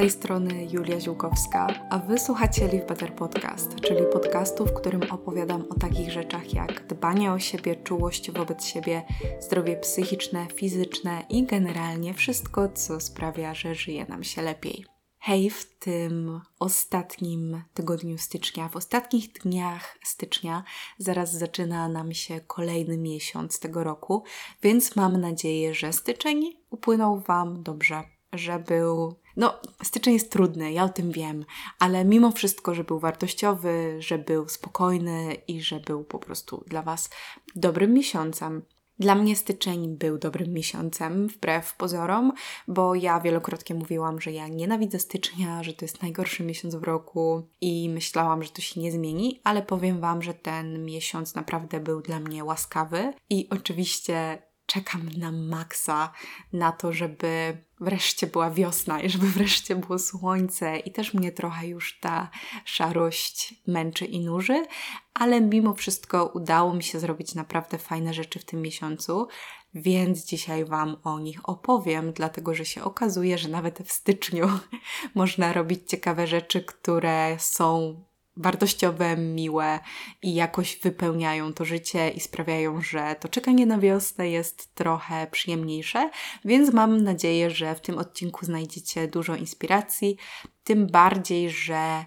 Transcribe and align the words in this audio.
tej 0.00 0.10
strony 0.10 0.66
Julia 0.72 1.00
Ziółkowska, 1.00 1.66
a 1.90 1.98
Wy 1.98 2.18
słuchacie 2.18 2.66
Live 2.66 2.86
Better 2.86 3.14
Podcast, 3.14 3.74
czyli 3.74 4.00
podcastu, 4.12 4.66
w 4.66 4.72
którym 4.72 5.02
opowiadam 5.10 5.64
o 5.70 5.74
takich 5.74 6.10
rzeczach 6.10 6.54
jak 6.54 6.86
dbanie 6.86 7.32
o 7.32 7.38
siebie, 7.38 7.76
czułość 7.76 8.30
wobec 8.30 8.64
siebie, 8.64 9.02
zdrowie 9.40 9.76
psychiczne, 9.76 10.46
fizyczne 10.54 11.22
i 11.28 11.46
generalnie 11.46 12.14
wszystko, 12.14 12.68
co 12.68 13.00
sprawia, 13.00 13.54
że 13.54 13.74
żyje 13.74 14.06
nam 14.08 14.24
się 14.24 14.42
lepiej. 14.42 14.84
Hej, 15.18 15.50
w 15.50 15.78
tym 15.78 16.40
ostatnim 16.58 17.62
tygodniu 17.74 18.18
stycznia, 18.18 18.68
w 18.68 18.76
ostatnich 18.76 19.32
dniach 19.32 19.98
stycznia, 20.04 20.64
zaraz 20.98 21.32
zaczyna 21.32 21.88
nam 21.88 22.12
się 22.12 22.40
kolejny 22.40 22.98
miesiąc 22.98 23.60
tego 23.60 23.84
roku, 23.84 24.24
więc 24.62 24.96
mam 24.96 25.20
nadzieję, 25.20 25.74
że 25.74 25.92
styczeń 25.92 26.56
upłynął 26.70 27.20
Wam 27.20 27.62
dobrze, 27.62 28.02
że 28.32 28.58
był. 28.58 29.19
No, 29.36 29.60
styczeń 29.82 30.14
jest 30.14 30.32
trudny, 30.32 30.72
ja 30.72 30.84
o 30.84 30.88
tym 30.88 31.12
wiem, 31.12 31.44
ale 31.78 32.04
mimo 32.04 32.30
wszystko, 32.30 32.74
że 32.74 32.84
był 32.84 32.98
wartościowy, 32.98 33.96
że 33.98 34.18
był 34.18 34.48
spokojny 34.48 35.34
i 35.48 35.62
że 35.62 35.80
był 35.80 36.04
po 36.04 36.18
prostu 36.18 36.64
dla 36.66 36.82
Was 36.82 37.10
dobrym 37.56 37.94
miesiącem. 37.94 38.62
Dla 38.98 39.14
mnie 39.14 39.36
styczeń 39.36 39.96
był 39.96 40.18
dobrym 40.18 40.52
miesiącem, 40.52 41.28
wbrew 41.28 41.76
pozorom, 41.76 42.32
bo 42.68 42.94
ja 42.94 43.20
wielokrotnie 43.20 43.76
mówiłam, 43.76 44.20
że 44.20 44.32
ja 44.32 44.48
nienawidzę 44.48 44.98
stycznia, 44.98 45.62
że 45.62 45.72
to 45.72 45.84
jest 45.84 46.02
najgorszy 46.02 46.44
miesiąc 46.44 46.74
w 46.74 46.82
roku 46.82 47.42
i 47.60 47.88
myślałam, 47.88 48.42
że 48.42 48.50
to 48.50 48.62
się 48.62 48.80
nie 48.80 48.92
zmieni, 48.92 49.40
ale 49.44 49.62
powiem 49.62 50.00
Wam, 50.00 50.22
że 50.22 50.34
ten 50.34 50.84
miesiąc 50.84 51.34
naprawdę 51.34 51.80
był 51.80 52.02
dla 52.02 52.20
mnie 52.20 52.44
łaskawy 52.44 53.12
i 53.30 53.48
oczywiście 53.50 54.42
czekam 54.72 55.08
na 55.16 55.32
maksa, 55.32 56.12
na 56.52 56.72
to, 56.72 56.92
żeby 56.92 57.64
wreszcie 57.80 58.26
była 58.26 58.50
wiosna 58.50 59.00
i 59.00 59.10
żeby 59.10 59.26
wreszcie 59.26 59.76
było 59.76 59.98
słońce. 59.98 60.78
I 60.78 60.92
też 60.92 61.14
mnie 61.14 61.32
trochę 61.32 61.66
już 61.66 61.98
ta 62.00 62.30
szarość 62.64 63.54
męczy 63.66 64.04
i 64.04 64.20
nuży, 64.20 64.66
ale 65.14 65.40
mimo 65.40 65.74
wszystko 65.74 66.26
udało 66.34 66.74
mi 66.74 66.82
się 66.82 67.00
zrobić 67.00 67.34
naprawdę 67.34 67.78
fajne 67.78 68.14
rzeczy 68.14 68.38
w 68.38 68.44
tym 68.44 68.62
miesiącu, 68.62 69.28
więc 69.74 70.24
dzisiaj 70.24 70.64
Wam 70.64 70.96
o 71.04 71.20
nich 71.20 71.48
opowiem, 71.48 72.12
dlatego 72.12 72.54
że 72.54 72.64
się 72.64 72.84
okazuje, 72.84 73.38
że 73.38 73.48
nawet 73.48 73.78
w 73.78 73.92
styczniu 73.92 74.48
można 75.14 75.52
robić 75.52 75.90
ciekawe 75.90 76.26
rzeczy, 76.26 76.64
które 76.64 77.36
są 77.38 78.04
wartościowe, 78.40 79.16
miłe 79.16 79.78
i 80.22 80.34
jakoś 80.34 80.78
wypełniają 80.78 81.52
to 81.52 81.64
życie 81.64 82.10
i 82.10 82.20
sprawiają, 82.20 82.82
że 82.82 83.16
to 83.20 83.28
czekanie 83.28 83.66
na 83.66 83.78
wiosnę 83.78 84.30
jest 84.30 84.74
trochę 84.74 85.26
przyjemniejsze. 85.26 86.10
Więc 86.44 86.72
mam 86.72 87.04
nadzieję, 87.04 87.50
że 87.50 87.74
w 87.74 87.80
tym 87.80 87.98
odcinku 87.98 88.44
znajdziecie 88.44 89.08
dużo 89.08 89.36
inspiracji, 89.36 90.16
tym 90.64 90.86
bardziej, 90.86 91.50
że 91.50 92.04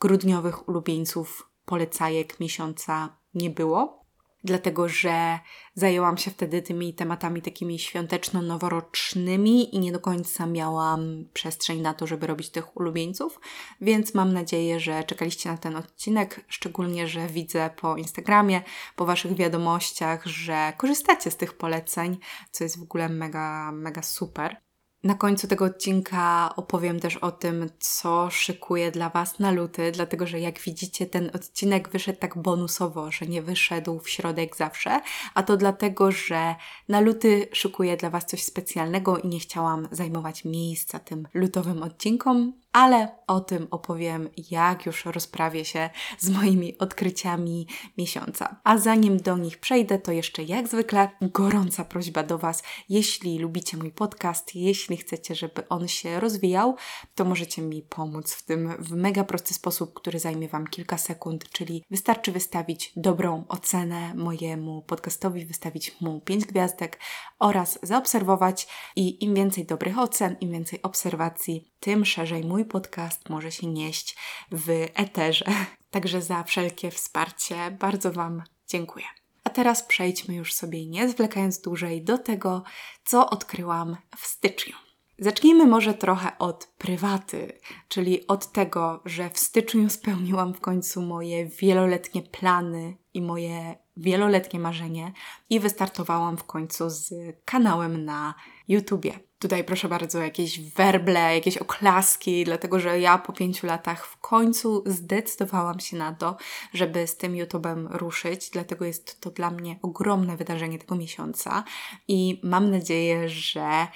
grudniowych 0.00 0.68
ulubieńców 0.68 1.50
polecajek 1.64 2.40
miesiąca 2.40 3.16
nie 3.34 3.50
było 3.50 4.05
dlatego 4.46 4.88
że 4.88 5.38
zajęłam 5.74 6.18
się 6.18 6.30
wtedy 6.30 6.62
tymi 6.62 6.94
tematami 6.94 7.42
takimi 7.42 7.78
świąteczno-noworocznymi 7.78 9.74
i 9.74 9.78
nie 9.78 9.92
do 9.92 10.00
końca 10.00 10.46
miałam 10.46 11.24
przestrzeń 11.32 11.80
na 11.80 11.94
to, 11.94 12.06
żeby 12.06 12.26
robić 12.26 12.50
tych 12.50 12.76
ulubieńców, 12.76 13.40
więc 13.80 14.14
mam 14.14 14.32
nadzieję, 14.32 14.80
że 14.80 15.04
czekaliście 15.04 15.50
na 15.50 15.58
ten 15.58 15.76
odcinek, 15.76 16.44
szczególnie, 16.48 17.08
że 17.08 17.26
widzę 17.26 17.70
po 17.76 17.96
Instagramie, 17.96 18.62
po 18.96 19.06
Waszych 19.06 19.34
wiadomościach, 19.34 20.26
że 20.26 20.72
korzystacie 20.76 21.30
z 21.30 21.36
tych 21.36 21.54
poleceń, 21.54 22.18
co 22.50 22.64
jest 22.64 22.78
w 22.78 22.82
ogóle 22.82 23.08
mega, 23.08 23.72
mega 23.72 24.02
super. 24.02 24.65
Na 25.06 25.14
końcu 25.14 25.48
tego 25.48 25.64
odcinka 25.64 26.52
opowiem 26.56 27.00
też 27.00 27.16
o 27.16 27.30
tym, 27.32 27.70
co 27.78 28.30
szykuję 28.30 28.90
dla 28.90 29.10
Was 29.10 29.38
na 29.38 29.50
luty, 29.50 29.92
dlatego 29.92 30.26
że 30.26 30.40
jak 30.40 30.60
widzicie, 30.60 31.06
ten 31.06 31.30
odcinek 31.34 31.88
wyszedł 31.88 32.18
tak 32.18 32.38
bonusowo, 32.38 33.10
że 33.10 33.26
nie 33.26 33.42
wyszedł 33.42 33.98
w 33.98 34.10
środek 34.10 34.56
zawsze, 34.56 35.00
a 35.34 35.42
to 35.42 35.56
dlatego, 35.56 36.12
że 36.12 36.54
na 36.88 37.00
luty 37.00 37.48
szykuję 37.52 37.96
dla 37.96 38.10
Was 38.10 38.26
coś 38.26 38.44
specjalnego 38.44 39.18
i 39.18 39.28
nie 39.28 39.40
chciałam 39.40 39.88
zajmować 39.90 40.44
miejsca 40.44 40.98
tym 40.98 41.28
lutowym 41.34 41.82
odcinkom, 41.82 42.52
ale 42.76 43.08
o 43.26 43.40
tym 43.40 43.68
opowiem, 43.70 44.28
jak 44.50 44.86
już 44.86 45.04
rozprawię 45.04 45.64
się 45.64 45.90
z 46.18 46.30
moimi 46.30 46.78
odkryciami 46.78 47.66
miesiąca. 47.98 48.60
A 48.64 48.78
zanim 48.78 49.16
do 49.16 49.36
nich 49.36 49.58
przejdę, 49.58 49.98
to 49.98 50.12
jeszcze 50.12 50.42
jak 50.42 50.68
zwykle 50.68 51.10
gorąca 51.22 51.84
prośba 51.84 52.22
do 52.22 52.38
Was, 52.38 52.62
jeśli 52.88 53.38
lubicie 53.38 53.76
mój 53.76 53.90
podcast, 53.92 54.54
jeśli 54.54 54.96
chcecie, 54.96 55.34
żeby 55.34 55.68
on 55.68 55.88
się 55.88 56.20
rozwijał, 56.20 56.76
to 57.14 57.24
możecie 57.24 57.62
mi 57.62 57.82
pomóc 57.82 58.32
w 58.32 58.42
tym 58.44 58.76
w 58.78 58.92
mega 58.92 59.24
prosty 59.24 59.54
sposób, 59.54 59.94
który 59.94 60.18
zajmie 60.18 60.48
Wam 60.48 60.66
kilka 60.66 60.98
sekund, 60.98 61.50
czyli 61.50 61.84
wystarczy 61.90 62.32
wystawić 62.32 62.92
dobrą 62.96 63.44
ocenę 63.48 64.14
mojemu 64.14 64.82
podcastowi, 64.82 65.46
wystawić 65.46 66.00
mu 66.00 66.20
5 66.20 66.44
gwiazdek 66.44 66.98
oraz 67.38 67.78
zaobserwować 67.82 68.68
i 68.96 69.24
im 69.24 69.34
więcej 69.34 69.66
dobrych 69.66 69.98
ocen, 69.98 70.36
im 70.40 70.52
więcej 70.52 70.82
obserwacji, 70.82 71.75
tym 71.86 72.04
szerzej 72.04 72.44
mój 72.44 72.64
podcast 72.64 73.28
może 73.28 73.52
się 73.52 73.66
nieść 73.66 74.16
w 74.52 74.86
eterze. 74.94 75.44
Także 75.90 76.22
za 76.22 76.42
wszelkie 76.42 76.90
wsparcie 76.90 77.70
bardzo 77.70 78.12
Wam 78.12 78.42
dziękuję. 78.68 79.04
A 79.44 79.50
teraz 79.50 79.82
przejdźmy 79.82 80.34
już 80.34 80.54
sobie, 80.54 80.86
nie 80.86 81.08
zwlekając 81.08 81.60
dłużej, 81.60 82.02
do 82.02 82.18
tego, 82.18 82.62
co 83.04 83.30
odkryłam 83.30 83.96
w 84.16 84.26
styczniu. 84.26 84.74
Zacznijmy 85.18 85.66
może 85.66 85.94
trochę 85.94 86.38
od 86.38 86.66
prywaty, 86.78 87.58
czyli 87.88 88.26
od 88.26 88.52
tego, 88.52 89.02
że 89.04 89.30
w 89.30 89.38
styczniu 89.38 89.90
spełniłam 89.90 90.54
w 90.54 90.60
końcu 90.60 91.02
moje 91.02 91.46
wieloletnie 91.46 92.22
plany 92.22 92.96
i 93.14 93.22
moje 93.22 93.78
wieloletnie 93.96 94.60
marzenie 94.60 95.12
i 95.50 95.60
wystartowałam 95.60 96.36
w 96.36 96.44
końcu 96.44 96.90
z 96.90 97.14
kanałem 97.44 98.04
na 98.04 98.34
YouTubie. 98.68 99.18
Tutaj 99.38 99.64
proszę 99.64 99.88
bardzo 99.88 100.18
jakieś 100.18 100.60
werble, 100.60 101.34
jakieś 101.34 101.56
oklaski, 101.56 102.44
dlatego 102.44 102.80
że 102.80 103.00
ja 103.00 103.18
po 103.18 103.32
pięciu 103.32 103.66
latach 103.66 104.06
w 104.06 104.20
końcu 104.20 104.82
zdecydowałam 104.86 105.80
się 105.80 105.96
na 105.96 106.14
to, 106.14 106.36
żeby 106.72 107.06
z 107.06 107.16
tym 107.16 107.32
YouTube'em 107.32 107.86
ruszyć, 107.90 108.50
dlatego 108.50 108.84
jest 108.84 109.20
to 109.20 109.30
dla 109.30 109.50
mnie 109.50 109.78
ogromne 109.82 110.36
wydarzenie 110.36 110.78
tego 110.78 110.94
miesiąca 110.94 111.64
i 112.08 112.40
mam 112.42 112.70
nadzieję, 112.70 113.28
że 113.28 113.86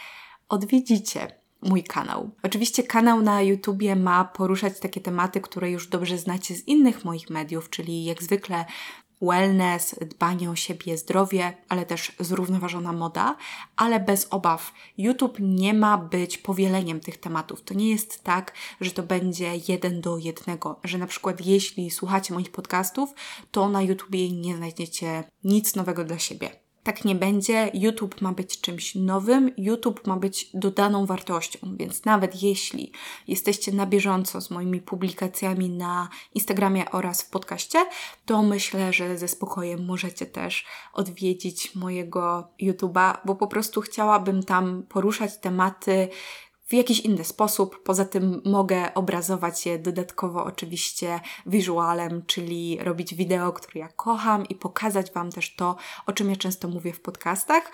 odwiedzicie 0.49 1.41
mój 1.63 1.85
kanał. 1.85 2.31
Oczywiście 2.43 2.83
kanał 2.83 3.23
na 3.23 3.43
YouTubie 3.43 3.97
ma 3.97 4.25
poruszać 4.25 4.81
takie 4.81 5.01
tematy, 5.01 5.41
które 5.41 5.71
już 5.71 5.89
dobrze 5.89 6.19
znacie 6.19 6.55
z 6.55 6.69
innych 6.69 7.05
moich 7.05 7.31
mediów, 7.31 7.71
czyli 7.71 8.05
jak 8.05 8.23
zwykle 8.23 8.65
wellness, 9.23 9.97
dbanie 10.01 10.51
o 10.51 10.57
siebie, 10.57 10.99
zdrowie, 10.99 11.53
ale 11.69 11.87
też 11.87 12.13
zrównoważona 12.21 12.93
moda, 12.93 13.37
ale 13.77 14.01
bez 14.01 14.27
obaw. 14.31 14.73
YouTube 14.99 15.37
nie 15.41 15.75
ma 15.75 15.99
być 15.99 16.39
powieleniem 16.39 17.01
tych 17.01 17.17
tematów. 17.17 17.63
To 17.63 17.75
nie 17.75 17.91
jest 17.91 18.25
tak, 18.25 18.55
że 18.81 18.91
to 18.91 19.03
będzie 19.03 19.53
jeden 19.69 20.01
do 20.01 20.19
jednego, 20.19 20.81
że 20.85 20.99
na 20.99 21.07
przykład 21.07 21.47
jeśli 21.47 21.91
słuchacie 21.91 22.35
moich 22.35 22.53
podcastów, 22.53 23.15
to 23.51 23.69
na 23.69 23.83
YouTubie 23.83 24.33
nie 24.33 24.57
znajdziecie 24.57 25.25
nic 25.45 25.77
nowego 25.77 26.05
dla 26.05 26.19
siebie. 26.19 26.60
Tak 26.83 27.05
nie 27.05 27.15
będzie. 27.15 27.71
YouTube 27.75 28.21
ma 28.21 28.33
być 28.33 28.61
czymś 28.61 28.95
nowym, 28.95 29.51
YouTube 29.57 30.07
ma 30.07 30.17
być 30.17 30.51
dodaną 30.55 31.07
wartością, 31.07 31.59
więc 31.77 32.05
nawet 32.05 32.43
jeśli 32.43 32.93
jesteście 33.29 33.73
na 33.73 33.87
bieżąco 33.87 34.41
z 34.41 34.51
moimi 34.51 34.81
publikacjami 34.81 35.71
na 35.71 36.09
Instagramie 36.35 36.91
oraz 36.91 37.23
w 37.23 37.31
podcaście, 37.31 37.87
to 38.27 38.43
myślę, 38.43 38.93
że 38.93 39.19
ze 39.19 39.29
spokojem 39.29 39.87
możecie 39.87 40.27
też 40.27 40.65
odwiedzić 40.93 41.75
mojego 41.75 42.49
YouTube'a, 42.63 43.17
bo 43.25 43.35
po 43.35 43.47
prostu 43.47 43.81
chciałabym 43.81 44.43
tam 44.43 44.83
poruszać 44.89 45.39
tematy, 45.39 46.09
w 46.71 46.73
jakiś 46.73 47.01
inny 47.01 47.25
sposób. 47.25 47.83
Poza 47.83 48.05
tym 48.05 48.43
mogę 48.45 48.95
obrazować 48.95 49.67
je 49.67 49.79
dodatkowo 49.79 50.45
oczywiście 50.45 51.21
wizualem, 51.47 52.23
czyli 52.27 52.79
robić 52.81 53.15
wideo, 53.15 53.53
które 53.53 53.81
ja 53.81 53.89
kocham 53.89 54.47
i 54.47 54.55
pokazać 54.55 55.13
Wam 55.13 55.31
też 55.31 55.57
to, 55.57 55.77
o 56.07 56.13
czym 56.13 56.31
ja 56.31 56.37
często 56.37 56.69
mówię 56.69 56.93
w 56.93 57.01
podcastach. 57.01 57.73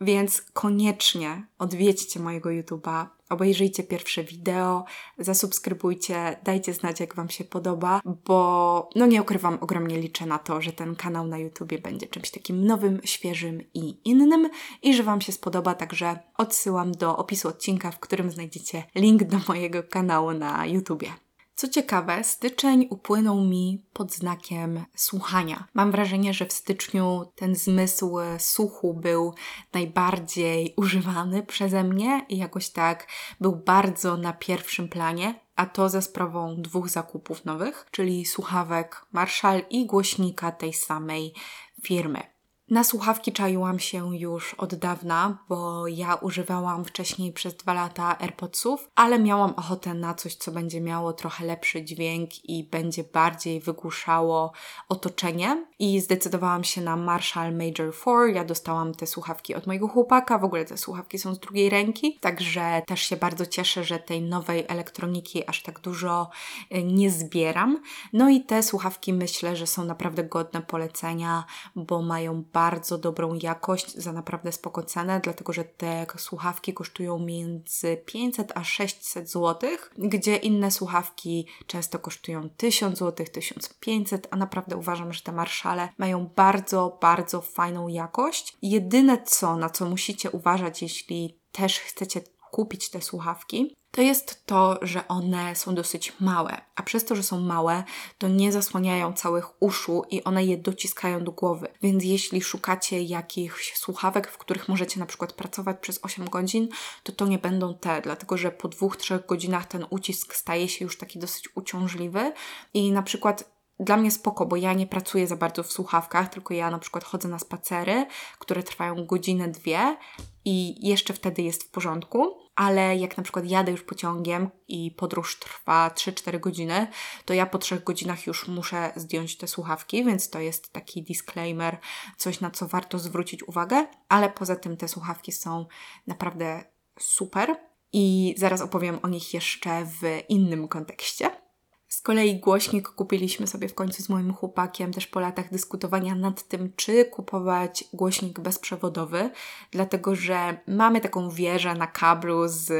Więc 0.00 0.42
koniecznie 0.52 1.46
odwiedźcie 1.58 2.20
mojego 2.20 2.48
YouTube'a, 2.48 3.06
obejrzyjcie 3.28 3.82
pierwsze 3.82 4.24
wideo, 4.24 4.84
zasubskrybujcie, 5.18 6.38
dajcie 6.44 6.74
znać, 6.74 7.00
jak 7.00 7.14
Wam 7.14 7.30
się 7.30 7.44
podoba, 7.44 8.00
bo 8.04 8.90
no 8.94 9.06
nie 9.06 9.22
ukrywam, 9.22 9.58
ogromnie 9.60 10.00
liczę 10.00 10.26
na 10.26 10.38
to, 10.38 10.60
że 10.60 10.72
ten 10.72 10.96
kanał 10.96 11.26
na 11.26 11.38
YouTubie 11.38 11.78
będzie 11.78 12.06
czymś 12.06 12.30
takim 12.30 12.64
nowym, 12.66 13.00
świeżym 13.04 13.62
i 13.74 14.00
innym 14.04 14.50
i 14.82 14.94
że 14.94 15.02
Wam 15.02 15.20
się 15.20 15.32
spodoba, 15.32 15.74
także 15.74 16.18
odsyłam 16.36 16.92
do 16.92 17.16
opisu 17.16 17.48
odcinka, 17.48 17.90
w 17.90 18.00
którym 18.00 18.30
znajdziecie 18.30 18.84
link 18.94 19.24
do 19.24 19.36
mojego 19.48 19.82
kanału 19.82 20.32
na 20.32 20.66
YouTubie. 20.66 21.27
Co 21.58 21.68
ciekawe, 21.68 22.24
styczeń 22.24 22.86
upłynął 22.90 23.40
mi 23.40 23.84
pod 23.92 24.12
znakiem 24.12 24.84
słuchania. 24.94 25.66
Mam 25.74 25.90
wrażenie, 25.90 26.34
że 26.34 26.46
w 26.46 26.52
styczniu 26.52 27.32
ten 27.34 27.54
zmysł 27.54 28.16
słuchu 28.38 28.94
był 28.94 29.34
najbardziej 29.72 30.74
używany 30.76 31.42
przeze 31.42 31.84
mnie 31.84 32.26
i 32.28 32.36
jakoś 32.36 32.70
tak 32.70 33.06
był 33.40 33.56
bardzo 33.56 34.16
na 34.16 34.32
pierwszym 34.32 34.88
planie, 34.88 35.40
a 35.56 35.66
to 35.66 35.88
za 35.88 36.00
sprawą 36.00 36.62
dwóch 36.62 36.88
zakupów 36.88 37.44
nowych, 37.44 37.86
czyli 37.90 38.26
słuchawek 38.26 39.06
Marshall 39.12 39.62
i 39.70 39.86
głośnika 39.86 40.52
tej 40.52 40.72
samej 40.72 41.34
firmy. 41.82 42.37
Na 42.70 42.84
słuchawki 42.84 43.32
czaiłam 43.32 43.78
się 43.78 44.16
już 44.16 44.54
od 44.54 44.74
dawna, 44.74 45.38
bo 45.48 45.86
ja 45.86 46.14
używałam 46.14 46.84
wcześniej 46.84 47.32
przez 47.32 47.54
dwa 47.54 47.74
lata 47.74 48.18
AirPodsów, 48.18 48.90
ale 48.94 49.18
miałam 49.18 49.54
ochotę 49.56 49.94
na 49.94 50.14
coś, 50.14 50.34
co 50.34 50.52
będzie 50.52 50.80
miało 50.80 51.12
trochę 51.12 51.46
lepszy 51.46 51.84
dźwięk 51.84 52.44
i 52.44 52.64
będzie 52.64 53.04
bardziej 53.04 53.60
wygłuszało 53.60 54.52
otoczenie. 54.88 55.66
I 55.78 56.00
zdecydowałam 56.00 56.64
się 56.64 56.80
na 56.80 56.96
Marshall 56.96 57.56
Major 57.56 57.94
4. 57.94 58.32
Ja 58.32 58.44
dostałam 58.44 58.94
te 58.94 59.06
słuchawki 59.06 59.54
od 59.54 59.66
mojego 59.66 59.88
chłopaka, 59.88 60.38
w 60.38 60.44
ogóle 60.44 60.64
te 60.64 60.78
słuchawki 60.78 61.18
są 61.18 61.34
z 61.34 61.38
drugiej 61.38 61.70
ręki, 61.70 62.18
także 62.20 62.82
też 62.86 63.00
się 63.00 63.16
bardzo 63.16 63.46
cieszę, 63.46 63.84
że 63.84 63.98
tej 63.98 64.22
nowej 64.22 64.64
elektroniki 64.68 65.48
aż 65.48 65.62
tak 65.62 65.80
dużo 65.80 66.30
y, 66.74 66.82
nie 66.84 67.10
zbieram. 67.10 67.82
No 68.12 68.28
i 68.30 68.40
te 68.40 68.62
słuchawki 68.62 69.12
myślę, 69.12 69.56
że 69.56 69.66
są 69.66 69.84
naprawdę 69.84 70.24
godne 70.24 70.62
polecenia, 70.62 71.44
bo 71.76 72.02
mają 72.02 72.44
bardzo 72.52 72.57
dobrą 72.98 73.34
jakość 73.42 73.94
za 73.94 74.12
naprawdę 74.12 74.52
spoko 74.52 74.82
cenę, 74.82 75.20
dlatego 75.24 75.52
że 75.52 75.64
te 75.64 76.06
słuchawki 76.16 76.74
kosztują 76.74 77.18
między 77.18 77.96
500 77.96 78.52
a 78.54 78.64
600 78.64 79.30
zł, 79.30 79.70
gdzie 79.98 80.36
inne 80.36 80.70
słuchawki 80.70 81.46
często 81.66 81.98
kosztują 81.98 82.48
1000 82.56 82.98
zł, 82.98 83.26
1500, 83.32 84.28
a 84.30 84.36
naprawdę 84.36 84.76
uważam, 84.76 85.12
że 85.12 85.22
te 85.22 85.32
Marshale 85.32 85.88
mają 85.98 86.26
bardzo, 86.36 86.98
bardzo 87.00 87.40
fajną 87.40 87.88
jakość. 87.88 88.56
Jedyne 88.62 89.22
co, 89.22 89.56
na 89.56 89.70
co 89.70 89.86
musicie 89.86 90.30
uważać, 90.30 90.82
jeśli 90.82 91.38
też 91.52 91.78
chcecie 91.78 92.20
kupić 92.50 92.90
te 92.90 93.00
słuchawki, 93.00 93.76
to 93.98 94.02
jest 94.02 94.46
to, 94.46 94.78
że 94.82 95.08
one 95.08 95.56
są 95.56 95.74
dosyć 95.74 96.12
małe. 96.20 96.60
A 96.74 96.82
przez 96.82 97.04
to, 97.04 97.16
że 97.16 97.22
są 97.22 97.40
małe, 97.40 97.84
to 98.18 98.28
nie 98.28 98.52
zasłaniają 98.52 99.12
całych 99.12 99.62
uszu 99.62 100.02
i 100.10 100.24
one 100.24 100.44
je 100.44 100.56
dociskają 100.56 101.24
do 101.24 101.32
głowy. 101.32 101.68
Więc 101.82 102.04
jeśli 102.04 102.42
szukacie 102.42 103.02
jakichś 103.02 103.76
słuchawek, 103.76 104.30
w 104.30 104.38
których 104.38 104.68
możecie 104.68 105.00
na 105.00 105.06
przykład 105.06 105.32
pracować 105.32 105.76
przez 105.80 106.00
8 106.02 106.28
godzin, 106.28 106.68
to 107.02 107.12
to 107.12 107.26
nie 107.26 107.38
będą 107.38 107.74
te, 107.74 108.00
dlatego 108.00 108.36
że 108.36 108.50
po 108.50 108.68
2-3 108.68 109.26
godzinach 109.26 109.66
ten 109.66 109.86
ucisk 109.90 110.34
staje 110.34 110.68
się 110.68 110.84
już 110.84 110.98
taki 110.98 111.18
dosyć 111.18 111.56
uciążliwy 111.56 112.32
i 112.74 112.92
na 112.92 113.02
przykład 113.02 113.58
dla 113.80 113.96
mnie 113.96 114.10
spoko, 114.10 114.46
bo 114.46 114.56
ja 114.56 114.72
nie 114.72 114.86
pracuję 114.86 115.26
za 115.26 115.36
bardzo 115.36 115.62
w 115.62 115.72
słuchawkach, 115.72 116.28
tylko 116.28 116.54
ja 116.54 116.70
na 116.70 116.78
przykład 116.78 117.04
chodzę 117.04 117.28
na 117.28 117.38
spacery, 117.38 118.06
które 118.38 118.62
trwają 118.62 119.06
godzinę, 119.06 119.48
dwie 119.48 119.96
i 120.44 120.86
jeszcze 120.88 121.14
wtedy 121.14 121.42
jest 121.42 121.64
w 121.64 121.70
porządku, 121.70 122.47
ale 122.58 122.96
jak 122.96 123.16
na 123.16 123.22
przykład 123.22 123.46
jadę 123.46 123.72
już 123.72 123.82
pociągiem 123.82 124.50
i 124.68 124.90
podróż 124.90 125.38
trwa 125.38 125.90
3-4 125.94 126.40
godziny, 126.40 126.86
to 127.24 127.34
ja 127.34 127.46
po 127.46 127.58
3 127.58 127.80
godzinach 127.80 128.26
już 128.26 128.48
muszę 128.48 128.92
zdjąć 128.96 129.36
te 129.36 129.48
słuchawki, 129.48 130.04
więc 130.04 130.30
to 130.30 130.40
jest 130.40 130.72
taki 130.72 131.02
disclaimer, 131.02 131.78
coś 132.16 132.40
na 132.40 132.50
co 132.50 132.68
warto 132.68 132.98
zwrócić 132.98 133.48
uwagę, 133.48 133.86
ale 134.08 134.30
poza 134.30 134.56
tym 134.56 134.76
te 134.76 134.88
słuchawki 134.88 135.32
są 135.32 135.66
naprawdę 136.06 136.64
super 137.00 137.56
i 137.92 138.34
zaraz 138.38 138.60
opowiem 138.60 138.98
o 139.02 139.08
nich 139.08 139.34
jeszcze 139.34 139.84
w 139.84 140.02
innym 140.28 140.68
kontekście. 140.68 141.47
Z 141.88 142.00
kolei 142.00 142.40
głośnik 142.40 142.88
kupiliśmy 142.88 143.46
sobie 143.46 143.68
w 143.68 143.74
końcu 143.74 144.02
z 144.02 144.08
moim 144.08 144.34
chłopakiem, 144.34 144.92
też 144.92 145.06
po 145.06 145.20
latach 145.20 145.50
dyskutowania 145.50 146.14
nad 146.14 146.48
tym, 146.48 146.72
czy 146.76 147.04
kupować 147.04 147.84
głośnik 147.92 148.40
bezprzewodowy, 148.40 149.30
dlatego 149.70 150.14
że 150.14 150.58
mamy 150.66 151.00
taką 151.00 151.30
wieżę 151.30 151.74
na 151.74 151.86
kablu 151.86 152.42
z 152.48 152.70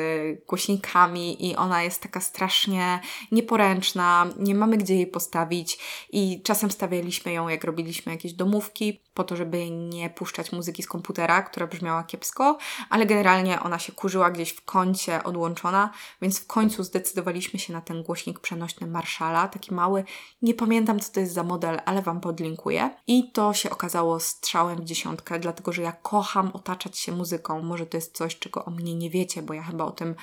głośnikami 0.46 1.50
i 1.50 1.56
ona 1.56 1.82
jest 1.82 2.02
taka 2.02 2.20
strasznie 2.20 3.00
nieporęczna, 3.32 4.26
nie 4.38 4.54
mamy 4.54 4.76
gdzie 4.76 4.94
jej 4.94 5.06
postawić 5.06 5.78
i 6.12 6.42
czasem 6.42 6.70
stawialiśmy 6.70 7.32
ją, 7.32 7.48
jak 7.48 7.64
robiliśmy 7.64 8.12
jakieś 8.12 8.32
domówki, 8.32 9.00
po 9.14 9.24
to, 9.24 9.36
żeby 9.36 9.70
nie 9.70 10.10
puszczać 10.10 10.52
muzyki 10.52 10.82
z 10.82 10.86
komputera, 10.86 11.42
która 11.42 11.66
brzmiała 11.66 12.04
kiepsko, 12.04 12.58
ale 12.90 13.06
generalnie 13.06 13.60
ona 13.60 13.78
się 13.78 13.92
kurzyła 13.92 14.30
gdzieś 14.30 14.50
w 14.50 14.64
kącie 14.64 15.24
odłączona, 15.24 15.90
więc 16.22 16.38
w 16.40 16.46
końcu 16.46 16.82
zdecydowaliśmy 16.82 17.58
się 17.58 17.72
na 17.72 17.80
ten 17.80 18.02
głośnik 18.02 18.40
przenośny 18.40 18.86
Marshalla, 18.98 19.48
taki 19.48 19.74
mały. 19.74 20.04
Nie 20.42 20.54
pamiętam, 20.54 21.00
co 21.00 21.12
to 21.12 21.20
jest 21.20 21.32
za 21.32 21.42
model, 21.42 21.80
ale 21.84 22.02
Wam 22.02 22.20
podlinkuję. 22.20 22.90
I 23.06 23.32
to 23.32 23.54
się 23.54 23.70
okazało 23.70 24.20
strzałem 24.20 24.78
w 24.78 24.84
dziesiątkę, 24.84 25.38
dlatego 25.38 25.72
że 25.72 25.82
ja 25.82 25.92
kocham 25.92 26.50
otaczać 26.52 26.98
się 26.98 27.12
muzyką. 27.12 27.62
Może 27.62 27.86
to 27.86 27.96
jest 27.96 28.16
coś, 28.16 28.38
czego 28.38 28.64
o 28.64 28.70
mnie 28.70 28.94
nie 28.94 29.10
wiecie, 29.10 29.42
bo 29.42 29.54
ja 29.54 29.62
chyba 29.62 29.84
o 29.84 29.90
tym 29.90 30.14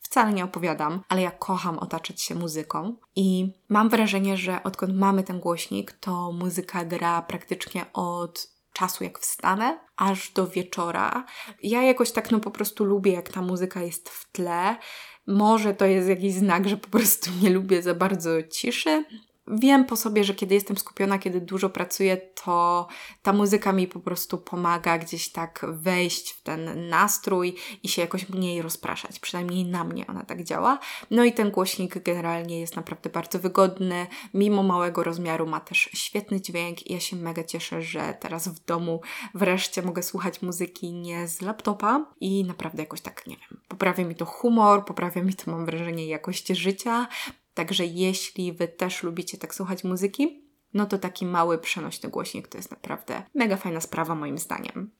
wcale 0.00 0.32
nie 0.32 0.44
opowiadam, 0.44 1.02
ale 1.08 1.22
ja 1.22 1.30
kocham 1.30 1.78
otaczać 1.78 2.20
się 2.22 2.34
muzyką 2.34 2.96
i 3.16 3.52
mam 3.68 3.88
wrażenie, 3.88 4.36
że 4.36 4.62
odkąd 4.62 4.94
mamy 4.96 5.24
ten 5.24 5.40
głośnik, 5.40 5.92
to 5.92 6.32
muzyka 6.32 6.84
gra 6.84 7.22
praktycznie 7.22 7.86
od 7.92 8.54
czasu 8.72 9.04
jak 9.04 9.18
wstanę, 9.18 9.78
aż 9.96 10.30
do 10.30 10.46
wieczora. 10.46 11.24
Ja 11.62 11.82
jakoś 11.82 12.12
tak 12.12 12.30
no 12.30 12.40
po 12.40 12.50
prostu 12.50 12.84
lubię, 12.84 13.12
jak 13.12 13.28
ta 13.28 13.42
muzyka 13.42 13.82
jest 13.82 14.08
w 14.08 14.32
tle. 14.32 14.76
Może 15.26 15.74
to 15.74 15.86
jest 15.86 16.08
jakiś 16.08 16.32
znak, 16.32 16.68
że 16.68 16.76
po 16.76 16.88
prostu 16.88 17.30
nie 17.42 17.50
lubię 17.50 17.82
za 17.82 17.94
bardzo 17.94 18.42
ciszy, 18.42 19.04
wiem 19.48 19.84
po 19.84 19.96
sobie, 19.96 20.24
że 20.24 20.34
kiedy 20.34 20.54
jestem 20.54 20.78
skupiona, 20.78 21.18
kiedy 21.18 21.40
dużo 21.40 21.70
pracuję, 21.70 22.16
to 22.16 22.88
ta 23.22 23.32
muzyka 23.32 23.72
mi 23.72 23.88
po 23.88 24.00
prostu 24.00 24.38
pomaga 24.38 24.98
gdzieś 24.98 25.28
tak 25.28 25.66
wejść 25.68 26.30
w 26.30 26.42
ten 26.42 26.88
nastrój 26.88 27.54
i 27.82 27.88
się 27.88 28.02
jakoś 28.02 28.28
mniej 28.28 28.62
rozpraszać. 28.62 29.18
Przynajmniej 29.20 29.64
na 29.64 29.84
mnie 29.84 30.06
ona 30.06 30.24
tak 30.24 30.44
działa. 30.44 30.78
No 31.10 31.24
i 31.24 31.32
ten 31.32 31.50
głośnik 31.50 32.02
generalnie 32.02 32.60
jest 32.60 32.76
naprawdę 32.76 33.10
bardzo 33.10 33.38
wygodny. 33.38 34.06
Mimo 34.34 34.62
małego 34.62 35.02
rozmiaru 35.04 35.46
ma 35.46 35.60
też 35.60 35.78
świetny 35.92 36.40
dźwięk 36.40 36.86
i 36.86 36.92
ja 36.92 37.00
się 37.00 37.16
mega 37.16 37.44
cieszę, 37.44 37.82
że 37.82 38.14
teraz 38.20 38.48
w 38.48 38.64
domu 38.64 39.00
wreszcie 39.34 39.82
mogę 39.82 40.02
słuchać 40.02 40.42
muzyki 40.42 40.92
nie 40.92 41.28
z 41.28 41.40
laptopa 41.40 42.06
i 42.20 42.44
naprawdę 42.44 42.82
jakoś 42.82 43.00
tak, 43.00 43.26
nie 43.26 43.36
wiem, 43.36 43.60
poprawia 43.68 44.04
mi 44.04 44.14
to 44.14 44.24
humor, 44.24 44.84
poprawia 44.84 45.22
mi 45.22 45.34
to, 45.34 45.50
mam 45.50 45.66
wrażenie, 45.66 46.06
jakość 46.06 46.46
życia, 46.46 47.08
Także 47.54 47.86
jeśli 47.86 48.52
Wy 48.52 48.68
też 48.68 49.02
lubicie 49.02 49.38
tak 49.38 49.54
słuchać 49.54 49.84
muzyki, 49.84 50.44
no 50.74 50.86
to 50.86 50.98
taki 50.98 51.26
mały 51.26 51.58
przenośny 51.58 52.10
głośnik 52.10 52.48
to 52.48 52.58
jest 52.58 52.70
naprawdę 52.70 53.22
mega 53.34 53.56
fajna 53.56 53.80
sprawa 53.80 54.14
moim 54.14 54.38
zdaniem. 54.38 54.90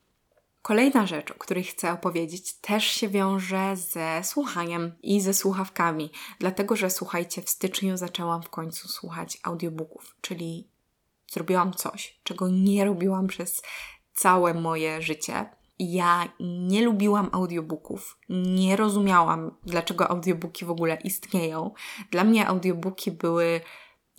Kolejna 0.61 1.07
rzecz, 1.07 1.31
o 1.31 1.33
której 1.33 1.63
chcę 1.63 1.91
opowiedzieć, 1.91 2.53
też 2.53 2.83
się 2.83 3.09
wiąże 3.09 3.75
ze 3.75 4.21
słuchaniem 4.23 4.91
i 5.03 5.21
ze 5.21 5.33
słuchawkami, 5.33 6.11
dlatego 6.39 6.75
że 6.75 6.89
słuchajcie, 6.89 7.41
w 7.41 7.49
styczniu 7.49 7.97
zaczęłam 7.97 8.43
w 8.43 8.49
końcu 8.49 8.87
słuchać 8.87 9.37
audiobooków, 9.43 10.15
czyli 10.21 10.67
zrobiłam 11.31 11.73
coś, 11.73 12.19
czego 12.23 12.49
nie 12.49 12.85
robiłam 12.85 13.27
przez 13.27 13.61
całe 14.13 14.53
moje 14.53 15.01
życie. 15.01 15.45
Ja 15.79 16.27
nie 16.39 16.81
lubiłam 16.81 17.29
audiobooków, 17.31 18.17
nie 18.29 18.75
rozumiałam, 18.75 19.51
dlaczego 19.63 20.07
audiobooki 20.09 20.65
w 20.65 20.71
ogóle 20.71 20.97
istnieją. 21.03 21.71
Dla 22.11 22.23
mnie 22.23 22.47
audiobooki 22.47 23.11
były 23.11 23.61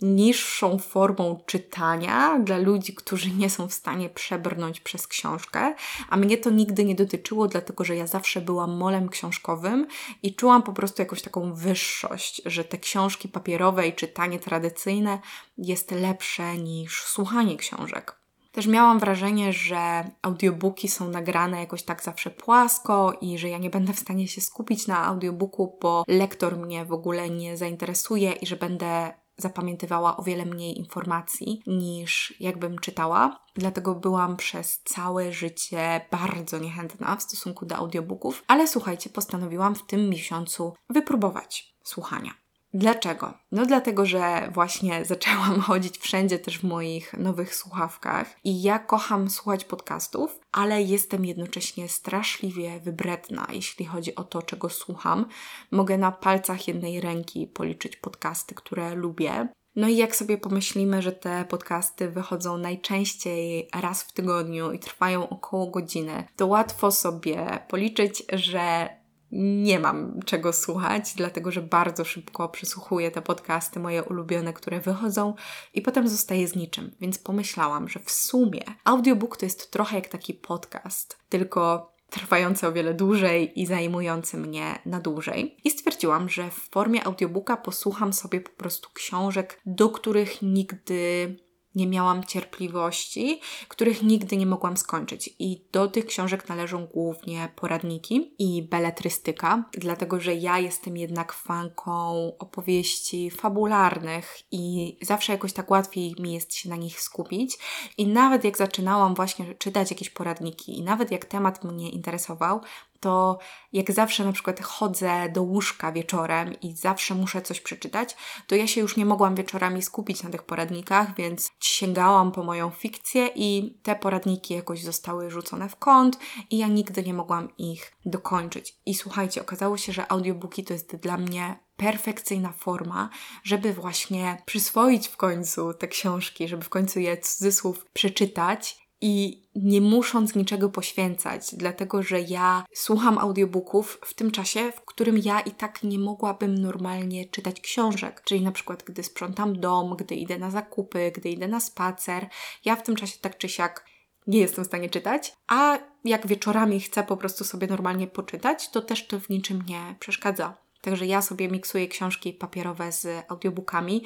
niższą 0.01 0.77
formą 0.79 1.43
czytania 1.45 2.39
dla 2.39 2.57
ludzi, 2.57 2.95
którzy 2.95 3.31
nie 3.31 3.49
są 3.49 3.67
w 3.67 3.73
stanie 3.73 4.09
przebrnąć 4.09 4.79
przez 4.79 5.07
książkę, 5.07 5.75
a 6.09 6.17
mnie 6.17 6.37
to 6.37 6.49
nigdy 6.49 6.85
nie 6.85 6.95
dotyczyło, 6.95 7.47
dlatego 7.47 7.83
że 7.83 7.95
ja 7.95 8.07
zawsze 8.07 8.41
byłam 8.41 8.77
molem 8.77 9.09
książkowym 9.09 9.87
i 10.23 10.35
czułam 10.35 10.63
po 10.63 10.73
prostu 10.73 11.01
jakąś 11.01 11.21
taką 11.21 11.53
wyższość, 11.53 12.41
że 12.45 12.63
te 12.63 12.77
książki 12.77 13.29
papierowe 13.29 13.87
i 13.87 13.93
czytanie 13.93 14.39
tradycyjne 14.39 15.19
jest 15.57 15.91
lepsze 15.91 16.57
niż 16.57 17.03
słuchanie 17.03 17.57
książek. 17.57 18.26
Też 18.57 18.67
miałam 18.67 18.99
wrażenie, 18.99 19.53
że 19.53 20.09
audiobooki 20.21 20.87
są 20.87 21.09
nagrane 21.09 21.59
jakoś 21.59 21.83
tak 21.83 22.03
zawsze 22.03 22.31
płasko 22.31 23.13
i 23.21 23.37
że 23.37 23.49
ja 23.49 23.57
nie 23.57 23.69
będę 23.69 23.93
w 23.93 23.99
stanie 23.99 24.27
się 24.27 24.41
skupić 24.41 24.87
na 24.87 25.05
audiobooku, 25.05 25.77
bo 25.81 26.03
lektor 26.07 26.57
mnie 26.57 26.85
w 26.85 26.93
ogóle 26.93 27.29
nie 27.29 27.57
zainteresuje 27.57 28.31
i 28.31 28.45
że 28.45 28.55
będę 28.55 29.13
zapamiętywała 29.37 30.17
o 30.17 30.23
wiele 30.23 30.45
mniej 30.45 30.77
informacji 30.77 31.61
niż 31.67 32.33
jakbym 32.39 32.79
czytała. 32.79 33.39
Dlatego 33.55 33.95
byłam 33.95 34.37
przez 34.37 34.81
całe 34.83 35.33
życie 35.33 36.01
bardzo 36.11 36.59
niechętna 36.59 37.15
w 37.15 37.23
stosunku 37.23 37.65
do 37.65 37.75
audiobooków, 37.75 38.43
ale 38.47 38.67
słuchajcie, 38.67 39.09
postanowiłam 39.09 39.75
w 39.75 39.85
tym 39.85 40.09
miesiącu 40.09 40.73
wypróbować 40.89 41.75
słuchania. 41.83 42.46
Dlaczego? 42.73 43.33
No 43.51 43.65
dlatego, 43.65 44.05
że 44.05 44.51
właśnie 44.53 45.05
zaczęłam 45.05 45.61
chodzić 45.61 45.97
wszędzie 45.97 46.39
też 46.39 46.59
w 46.59 46.63
moich 46.63 47.13
nowych 47.13 47.55
słuchawkach 47.55 48.35
i 48.43 48.61
ja 48.61 48.79
kocham 48.79 49.29
słuchać 49.29 49.65
podcastów, 49.65 50.39
ale 50.51 50.81
jestem 50.81 51.25
jednocześnie 51.25 51.89
straszliwie 51.89 52.79
wybredna, 52.79 53.47
jeśli 53.51 53.85
chodzi 53.85 54.15
o 54.15 54.23
to, 54.23 54.41
czego 54.41 54.69
słucham. 54.69 55.25
Mogę 55.71 55.97
na 55.97 56.11
palcach 56.11 56.67
jednej 56.67 57.01
ręki 57.01 57.47
policzyć 57.47 57.95
podcasty, 57.95 58.55
które 58.55 58.95
lubię. 58.95 59.47
No 59.75 59.87
i 59.87 59.97
jak 59.97 60.15
sobie 60.15 60.37
pomyślimy, 60.37 61.01
że 61.01 61.11
te 61.11 61.45
podcasty 61.45 62.09
wychodzą 62.09 62.57
najczęściej 62.57 63.69
raz 63.81 64.03
w 64.03 64.13
tygodniu 64.13 64.71
i 64.71 64.79
trwają 64.79 65.29
około 65.29 65.67
godziny, 65.67 66.23
to 66.35 66.47
łatwo 66.47 66.91
sobie 66.91 67.59
policzyć, 67.69 68.23
że 68.33 68.89
nie 69.31 69.79
mam 69.79 70.19
czego 70.25 70.53
słuchać, 70.53 71.13
dlatego 71.15 71.51
że 71.51 71.61
bardzo 71.61 72.05
szybko 72.05 72.49
przesłuchuję 72.49 73.11
te 73.11 73.21
podcasty 73.21 73.79
moje 73.79 74.03
ulubione, 74.03 74.53
które 74.53 74.79
wychodzą 74.79 75.33
i 75.73 75.81
potem 75.81 76.07
zostaję 76.07 76.47
z 76.47 76.55
niczym. 76.55 76.91
Więc 76.99 77.19
pomyślałam, 77.19 77.89
że 77.89 77.99
w 77.99 78.11
sumie 78.11 78.61
audiobook 78.83 79.37
to 79.37 79.45
jest 79.45 79.71
trochę 79.71 79.95
jak 79.95 80.07
taki 80.07 80.33
podcast, 80.33 81.17
tylko 81.29 81.91
trwający 82.09 82.67
o 82.67 82.71
wiele 82.71 82.93
dłużej 82.93 83.61
i 83.61 83.65
zajmujący 83.65 84.37
mnie 84.37 84.79
na 84.85 84.99
dłużej. 84.99 85.57
I 85.63 85.69
stwierdziłam, 85.69 86.29
że 86.29 86.49
w 86.51 86.69
formie 86.69 87.03
audiobooka 87.03 87.57
posłucham 87.57 88.13
sobie 88.13 88.41
po 88.41 88.51
prostu 88.51 88.89
książek, 88.93 89.61
do 89.65 89.89
których 89.89 90.41
nigdy 90.41 91.35
nie 91.77 91.87
miałam 91.87 92.23
cierpliwości, 92.23 93.41
których 93.67 94.03
nigdy 94.03 94.37
nie 94.37 94.45
mogłam 94.45 94.77
skończyć. 94.77 95.29
I 95.39 95.61
do 95.71 95.87
tych 95.87 96.05
książek 96.05 96.49
należą 96.49 96.85
głównie 96.85 97.49
poradniki 97.55 98.35
i 98.39 98.63
beletrystyka, 98.63 99.63
dlatego 99.73 100.19
że 100.19 100.35
ja 100.35 100.59
jestem 100.59 100.97
jednak 100.97 101.33
fanką 101.33 102.31
opowieści 102.39 103.31
fabularnych 103.31 104.37
i 104.51 104.97
zawsze 105.01 105.31
jakoś 105.31 105.53
tak 105.53 105.71
łatwiej 105.71 106.15
mi 106.19 106.33
jest 106.33 106.53
się 106.53 106.69
na 106.69 106.75
nich 106.75 107.01
skupić. 107.01 107.57
I 107.97 108.07
nawet 108.07 108.43
jak 108.43 108.57
zaczynałam 108.57 109.15
właśnie 109.15 109.55
czytać 109.55 109.91
jakieś 109.91 110.09
poradniki 110.09 110.77
i 110.77 110.83
nawet 110.83 111.11
jak 111.11 111.25
temat 111.25 111.63
mnie 111.63 111.89
interesował, 111.89 112.61
to 112.99 113.39
jak 113.73 113.91
zawsze 113.91 114.25
na 114.25 114.31
przykład 114.31 114.59
chodzę 114.59 115.29
do 115.29 115.43
łóżka 115.43 115.91
wieczorem 115.91 116.53
i 116.61 116.75
zawsze 116.75 117.15
muszę 117.15 117.41
coś 117.41 117.61
przeczytać, 117.61 118.15
to 118.47 118.55
ja 118.55 118.67
się 118.67 118.81
już 118.81 118.97
nie 118.97 119.05
mogłam 119.05 119.35
wieczorami 119.35 119.81
skupić 119.81 120.23
na 120.23 120.29
tych 120.29 120.43
poradnikach, 120.43 121.15
więc 121.15 121.51
sięgałam 121.59 122.31
po 122.31 122.43
moją 122.43 122.69
fikcję 122.69 123.29
i 123.35 123.79
te 123.83 123.95
poradniki 123.95 124.53
jakoś 124.53 124.83
zostały 124.83 125.31
rzucone 125.31 125.69
w 125.69 125.75
kąt 125.75 126.19
i 126.49 126.57
ja 126.57 126.67
nigdy 126.67 127.03
nie 127.03 127.13
mogłam 127.13 127.57
ich 127.57 127.97
dokończyć. 128.05 128.75
I 128.85 128.95
słuchajcie, 128.95 129.41
okazało 129.41 129.77
się, 129.77 129.93
że 129.93 130.11
audiobooki 130.11 130.63
to 130.63 130.73
jest 130.73 130.95
dla 130.95 131.17
mnie 131.17 131.59
perfekcyjna 131.77 132.51
forma, 132.51 133.09
żeby 133.43 133.73
właśnie 133.73 134.41
przyswoić 134.45 135.07
w 135.07 135.17
końcu 135.17 135.73
te 135.73 135.87
książki, 135.87 136.47
żeby 136.47 136.63
w 136.63 136.69
końcu 136.69 136.99
je 136.99 137.17
cudzysłów 137.17 137.85
przeczytać 137.93 138.86
i 139.01 139.43
nie 139.55 139.81
musząc 139.81 140.35
niczego 140.35 140.69
poświęcać, 140.69 141.55
dlatego 141.55 142.03
że 142.03 142.21
ja 142.21 142.65
słucham 142.73 143.17
audiobooków 143.17 143.99
w 144.05 144.13
tym 144.13 144.31
czasie, 144.31 144.71
w 144.71 144.81
którym 144.81 145.17
ja 145.17 145.39
i 145.39 145.51
tak 145.51 145.83
nie 145.83 145.99
mogłabym 145.99 146.55
normalnie 146.55 147.25
czytać 147.25 147.61
książek. 147.61 148.21
Czyli 148.25 148.41
na 148.41 148.51
przykład, 148.51 148.83
gdy 148.83 149.03
sprzątam 149.03 149.59
dom, 149.59 149.95
gdy 149.95 150.15
idę 150.15 150.37
na 150.37 150.51
zakupy, 150.51 151.11
gdy 151.15 151.29
idę 151.29 151.47
na 151.47 151.59
spacer, 151.59 152.27
ja 152.65 152.75
w 152.75 152.83
tym 152.83 152.95
czasie 152.95 153.17
tak 153.21 153.37
czy 153.37 153.49
siak 153.49 153.85
nie 154.27 154.39
jestem 154.39 154.63
w 154.63 154.67
stanie 154.67 154.89
czytać, 154.89 155.33
a 155.47 155.79
jak 156.03 156.27
wieczorami 156.27 156.79
chcę 156.79 157.03
po 157.03 157.17
prostu 157.17 157.43
sobie 157.43 157.67
normalnie 157.67 158.07
poczytać, 158.07 158.69
to 158.69 158.81
też 158.81 159.07
to 159.07 159.19
w 159.19 159.29
niczym 159.29 159.61
nie 159.67 159.95
przeszkadza. 159.99 160.66
Także 160.87 161.05
ja 161.05 161.21
sobie 161.21 161.47
miksuję 161.47 161.87
książki 161.87 162.33
papierowe 162.33 162.91
z 162.91 163.25
audiobookami 163.29 164.03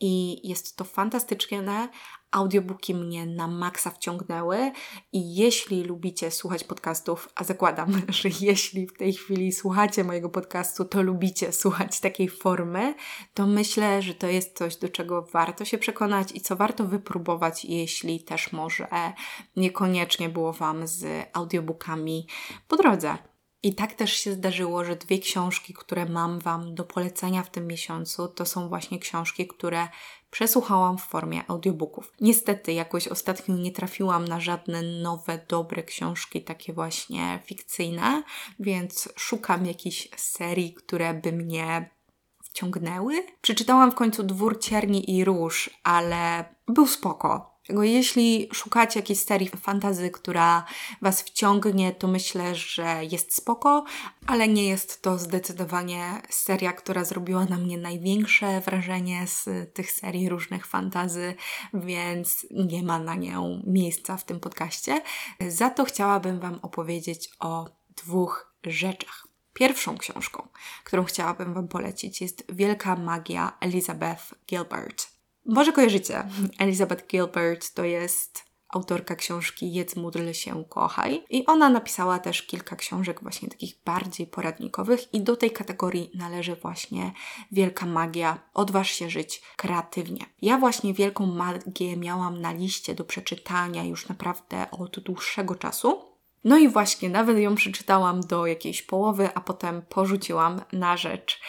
i 0.00 0.40
jest 0.48 0.76
to 0.76 0.84
fantastyczne. 0.84 1.88
Audiobooki 2.30 2.94
mnie 2.94 3.26
na 3.26 3.48
maksa 3.48 3.90
wciągnęły 3.90 4.72
i 5.12 5.34
jeśli 5.34 5.82
lubicie 5.82 6.30
słuchać 6.30 6.64
podcastów, 6.64 7.28
a 7.34 7.44
zakładam, 7.44 8.02
że 8.08 8.28
jeśli 8.40 8.86
w 8.86 8.92
tej 8.92 9.12
chwili 9.12 9.52
słuchacie 9.52 10.04
mojego 10.04 10.28
podcastu, 10.28 10.84
to 10.84 11.02
lubicie 11.02 11.52
słuchać 11.52 12.00
takiej 12.00 12.28
formy, 12.28 12.94
to 13.34 13.46
myślę, 13.46 14.02
że 14.02 14.14
to 14.14 14.26
jest 14.26 14.58
coś, 14.58 14.76
do 14.76 14.88
czego 14.88 15.22
warto 15.32 15.64
się 15.64 15.78
przekonać 15.78 16.32
i 16.34 16.40
co 16.40 16.56
warto 16.56 16.84
wypróbować, 16.84 17.64
jeśli 17.64 18.24
też 18.24 18.52
może 18.52 18.88
niekoniecznie 19.56 20.28
było 20.28 20.52
Wam 20.52 20.86
z 20.86 21.28
audiobookami 21.32 22.26
po 22.68 22.76
drodze. 22.76 23.31
I 23.62 23.74
tak 23.74 23.94
też 23.94 24.12
się 24.12 24.32
zdarzyło, 24.32 24.84
że 24.84 24.96
dwie 24.96 25.18
książki, 25.18 25.74
które 25.74 26.06
mam 26.06 26.38
Wam 26.38 26.74
do 26.74 26.84
polecenia 26.84 27.42
w 27.42 27.50
tym 27.50 27.66
miesiącu, 27.66 28.28
to 28.28 28.46
są 28.46 28.68
właśnie 28.68 28.98
książki, 28.98 29.46
które 29.46 29.88
przesłuchałam 30.30 30.98
w 30.98 31.02
formie 31.02 31.42
audiobooków. 31.48 32.12
Niestety, 32.20 32.72
jakoś 32.72 33.08
ostatnio 33.08 33.56
nie 33.56 33.72
trafiłam 33.72 34.24
na 34.24 34.40
żadne 34.40 34.82
nowe, 34.82 35.44
dobre 35.48 35.82
książki, 35.82 36.42
takie 36.42 36.72
właśnie 36.72 37.40
fikcyjne, 37.44 38.22
więc 38.60 39.08
szukam 39.16 39.66
jakichś 39.66 40.08
serii, 40.16 40.74
które 40.74 41.14
by 41.14 41.32
mnie 41.32 41.90
wciągnęły. 42.42 43.26
Przeczytałam 43.40 43.92
w 43.92 43.94
końcu 43.94 44.22
Dwór 44.22 44.60
Cierni 44.60 45.16
i 45.16 45.24
Róż, 45.24 45.70
ale 45.84 46.54
był 46.68 46.86
spoko. 46.86 47.51
Tego 47.72 47.82
jeśli 47.82 48.48
szukacie 48.52 49.00
jakiejś 49.00 49.18
serii 49.18 49.48
fantazy, 49.48 50.10
która 50.10 50.64
Was 51.02 51.22
wciągnie, 51.22 51.92
to 51.92 52.08
myślę, 52.08 52.54
że 52.54 53.04
jest 53.10 53.36
spoko, 53.36 53.84
ale 54.26 54.48
nie 54.48 54.68
jest 54.68 55.02
to 55.02 55.18
zdecydowanie 55.18 56.22
seria, 56.30 56.72
która 56.72 57.04
zrobiła 57.04 57.44
na 57.44 57.58
mnie 57.58 57.78
największe 57.78 58.60
wrażenie 58.60 59.26
z 59.26 59.48
tych 59.74 59.90
serii 59.90 60.28
różnych 60.28 60.66
fantazy, 60.66 61.34
więc 61.74 62.46
nie 62.50 62.82
ma 62.82 62.98
na 62.98 63.14
nią 63.14 63.62
miejsca 63.66 64.16
w 64.16 64.24
tym 64.24 64.40
podcaście. 64.40 65.02
Za 65.48 65.70
to 65.70 65.84
chciałabym 65.84 66.40
Wam 66.40 66.58
opowiedzieć 66.62 67.30
o 67.40 67.68
dwóch 67.96 68.54
rzeczach. 68.64 69.26
Pierwszą 69.52 69.98
książką, 69.98 70.48
którą 70.84 71.04
chciałabym 71.04 71.54
Wam 71.54 71.68
polecić, 71.68 72.20
jest 72.20 72.44
Wielka 72.48 72.96
Magia 72.96 73.56
Elizabeth 73.60 74.34
Gilbert. 74.46 75.11
Może 75.46 75.72
kojarzycie, 75.72 76.24
Elizabeth 76.58 77.06
Gilbert 77.06 77.74
to 77.74 77.84
jest 77.84 78.52
autorka 78.72 79.16
książki 79.16 79.72
Jedz, 79.72 79.96
módl 79.96 80.32
się, 80.32 80.64
kochaj. 80.68 81.24
I 81.30 81.46
ona 81.46 81.68
napisała 81.68 82.18
też 82.18 82.42
kilka 82.42 82.76
książek 82.76 83.22
właśnie 83.22 83.48
takich 83.48 83.74
bardziej 83.84 84.26
poradnikowych 84.26 85.14
i 85.14 85.20
do 85.20 85.36
tej 85.36 85.50
kategorii 85.50 86.10
należy 86.14 86.56
właśnie 86.56 87.12
Wielka 87.52 87.86
Magia, 87.86 88.38
odważ 88.54 88.90
się 88.90 89.10
żyć 89.10 89.42
kreatywnie. 89.56 90.26
Ja 90.42 90.58
właśnie 90.58 90.94
Wielką 90.94 91.26
Magię 91.26 91.96
miałam 91.96 92.40
na 92.40 92.52
liście 92.52 92.94
do 92.94 93.04
przeczytania 93.04 93.84
już 93.84 94.08
naprawdę 94.08 94.70
od 94.70 95.00
dłuższego 95.00 95.54
czasu. 95.54 96.12
No 96.44 96.58
i 96.58 96.68
właśnie 96.68 97.08
nawet 97.08 97.38
ją 97.38 97.54
przeczytałam 97.54 98.20
do 98.20 98.46
jakiejś 98.46 98.82
połowy, 98.82 99.34
a 99.34 99.40
potem 99.40 99.82
porzuciłam 99.82 100.60
na 100.72 100.96
rzecz 100.96 101.40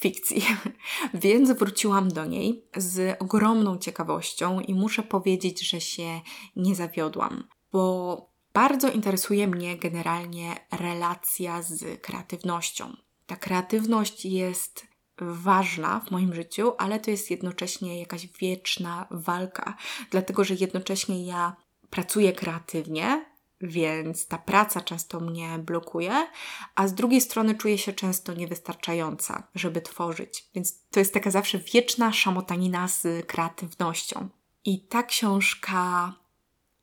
fikcji. 0.00 0.46
Więc 1.14 1.50
wróciłam 1.50 2.08
do 2.08 2.24
niej 2.24 2.64
z 2.76 3.22
ogromną 3.22 3.78
ciekawością 3.78 4.60
i 4.60 4.74
muszę 4.74 5.02
powiedzieć, 5.02 5.68
że 5.70 5.80
się 5.80 6.20
nie 6.56 6.74
zawiodłam, 6.74 7.48
bo 7.72 8.30
bardzo 8.52 8.90
interesuje 8.90 9.46
mnie 9.46 9.76
generalnie 9.76 10.56
relacja 10.70 11.62
z 11.62 12.02
kreatywnością. 12.02 12.96
Ta 13.26 13.36
kreatywność 13.36 14.24
jest 14.24 14.86
ważna 15.18 16.00
w 16.00 16.10
moim 16.10 16.34
życiu, 16.34 16.72
ale 16.78 17.00
to 17.00 17.10
jest 17.10 17.30
jednocześnie 17.30 18.00
jakaś 18.00 18.26
wieczna 18.26 19.06
walka, 19.10 19.76
dlatego 20.10 20.44
że 20.44 20.54
jednocześnie 20.54 21.24
ja 21.24 21.56
pracuję 21.90 22.32
kreatywnie, 22.32 23.29
więc 23.60 24.26
ta 24.26 24.38
praca 24.38 24.80
często 24.80 25.20
mnie 25.20 25.58
blokuje, 25.58 26.26
a 26.74 26.88
z 26.88 26.94
drugiej 26.94 27.20
strony 27.20 27.54
czuję 27.54 27.78
się 27.78 27.92
często 27.92 28.34
niewystarczająca, 28.34 29.48
żeby 29.54 29.80
tworzyć. 29.80 30.48
Więc 30.54 30.88
to 30.90 31.00
jest 31.00 31.14
taka 31.14 31.30
zawsze 31.30 31.58
wieczna 31.58 32.12
szamotanina 32.12 32.88
z 32.88 33.26
kreatywnością. 33.26 34.28
I 34.64 34.80
ta 34.86 35.02
książka 35.02 36.12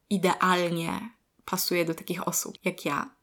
idealnie 0.10 1.10
pasuje 1.46 1.86
do 1.86 1.94
takich 1.94 2.28
osób 2.28 2.58
jak 2.64 2.86
ja, 2.86 3.17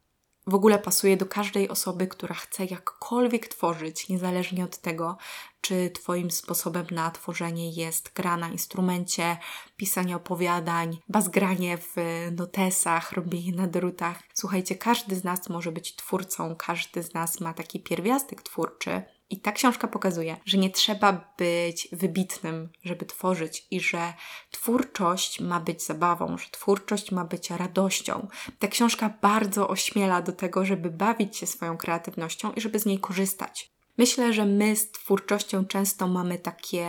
w 0.46 0.54
ogóle 0.54 0.78
pasuje 0.78 1.16
do 1.16 1.26
każdej 1.26 1.68
osoby, 1.68 2.06
która 2.06 2.34
chce 2.34 2.64
jakkolwiek 2.64 3.48
tworzyć, 3.48 4.08
niezależnie 4.08 4.64
od 4.64 4.78
tego, 4.78 5.16
czy 5.60 5.90
Twoim 5.90 6.30
sposobem 6.30 6.86
na 6.90 7.10
tworzenie 7.10 7.70
jest 7.70 8.12
gra 8.14 8.36
na 8.36 8.48
instrumencie, 8.48 9.36
pisanie 9.76 10.16
opowiadań, 10.16 10.98
bazgranie 11.08 11.78
w 11.78 11.96
notesach, 12.32 13.12
robienie 13.12 13.52
na 13.52 13.66
drutach. 13.66 14.22
Słuchajcie, 14.34 14.74
każdy 14.74 15.16
z 15.16 15.24
nas 15.24 15.48
może 15.48 15.72
być 15.72 15.96
twórcą, 15.96 16.56
każdy 16.56 17.02
z 17.02 17.14
nas 17.14 17.40
ma 17.40 17.54
taki 17.54 17.80
pierwiastek 17.80 18.42
twórczy, 18.42 19.02
i 19.30 19.40
ta 19.40 19.52
książka 19.52 19.88
pokazuje, 19.88 20.36
że 20.44 20.58
nie 20.58 20.70
trzeba 20.70 21.34
być 21.38 21.88
wybitnym, 21.92 22.68
żeby 22.84 23.06
tworzyć 23.06 23.66
i 23.70 23.80
że 23.80 24.14
twórczość 24.50 25.40
ma 25.40 25.60
być 25.60 25.86
zabawą, 25.86 26.38
że 26.38 26.50
twórczość 26.50 27.12
ma 27.12 27.24
być 27.24 27.50
radością. 27.50 28.28
Ta 28.58 28.68
książka 28.68 29.14
bardzo 29.22 29.68
ośmiela 29.68 30.22
do 30.22 30.32
tego, 30.32 30.64
żeby 30.64 30.90
bawić 30.90 31.36
się 31.36 31.46
swoją 31.46 31.76
kreatywnością 31.76 32.52
i 32.52 32.60
żeby 32.60 32.78
z 32.78 32.86
niej 32.86 32.98
korzystać. 32.98 33.74
Myślę, 33.98 34.32
że 34.32 34.44
my 34.46 34.76
z 34.76 34.90
twórczością 34.90 35.64
często 35.64 36.08
mamy 36.08 36.38
takie 36.38 36.86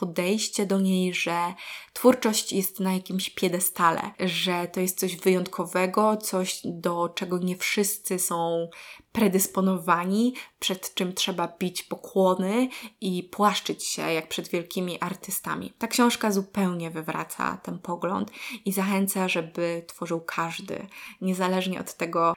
podejście 0.00 0.66
do 0.66 0.80
niej, 0.80 1.14
że 1.14 1.54
twórczość 1.92 2.52
jest 2.52 2.80
na 2.80 2.92
jakimś 2.92 3.30
piedestale, 3.30 4.00
że 4.20 4.68
to 4.72 4.80
jest 4.80 4.98
coś 4.98 5.16
wyjątkowego, 5.16 6.16
coś 6.16 6.60
do 6.64 7.08
czego 7.08 7.38
nie 7.38 7.56
wszyscy 7.56 8.18
są 8.18 8.68
predysponowani, 9.12 10.34
przed 10.58 10.94
czym 10.94 11.12
trzeba 11.12 11.56
bić 11.58 11.82
pokłony 11.82 12.68
i 13.00 13.22
płaszczyć 13.22 13.84
się 13.84 14.02
jak 14.02 14.28
przed 14.28 14.48
wielkimi 14.48 15.00
artystami. 15.00 15.72
Ta 15.78 15.86
książka 15.86 16.30
zupełnie 16.30 16.90
wywraca 16.90 17.56
ten 17.62 17.78
pogląd 17.78 18.30
i 18.64 18.72
zachęca, 18.72 19.28
żeby 19.28 19.84
tworzył 19.88 20.20
każdy, 20.20 20.86
niezależnie 21.20 21.80
od 21.80 21.94
tego, 21.94 22.34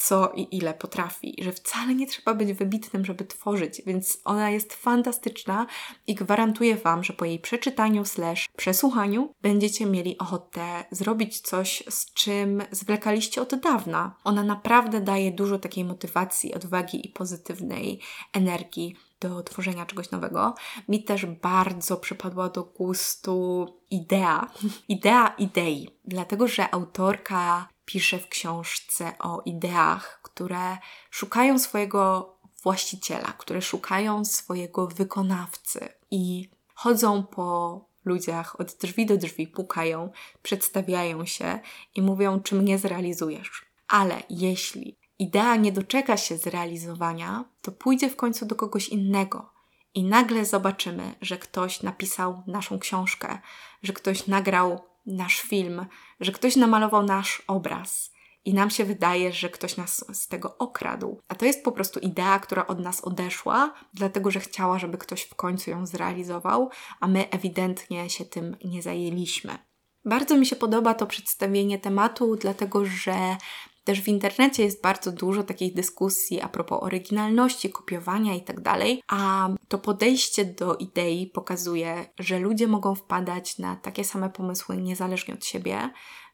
co 0.00 0.32
i 0.34 0.56
ile 0.56 0.74
potrafi, 0.74 1.36
że 1.42 1.52
wcale 1.52 1.94
nie 1.94 2.06
trzeba 2.06 2.34
być 2.34 2.52
wybitnym, 2.52 3.04
żeby 3.04 3.24
tworzyć, 3.24 3.82
więc 3.86 4.18
ona 4.24 4.50
jest 4.50 4.74
fantastyczna 4.74 5.66
i 6.06 6.14
gwarantuję 6.14 6.76
Wam, 6.76 7.04
że 7.04 7.12
po 7.12 7.24
jej 7.24 7.38
przeczytaniu 7.38 8.04
slash 8.04 8.48
przesłuchaniu 8.56 9.34
będziecie 9.42 9.86
mieli 9.86 10.18
ochotę 10.18 10.84
zrobić 10.90 11.40
coś, 11.40 11.82
z 11.88 12.12
czym 12.12 12.62
zwlekaliście 12.70 13.42
od 13.42 13.54
dawna. 13.54 14.16
Ona 14.24 14.42
naprawdę 14.42 15.00
daje 15.00 15.32
dużo 15.32 15.58
takiej 15.58 15.84
motywacji, 15.84 16.54
odwagi 16.54 17.06
i 17.06 17.12
pozytywnej 17.12 18.00
energii 18.32 18.96
do 19.20 19.42
tworzenia 19.42 19.86
czegoś 19.86 20.10
nowego. 20.10 20.54
Mi 20.88 21.04
też 21.04 21.26
bardzo 21.26 21.96
przypadła 21.96 22.48
do 22.48 22.64
gustu 22.64 23.66
idea, 23.90 24.50
idea 24.88 25.28
idei, 25.38 25.88
dlatego 26.04 26.48
że 26.48 26.74
autorka 26.74 27.68
pisze 27.92 28.18
w 28.18 28.28
książce 28.28 29.12
o 29.18 29.42
ideach, 29.44 30.20
które 30.22 30.78
szukają 31.10 31.58
swojego 31.58 32.34
właściciela, 32.62 33.32
które 33.38 33.62
szukają 33.62 34.24
swojego 34.24 34.86
wykonawcy 34.86 35.88
i 36.10 36.48
chodzą 36.74 37.22
po 37.22 37.80
ludziach 38.04 38.60
od 38.60 38.74
drzwi 38.74 39.06
do 39.06 39.16
drzwi, 39.16 39.46
pukają, 39.46 40.10
przedstawiają 40.42 41.26
się 41.26 41.60
i 41.94 42.02
mówią, 42.02 42.40
czy 42.40 42.54
mnie 42.54 42.78
zrealizujesz. 42.78 43.64
Ale 43.88 44.22
jeśli 44.30 44.96
idea 45.18 45.56
nie 45.56 45.72
doczeka 45.72 46.16
się 46.16 46.36
zrealizowania, 46.36 47.44
to 47.62 47.72
pójdzie 47.72 48.10
w 48.10 48.16
końcu 48.16 48.46
do 48.46 48.54
kogoś 48.54 48.88
innego. 48.88 49.52
I 49.94 50.04
nagle 50.04 50.44
zobaczymy, 50.44 51.14
że 51.20 51.38
ktoś 51.38 51.82
napisał 51.82 52.42
naszą 52.46 52.78
książkę, 52.78 53.38
że 53.82 53.92
ktoś 53.92 54.26
nagrał 54.26 54.89
nasz 55.06 55.40
film, 55.40 55.86
że 56.20 56.32
ktoś 56.32 56.56
namalował 56.56 57.02
nasz 57.02 57.42
obraz 57.46 58.12
i 58.44 58.54
nam 58.54 58.70
się 58.70 58.84
wydaje, 58.84 59.32
że 59.32 59.48
ktoś 59.48 59.76
nas 59.76 60.04
z 60.12 60.28
tego 60.28 60.58
okradł. 60.58 61.20
A 61.28 61.34
to 61.34 61.44
jest 61.44 61.64
po 61.64 61.72
prostu 61.72 62.00
idea, 62.00 62.38
która 62.38 62.66
od 62.66 62.80
nas 62.80 63.00
odeszła, 63.00 63.74
dlatego 63.94 64.30
że 64.30 64.40
chciała, 64.40 64.78
żeby 64.78 64.98
ktoś 64.98 65.22
w 65.22 65.34
końcu 65.34 65.70
ją 65.70 65.86
zrealizował, 65.86 66.70
a 67.00 67.08
my 67.08 67.30
ewidentnie 67.30 68.10
się 68.10 68.24
tym 68.24 68.56
nie 68.64 68.82
zajęliśmy. 68.82 69.58
Bardzo 70.04 70.36
mi 70.36 70.46
się 70.46 70.56
podoba 70.56 70.94
to 70.94 71.06
przedstawienie 71.06 71.78
tematu, 71.78 72.36
dlatego 72.36 72.84
że 72.84 73.36
też 73.84 74.00
w 74.02 74.08
internecie 74.08 74.62
jest 74.62 74.82
bardzo 74.82 75.12
dużo 75.12 75.42
takich 75.42 75.74
dyskusji 75.74 76.40
a 76.40 76.48
propos 76.48 76.82
oryginalności, 76.82 77.70
kopiowania 77.70 78.34
itd., 78.34 78.62
tak 78.62 78.78
a 79.08 79.48
to 79.68 79.78
podejście 79.78 80.44
do 80.44 80.76
idei 80.76 81.26
pokazuje, 81.26 82.06
że 82.18 82.38
ludzie 82.38 82.66
mogą 82.66 82.94
wpadać 82.94 83.58
na 83.58 83.76
takie 83.76 84.04
same 84.04 84.30
pomysły 84.30 84.76
niezależnie 84.76 85.34
od 85.34 85.44
siebie, 85.44 85.90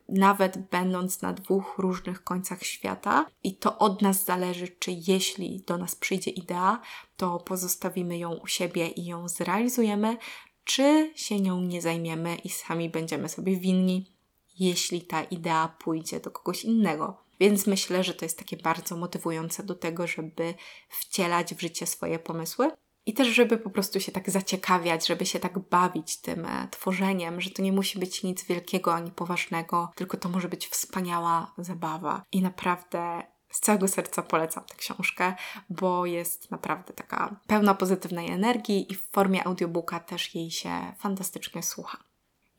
nawet 0.09 0.59
będąc 0.71 1.23
na 1.23 1.33
dwóch 1.33 1.75
różnych 1.79 2.25
końcach 2.25 2.62
świata, 2.62 3.26
i 3.43 3.57
to 3.57 3.79
od 3.79 4.03
nas 4.03 4.25
zależy, 4.25 4.69
czy 4.69 4.91
jeśli 5.07 5.65
do 5.67 5.79
nas 5.79 5.97
przyjdzie 5.97 6.31
idea, 6.31 6.81
to 7.17 7.38
pozostawimy 7.38 8.19
ją 8.19 8.35
u 8.35 8.47
siebie 8.47 8.88
i 8.88 9.05
ją 9.05 9.29
zrealizujemy, 9.29 10.17
czy 10.65 11.12
się 11.15 11.41
nią 11.41 11.61
nie 11.61 11.83
zajmiemy 11.83 12.37
i 12.37 12.49
sami 12.49 12.91
będziemy 12.91 13.29
sobie 13.29 13.57
winni, 13.57 14.12
jeśli 14.59 15.03
ta 15.03 15.23
idea 15.23 15.76
pójdzie 15.79 16.21
do 16.21 16.31
kogoś 16.31 16.65
innego. 16.65 17.25
Więc 17.40 17.66
myślę, 17.66 18.05
że 18.05 18.14
to 18.14 18.25
jest 18.25 18.38
takie 18.38 18.57
bardzo 18.57 18.97
motywujące 18.97 19.62
do 19.62 19.75
tego, 19.75 20.07
żeby 20.07 20.55
wcielać 20.88 21.55
w 21.55 21.61
życie 21.61 21.87
swoje 21.87 22.19
pomysły. 22.19 22.71
I 23.07 23.14
też, 23.14 23.28
żeby 23.28 23.59
po 23.59 23.71
prostu 23.71 24.00
się 24.00 24.12
tak 24.12 24.31
zaciekawiać, 24.31 25.07
żeby 25.07 25.26
się 25.26 25.40
tak 25.40 25.59
bawić 25.59 26.21
tym 26.21 26.45
e, 26.45 26.69
tworzeniem, 26.71 27.40
że 27.40 27.50
to 27.50 27.62
nie 27.62 27.73
musi 27.73 27.99
być 27.99 28.23
nic 28.23 28.45
wielkiego 28.45 28.95
ani 28.95 29.11
poważnego, 29.11 29.90
tylko 29.95 30.16
to 30.16 30.28
może 30.28 30.49
być 30.49 30.66
wspaniała 30.69 31.55
zabawa. 31.59 32.23
I 32.33 32.43
naprawdę 32.43 33.23
z 33.50 33.61
całego 33.61 33.88
serca 33.88 34.23
polecam 34.23 34.64
tę 34.64 34.75
książkę, 34.76 35.35
bo 35.71 36.07
jest 36.07 36.50
naprawdę 36.50 36.95
taka 36.95 37.40
pełna 37.47 37.75
pozytywnej 37.75 38.31
energii 38.31 38.93
i 38.93 38.95
w 38.95 39.11
formie 39.11 39.47
audiobooka 39.47 40.00
też 40.00 40.34
jej 40.34 40.50
się 40.50 40.71
fantastycznie 40.99 41.63
słucha. 41.63 41.99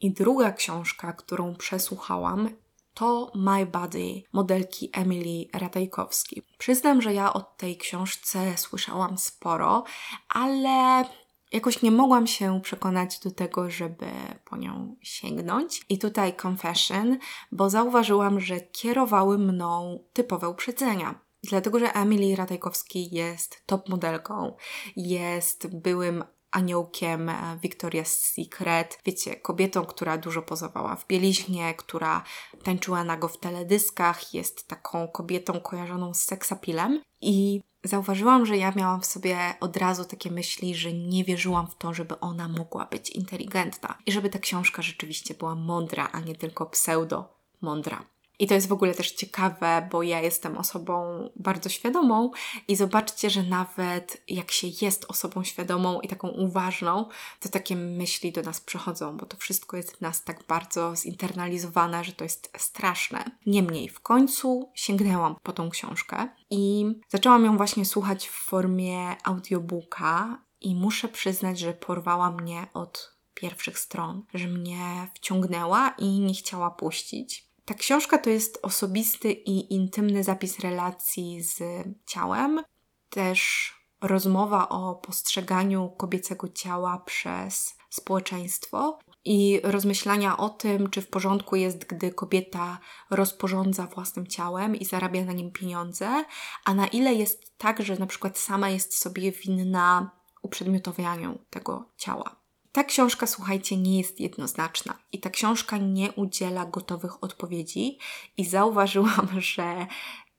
I 0.01 0.11
druga 0.11 0.51
książka, 0.51 1.13
którą 1.13 1.55
przesłuchałam, 1.55 2.49
to 2.97 3.31
My 3.35 3.65
Body 3.65 4.23
modelki 4.33 4.89
Emily 4.93 5.45
Ratajkowskiej. 5.53 6.43
Przyznam, 6.57 7.01
że 7.01 7.13
ja 7.13 7.33
o 7.33 7.41
tej 7.41 7.77
książce 7.77 8.57
słyszałam 8.57 9.17
sporo, 9.17 9.83
ale 10.29 11.05
jakoś 11.51 11.81
nie 11.81 11.91
mogłam 11.91 12.27
się 12.27 12.61
przekonać 12.61 13.19
do 13.19 13.31
tego, 13.31 13.69
żeby 13.69 14.05
po 14.45 14.57
nią 14.57 14.95
sięgnąć. 15.01 15.85
I 15.89 15.99
tutaj 15.99 16.33
confession, 16.45 17.17
bo 17.51 17.69
zauważyłam, 17.69 18.39
że 18.39 18.59
kierowały 18.59 19.37
mną 19.37 20.03
typowe 20.13 20.49
uprzedzenia. 20.49 21.19
Dlatego, 21.43 21.79
że 21.79 21.93
Emily 21.93 22.35
Ratajkowski 22.35 23.15
jest 23.15 23.63
top 23.65 23.89
modelką, 23.89 24.55
jest 24.95 25.75
byłym 25.81 26.23
aniołkiem 26.51 27.29
e, 27.29 27.59
Victoria's 27.63 28.05
Secret. 28.05 28.99
Wiecie, 29.05 29.35
kobietą, 29.35 29.85
która 29.85 30.17
dużo 30.17 30.41
pozowała 30.41 30.95
w 30.95 31.07
bieliźnie, 31.07 31.73
która 31.73 32.23
tańczyła 32.63 33.03
nago 33.03 33.27
w 33.27 33.39
teledyskach, 33.39 34.33
jest 34.33 34.67
taką 34.67 35.07
kobietą 35.07 35.59
kojarzoną 35.59 36.13
z 36.13 36.23
seksapilem 36.23 37.01
i 37.21 37.61
zauważyłam, 37.83 38.45
że 38.45 38.57
ja 38.57 38.73
miałam 38.75 39.01
w 39.01 39.05
sobie 39.05 39.37
od 39.59 39.77
razu 39.77 40.05
takie 40.05 40.31
myśli, 40.31 40.75
że 40.75 40.93
nie 40.93 41.23
wierzyłam 41.23 41.67
w 41.67 41.75
to, 41.75 41.93
żeby 41.93 42.19
ona 42.19 42.47
mogła 42.47 42.85
być 42.85 43.09
inteligentna 43.09 43.97
i 44.05 44.11
żeby 44.11 44.29
ta 44.29 44.39
książka 44.39 44.81
rzeczywiście 44.81 45.33
była 45.33 45.55
mądra, 45.55 46.09
a 46.11 46.19
nie 46.19 46.35
tylko 46.35 46.65
pseudo 46.65 47.37
mądra. 47.61 48.05
I 48.39 48.47
to 48.47 48.53
jest 48.53 48.67
w 48.67 48.73
ogóle 48.73 48.93
też 48.93 49.11
ciekawe, 49.11 49.87
bo 49.91 50.03
ja 50.03 50.21
jestem 50.21 50.57
osobą 50.57 51.29
bardzo 51.35 51.69
świadomą 51.69 52.31
i 52.67 52.75
zobaczcie, 52.75 53.29
że 53.29 53.43
nawet 53.43 54.23
jak 54.27 54.51
się 54.51 54.67
jest 54.81 55.05
osobą 55.07 55.43
świadomą 55.43 56.01
i 56.01 56.07
taką 56.07 56.27
uważną, 56.27 57.05
to 57.39 57.49
takie 57.49 57.75
myśli 57.75 58.31
do 58.31 58.41
nas 58.41 58.61
przychodzą, 58.61 59.17
bo 59.17 59.25
to 59.25 59.37
wszystko 59.37 59.77
jest 59.77 59.97
w 59.97 60.01
nas 60.01 60.23
tak 60.23 60.43
bardzo 60.47 60.95
zinternalizowane, 60.95 62.03
że 62.03 62.11
to 62.11 62.23
jest 62.23 62.51
straszne. 62.57 63.31
Niemniej 63.45 63.89
w 63.89 63.99
końcu 63.99 64.71
sięgnęłam 64.73 65.35
po 65.43 65.53
tą 65.53 65.69
książkę 65.69 66.27
i 66.49 66.85
zaczęłam 67.09 67.45
ją 67.45 67.57
właśnie 67.57 67.85
słuchać 67.85 68.27
w 68.27 68.31
formie 68.31 69.15
audiobooka 69.23 70.41
i 70.61 70.75
muszę 70.75 71.07
przyznać, 71.07 71.59
że 71.59 71.73
porwała 71.73 72.31
mnie 72.31 72.67
od 72.73 73.17
pierwszych 73.33 73.79
stron, 73.79 74.23
że 74.33 74.47
mnie 74.47 75.07
wciągnęła 75.15 75.89
i 75.97 76.19
nie 76.19 76.33
chciała 76.33 76.71
puścić. 76.71 77.46
Ta 77.67 77.73
książka 77.73 78.17
to 78.17 78.29
jest 78.29 78.59
osobisty 78.61 79.31
i 79.31 79.73
intymny 79.73 80.23
zapis 80.23 80.59
relacji 80.59 81.43
z 81.43 81.59
ciałem, 82.05 82.63
też 83.09 83.73
rozmowa 84.01 84.69
o 84.69 84.95
postrzeganiu 84.95 85.89
kobiecego 85.89 86.49
ciała 86.49 86.97
przez 87.05 87.77
społeczeństwo 87.89 88.99
i 89.25 89.61
rozmyślania 89.63 90.37
o 90.37 90.49
tym, 90.49 90.89
czy 90.89 91.01
w 91.01 91.07
porządku 91.07 91.55
jest, 91.55 91.85
gdy 91.85 92.11
kobieta 92.11 92.79
rozporządza 93.09 93.87
własnym 93.87 94.27
ciałem 94.27 94.75
i 94.75 94.85
zarabia 94.85 95.25
na 95.25 95.33
nim 95.33 95.51
pieniądze, 95.51 96.25
a 96.65 96.73
na 96.73 96.87
ile 96.87 97.13
jest 97.13 97.57
tak, 97.57 97.83
że 97.83 97.95
na 97.97 98.07
przykład 98.07 98.37
sama 98.37 98.69
jest 98.69 98.97
sobie 98.97 99.31
winna 99.31 100.11
uprzedmiotowianiu 100.41 101.39
tego 101.49 101.85
ciała. 101.97 102.36
Ta 102.77 102.83
książka, 102.83 103.27
słuchajcie, 103.27 103.77
nie 103.77 103.97
jest 103.97 104.19
jednoznaczna 104.19 104.93
i 105.11 105.19
ta 105.19 105.29
książka 105.29 105.77
nie 105.77 106.11
udziela 106.11 106.65
gotowych 106.65 107.23
odpowiedzi, 107.23 107.97
i 108.37 108.45
zauważyłam, 108.45 109.27
że 109.55 109.87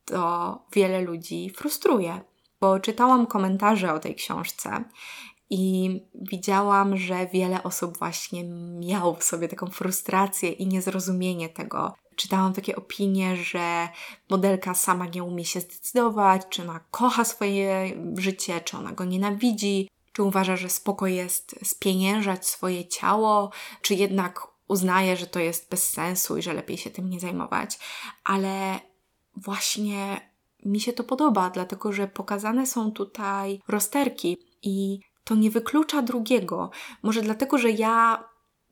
to 0.04 0.58
wiele 0.72 1.00
ludzi 1.00 1.50
frustruje, 1.50 2.20
bo 2.60 2.80
czytałam 2.80 3.26
komentarze 3.26 3.94
o 3.94 3.98
tej 3.98 4.14
książce 4.14 4.84
i 5.50 5.90
widziałam, 6.14 6.96
że 6.96 7.26
wiele 7.26 7.62
osób 7.62 7.98
właśnie 7.98 8.44
miało 8.80 9.14
w 9.14 9.24
sobie 9.24 9.48
taką 9.48 9.66
frustrację 9.66 10.50
i 10.50 10.66
niezrozumienie 10.66 11.48
tego. 11.48 11.94
Czytałam 12.16 12.52
takie 12.52 12.76
opinie, 12.76 13.36
że 13.36 13.88
modelka 14.30 14.74
sama 14.74 15.06
nie 15.06 15.24
umie 15.24 15.44
się 15.44 15.60
zdecydować, 15.60 16.42
czy 16.50 16.62
ona 16.62 16.80
kocha 16.90 17.24
swoje 17.24 17.92
życie, 18.16 18.60
czy 18.60 18.76
ona 18.76 18.92
go 18.92 19.04
nienawidzi, 19.04 19.88
czy 20.18 20.22
uważa, 20.22 20.56
że 20.56 20.68
spoko 20.68 21.06
jest 21.06 21.54
spieniężać 21.62 22.46
swoje 22.46 22.88
ciało, 22.88 23.50
czy 23.82 23.94
jednak 23.94 24.46
uznaje, 24.68 25.16
że 25.16 25.26
to 25.26 25.40
jest 25.40 25.70
bez 25.70 25.90
sensu 25.90 26.36
i 26.36 26.42
że 26.42 26.52
lepiej 26.52 26.78
się 26.78 26.90
tym 26.90 27.10
nie 27.10 27.20
zajmować. 27.20 27.78
Ale 28.24 28.80
właśnie 29.36 30.30
mi 30.64 30.80
się 30.80 30.92
to 30.92 31.04
podoba, 31.04 31.50
dlatego 31.50 31.92
że 31.92 32.08
pokazane 32.08 32.66
są 32.66 32.92
tutaj 32.92 33.60
rozterki 33.68 34.36
i 34.62 35.00
to 35.24 35.34
nie 35.34 35.50
wyklucza 35.50 36.02
drugiego. 36.02 36.70
Może 37.02 37.22
dlatego, 37.22 37.58
że 37.58 37.70
ja 37.70 38.27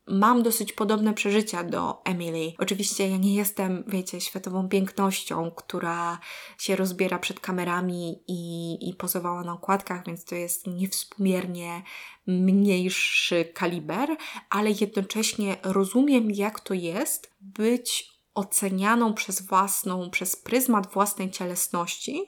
mam 0.07 0.43
dosyć 0.43 0.73
podobne 0.73 1.15
przeżycia 1.15 1.65
do 1.65 2.05
Emily. 2.05 2.53
Oczywiście 2.59 3.09
ja 3.09 3.17
nie 3.17 3.35
jestem, 3.35 3.85
wiecie, 3.87 4.21
światową 4.21 4.69
pięknością, 4.69 5.51
która 5.51 6.19
się 6.59 6.77
rozbiera 6.77 7.19
przed 7.19 7.41
kamerami 7.41 8.23
i, 8.29 8.79
i 8.89 8.95
pozowała 8.95 9.45
na 9.45 9.53
okładkach, 9.53 10.07
więc 10.07 10.25
to 10.25 10.35
jest 10.35 10.67
niewspółmiernie 10.67 11.83
mniejszy 12.27 13.45
kaliber, 13.45 14.17
ale 14.51 14.71
jednocześnie 14.71 15.57
rozumiem, 15.63 16.31
jak 16.31 16.61
to 16.61 16.75
jest 16.75 17.31
być 17.41 18.11
ocenianą 18.35 19.15
przez 19.15 19.43
własną, 19.43 20.11
przez 20.11 20.37
pryzmat 20.37 20.93
własnej 20.93 21.31
cielesności 21.31 22.25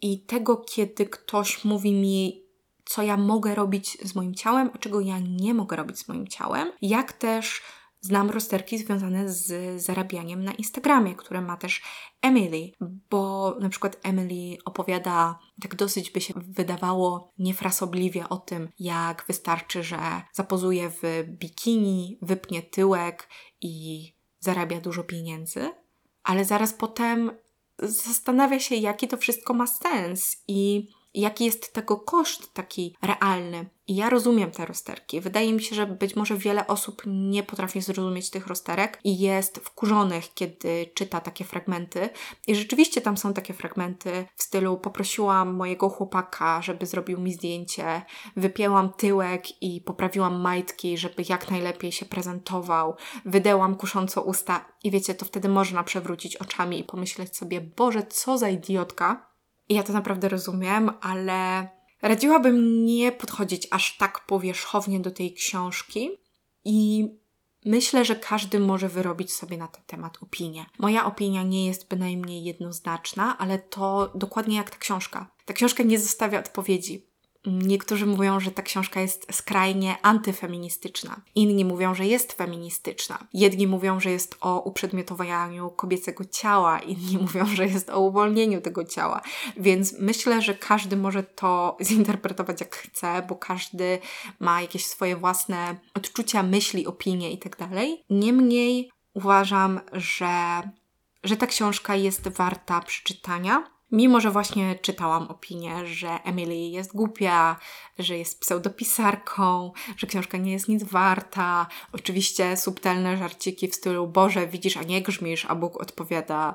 i 0.00 0.20
tego, 0.20 0.56
kiedy 0.56 1.06
ktoś 1.06 1.64
mówi 1.64 1.92
mi, 1.92 2.41
co 2.92 3.02
ja 3.02 3.16
mogę 3.16 3.54
robić 3.54 3.98
z 4.02 4.14
moim 4.14 4.34
ciałem, 4.34 4.70
a 4.74 4.78
czego 4.78 5.00
ja 5.00 5.18
nie 5.18 5.54
mogę 5.54 5.76
robić 5.76 5.98
z 5.98 6.08
moim 6.08 6.28
ciałem, 6.28 6.72
jak 6.82 7.12
też 7.12 7.62
znam 8.00 8.30
rozterki 8.30 8.78
związane 8.78 9.28
z 9.28 9.82
zarabianiem 9.82 10.44
na 10.44 10.52
Instagramie, 10.52 11.14
które 11.14 11.40
ma 11.40 11.56
też 11.56 11.82
Emily, 12.22 12.70
bo 13.10 13.54
na 13.60 13.68
przykład 13.68 13.96
Emily 14.02 14.56
opowiada, 14.64 15.38
tak 15.62 15.74
dosyć 15.74 16.10
by 16.10 16.20
się 16.20 16.34
wydawało 16.36 17.32
niefrasobliwie 17.38 18.28
o 18.28 18.36
tym, 18.36 18.68
jak 18.78 19.24
wystarczy, 19.26 19.82
że 19.82 19.98
zapozuje 20.32 20.90
w 20.90 21.24
bikini, 21.26 22.18
wypnie 22.22 22.62
tyłek 22.62 23.28
i 23.60 24.06
zarabia 24.40 24.80
dużo 24.80 25.04
pieniędzy, 25.04 25.70
ale 26.22 26.44
zaraz 26.44 26.72
potem 26.72 27.30
zastanawia 27.78 28.60
się, 28.60 28.74
jaki 28.74 29.08
to 29.08 29.16
wszystko 29.16 29.54
ma 29.54 29.66
sens 29.66 30.42
i 30.48 30.88
jaki 31.14 31.44
jest 31.44 31.72
tego 31.72 31.96
koszt 31.96 32.54
taki 32.54 32.96
realny. 33.02 33.66
I 33.86 33.94
ja 33.96 34.10
rozumiem 34.10 34.50
te 34.50 34.66
rozterki. 34.66 35.20
Wydaje 35.20 35.52
mi 35.52 35.62
się, 35.62 35.76
że 35.76 35.86
być 35.86 36.16
może 36.16 36.36
wiele 36.36 36.66
osób 36.66 37.02
nie 37.06 37.42
potrafi 37.42 37.80
zrozumieć 37.80 38.30
tych 38.30 38.46
rozterek 38.46 39.00
i 39.04 39.18
jest 39.18 39.58
wkurzonych, 39.58 40.34
kiedy 40.34 40.90
czyta 40.94 41.20
takie 41.20 41.44
fragmenty. 41.44 42.08
I 42.46 42.54
rzeczywiście 42.54 43.00
tam 43.00 43.16
są 43.16 43.34
takie 43.34 43.54
fragmenty 43.54 44.26
w 44.36 44.42
stylu 44.42 44.76
poprosiłam 44.76 45.54
mojego 45.54 45.88
chłopaka, 45.88 46.62
żeby 46.62 46.86
zrobił 46.86 47.20
mi 47.20 47.32
zdjęcie, 47.32 48.02
wypięłam 48.36 48.92
tyłek 48.92 49.62
i 49.62 49.80
poprawiłam 49.80 50.40
majtki, 50.40 50.98
żeby 50.98 51.24
jak 51.28 51.50
najlepiej 51.50 51.92
się 51.92 52.06
prezentował, 52.06 52.96
wydełam 53.24 53.76
kusząco 53.76 54.22
usta 54.22 54.64
i 54.84 54.90
wiecie, 54.90 55.14
to 55.14 55.24
wtedy 55.24 55.48
można 55.48 55.84
przewrócić 55.84 56.36
oczami 56.36 56.80
i 56.80 56.84
pomyśleć 56.84 57.36
sobie, 57.36 57.60
Boże, 57.60 58.02
co 58.02 58.38
za 58.38 58.48
idiotka, 58.48 59.31
i 59.72 59.74
ja 59.74 59.82
to 59.82 59.92
naprawdę 59.92 60.28
rozumiem, 60.28 60.90
ale 61.00 61.68
radziłabym 62.02 62.84
nie 62.84 63.12
podchodzić 63.12 63.68
aż 63.70 63.96
tak 63.96 64.26
powierzchownie 64.26 65.00
do 65.00 65.10
tej 65.10 65.34
książki 65.34 66.10
i 66.64 67.08
myślę, 67.64 68.04
że 68.04 68.16
każdy 68.16 68.60
może 68.60 68.88
wyrobić 68.88 69.32
sobie 69.32 69.56
na 69.56 69.68
ten 69.68 69.82
temat 69.86 70.18
opinię. 70.22 70.66
Moja 70.78 71.04
opinia 71.04 71.42
nie 71.42 71.66
jest 71.66 71.88
bynajmniej 71.88 72.44
jednoznaczna, 72.44 73.38
ale 73.38 73.58
to 73.58 74.12
dokładnie 74.14 74.56
jak 74.56 74.70
ta 74.70 74.76
książka. 74.76 75.30
Ta 75.44 75.52
książka 75.52 75.82
nie 75.82 75.98
zostawia 75.98 76.38
odpowiedzi. 76.38 77.11
Niektórzy 77.46 78.06
mówią, 78.06 78.40
że 78.40 78.50
ta 78.50 78.62
książka 78.62 79.00
jest 79.00 79.34
skrajnie 79.34 79.96
antyfeministyczna. 80.02 81.20
Inni 81.34 81.64
mówią, 81.64 81.94
że 81.94 82.06
jest 82.06 82.32
feministyczna. 82.32 83.18
Jedni 83.34 83.66
mówią, 83.66 84.00
że 84.00 84.10
jest 84.10 84.36
o 84.40 84.60
uprzedmiotowaniu 84.60 85.70
kobiecego 85.70 86.24
ciała, 86.24 86.78
inni 86.78 87.18
mówią, 87.22 87.46
że 87.46 87.66
jest 87.66 87.90
o 87.90 88.00
uwolnieniu 88.00 88.60
tego 88.60 88.84
ciała. 88.84 89.20
Więc 89.56 89.94
myślę, 89.98 90.42
że 90.42 90.54
każdy 90.54 90.96
może 90.96 91.22
to 91.22 91.76
zinterpretować 91.88 92.60
jak 92.60 92.76
chce, 92.76 93.22
bo 93.28 93.36
każdy 93.36 93.98
ma 94.40 94.60
jakieś 94.62 94.86
swoje 94.86 95.16
własne 95.16 95.76
odczucia, 95.94 96.42
myśli, 96.42 96.86
opinie 96.86 97.30
itd. 97.30 97.56
Tak 97.56 97.70
Niemniej 98.10 98.90
uważam, 99.14 99.80
że, 99.92 100.62
że 101.24 101.36
ta 101.36 101.46
książka 101.46 101.96
jest 101.96 102.28
warta 102.28 102.80
przeczytania 102.80 103.72
Mimo, 103.92 104.20
że 104.20 104.30
właśnie 104.30 104.74
czytałam 104.74 105.28
opinię, 105.28 105.86
że 105.86 106.08
Emily 106.24 106.56
jest 106.56 106.96
głupia, 106.96 107.56
że 107.98 108.18
jest 108.18 108.40
pseudopisarką, 108.40 109.72
że 109.96 110.06
książka 110.06 110.38
nie 110.38 110.52
jest 110.52 110.68
nic 110.68 110.84
warta. 110.84 111.66
Oczywiście 111.92 112.56
subtelne 112.56 113.16
żarciki 113.16 113.68
w 113.68 113.74
stylu 113.74 114.08
Boże, 114.08 114.46
widzisz, 114.46 114.76
a 114.76 114.82
nie 114.82 115.02
grzmisz, 115.02 115.46
a 115.48 115.54
Bóg 115.54 115.80
odpowiada 115.80 116.54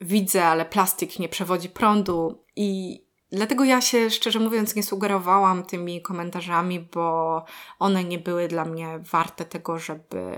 widzę, 0.00 0.44
ale 0.44 0.64
plastik 0.64 1.18
nie 1.18 1.28
przewodzi 1.28 1.68
prądu 1.68 2.44
i 2.56 3.00
Dlatego 3.32 3.64
ja 3.64 3.80
się 3.80 4.10
szczerze 4.10 4.38
mówiąc 4.38 4.74
nie 4.74 4.82
sugerowałam 4.82 5.64
tymi 5.64 6.02
komentarzami, 6.02 6.80
bo 6.80 7.44
one 7.78 8.04
nie 8.04 8.18
były 8.18 8.48
dla 8.48 8.64
mnie 8.64 9.00
warte 9.10 9.44
tego, 9.44 9.78
żeby, 9.78 10.32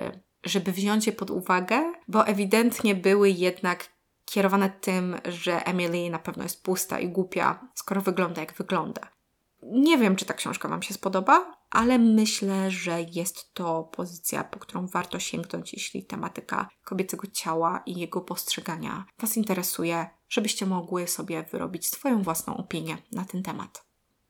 żeby 0.44 0.72
wziąć 0.72 1.06
je 1.06 1.12
pod 1.12 1.30
uwagę, 1.30 1.92
bo 2.09 2.26
ewidentnie 2.26 2.94
były 2.94 3.30
jednak 3.30 3.88
kierowane 4.30 4.70
tym, 4.70 5.16
że 5.24 5.66
Emily 5.66 6.10
na 6.10 6.18
pewno 6.18 6.42
jest 6.42 6.62
pusta 6.62 7.00
i 7.00 7.08
głupia, 7.08 7.68
skoro 7.74 8.00
wygląda 8.00 8.40
jak 8.40 8.52
wygląda. 8.52 9.00
Nie 9.62 9.98
wiem, 9.98 10.16
czy 10.16 10.24
ta 10.24 10.34
książka 10.34 10.68
Wam 10.68 10.82
się 10.82 10.94
spodoba, 10.94 11.54
ale 11.70 11.98
myślę, 11.98 12.70
że 12.70 13.02
jest 13.02 13.54
to 13.54 13.82
pozycja, 13.82 14.44
po 14.44 14.58
którą 14.58 14.86
warto 14.86 15.18
sięgnąć, 15.18 15.72
jeśli 15.72 16.04
tematyka 16.04 16.68
kobiecego 16.84 17.26
ciała 17.26 17.82
i 17.86 17.98
jego 18.00 18.20
postrzegania 18.20 19.04
Was 19.18 19.36
interesuje, 19.36 20.06
żebyście 20.28 20.66
mogły 20.66 21.08
sobie 21.08 21.42
wyrobić 21.42 21.86
swoją 21.86 22.22
własną 22.22 22.56
opinię 22.56 22.98
na 23.12 23.24
ten 23.24 23.42
temat. 23.42 23.84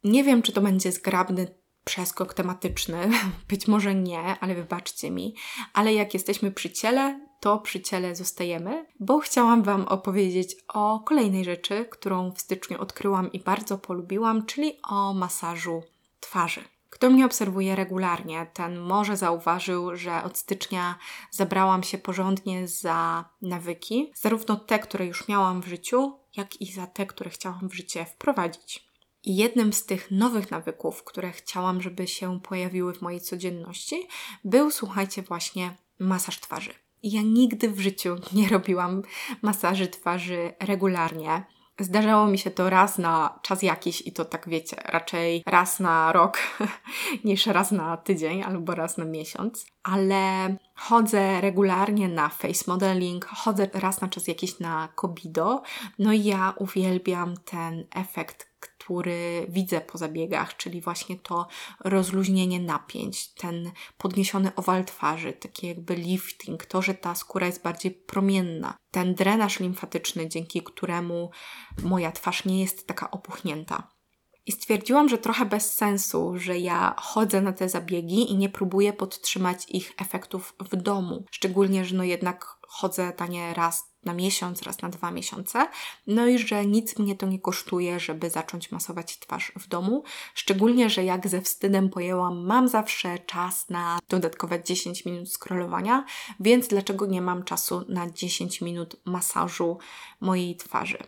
Nie 0.05 0.25
wiem, 0.25 0.43
czy 0.43 0.53
to 0.53 0.61
będzie 0.61 0.93
zgrabny 0.93 1.60
przeskok 1.85 2.35
tematyczny, 2.35 3.11
być 3.51 3.69
może 3.69 3.95
nie, 3.95 4.21
ale 4.41 4.55
wybaczcie 4.55 5.11
mi, 5.11 5.35
ale 5.73 5.95
jak 5.95 6.15
jesteśmy 6.15 6.51
przy 6.53 6.71
ciele, 6.71 7.21
to 7.41 7.59
przy 7.59 7.81
ciele 7.81 8.17
zostajemy, 8.17 8.87
bo 9.01 9.19
chciałam 9.19 9.63
Wam 9.63 9.83
opowiedzieć 9.83 10.57
o 10.69 11.01
kolejnej 11.01 11.45
rzeczy, 11.45 11.87
którą 11.91 12.33
w 12.33 12.41
styczniu 12.41 12.81
odkryłam 12.81 13.33
i 13.33 13.41
bardzo 13.41 13.79
polubiłam, 13.79 14.47
czyli 14.47 14.79
o 14.83 15.15
masażu 15.15 15.83
twarzy. 16.21 16.65
Kto 16.91 17.11
mnie 17.11 17.27
obserwuje 17.27 17.77
regularnie, 17.77 18.47
ten 18.55 18.79
może 18.79 19.17
zauważył, 19.17 19.97
że 19.97 20.25
od 20.25 20.39
stycznia 20.39 20.99
zabrałam 21.31 21.83
się 21.83 21.99
porządnie 21.99 22.69
za 22.69 23.25
nawyki, 23.43 24.13
zarówno 24.15 24.57
te, 24.57 24.79
które 24.79 25.07
już 25.07 25.29
miałam 25.29 25.63
w 25.63 25.67
życiu, 25.67 26.19
jak 26.37 26.61
i 26.61 26.73
za 26.73 26.87
te, 26.87 27.07
które 27.07 27.31
chciałam 27.31 27.69
w 27.69 27.75
życie 27.75 28.05
wprowadzić. 28.05 28.90
I 29.25 29.37
jednym 29.37 29.73
z 29.73 29.87
tych 29.87 30.11
nowych 30.11 30.51
nawyków, 30.51 31.05
które 31.05 31.33
chciałam, 31.33 31.83
żeby 31.83 32.07
się 32.07 32.41
pojawiły 32.41 32.95
w 32.95 33.03
mojej 33.03 33.21
codzienności, 33.21 34.09
był, 34.45 34.71
słuchajcie, 34.71 35.23
właśnie 35.23 35.77
masaż 35.99 36.41
twarzy. 36.41 36.73
Ja 37.03 37.23
nigdy 37.23 37.71
w 37.71 37.81
życiu 37.81 38.17
nie 38.33 38.49
robiłam 38.49 39.03
masaży 39.43 39.89
twarzy 39.89 40.53
regularnie. 40.61 41.45
Zdarzało 41.79 42.27
mi 42.27 42.39
się 42.39 42.51
to 42.51 42.71
raz 42.71 42.99
na 42.99 43.39
czas 43.43 43.63
jakiś 43.63 44.07
i 44.07 44.13
to 44.13 44.25
tak 44.25 44.49
wiecie, 44.49 44.77
raczej 44.85 45.43
raz 45.47 45.81
na 45.81 46.13
rok 46.13 46.39
niż 47.25 47.47
raz 47.47 47.73
na 47.73 47.97
tydzień 47.97 48.43
albo 48.43 48.75
raz 48.75 48.97
na 48.99 49.05
miesiąc, 49.05 49.67
ale 49.83 50.57
chodzę 50.75 51.41
regularnie 51.41 52.09
na 52.09 52.29
face 52.29 52.65
modeling, 52.67 53.25
chodzę 53.25 53.69
raz 53.73 54.01
na 54.01 54.09
czas 54.09 54.29
jakiś 54.29 54.59
na 54.59 54.89
Kobido, 54.95 55.63
no 55.99 56.13
i 56.13 56.25
ja 56.25 56.55
uwielbiam 56.59 57.35
ten 57.45 57.85
efekt 57.95 58.50
który 58.91 59.47
widzę 59.49 59.81
po 59.81 59.99
zabiegach, 59.99 60.57
czyli 60.57 60.81
właśnie 60.81 61.19
to 61.19 61.47
rozluźnienie 61.85 62.61
napięć, 62.61 63.29
ten 63.29 63.71
podniesiony 63.99 64.55
owal 64.57 64.85
twarzy, 64.85 65.33
taki 65.33 65.67
jakby 65.67 65.95
lifting, 65.95 66.67
to, 66.67 66.83
że 66.83 66.95
ta 66.95 67.15
skóra 67.15 67.47
jest 67.47 67.63
bardziej 67.63 67.91
promienna, 67.91 68.77
ten 68.91 69.15
drenaż 69.15 69.61
limfatyczny, 69.61 70.29
dzięki 70.29 70.63
któremu 70.63 71.31
moja 71.83 72.13
twarz 72.13 72.45
nie 72.45 72.61
jest 72.61 72.87
taka 72.87 73.11
opuchnięta. 73.11 74.00
I 74.47 74.53
stwierdziłam, 74.53 75.09
że 75.09 75.19
trochę 75.19 75.47
bez 75.47 75.75
sensu, 75.75 76.33
że 76.37 76.59
ja 76.59 76.95
chodzę 76.99 77.41
na 77.41 77.53
te 77.53 77.69
zabiegi 77.69 78.33
i 78.33 78.37
nie 78.37 78.49
próbuję 78.49 78.93
podtrzymać 78.93 79.67
ich 79.69 79.93
efektów 79.99 80.55
w 80.71 80.77
domu. 80.77 81.25
Szczególnie, 81.31 81.85
że 81.85 81.97
no 81.97 82.05
jednak 82.05 82.61
chodzę 82.69 83.13
tanie 83.13 83.55
raz 83.55 83.91
na 84.05 84.15
miesiąc, 84.15 84.63
raz 84.63 84.83
na 84.83 84.89
dwa 84.89 85.11
miesiące. 85.11 85.69
No 86.07 86.27
i 86.27 86.39
że 86.39 86.67
nic 86.67 86.99
mnie 86.99 87.17
to 87.17 87.27
nie 87.27 87.39
kosztuje, 87.39 88.01
żeby 88.01 88.31
zacząć 88.31 88.73
masować 88.73 89.19
twarz 89.19 89.53
w 89.57 89.69
domu. 89.69 90.05
Szczególnie, 90.35 90.91
że 90.91 91.05
jak 91.05 91.29
ze 91.29 91.41
wstydem 91.41 91.91
pojęłam, 91.91 92.47
mam 92.47 92.69
zawsze 92.69 93.19
czas 93.19 93.69
na 93.69 93.99
dodatkowe 94.09 94.63
10 94.65 95.05
minut 95.05 95.33
scrollowania, 95.33 96.05
więc 96.41 96.69
dlaczego 96.69 97.07
nie 97.07 97.23
mam 97.23 97.45
czasu 97.45 97.85
na 97.89 98.11
10 98.11 98.61
minut 98.61 98.97
masażu 99.05 99.79
mojej 100.21 100.57
twarzy? 100.57 100.99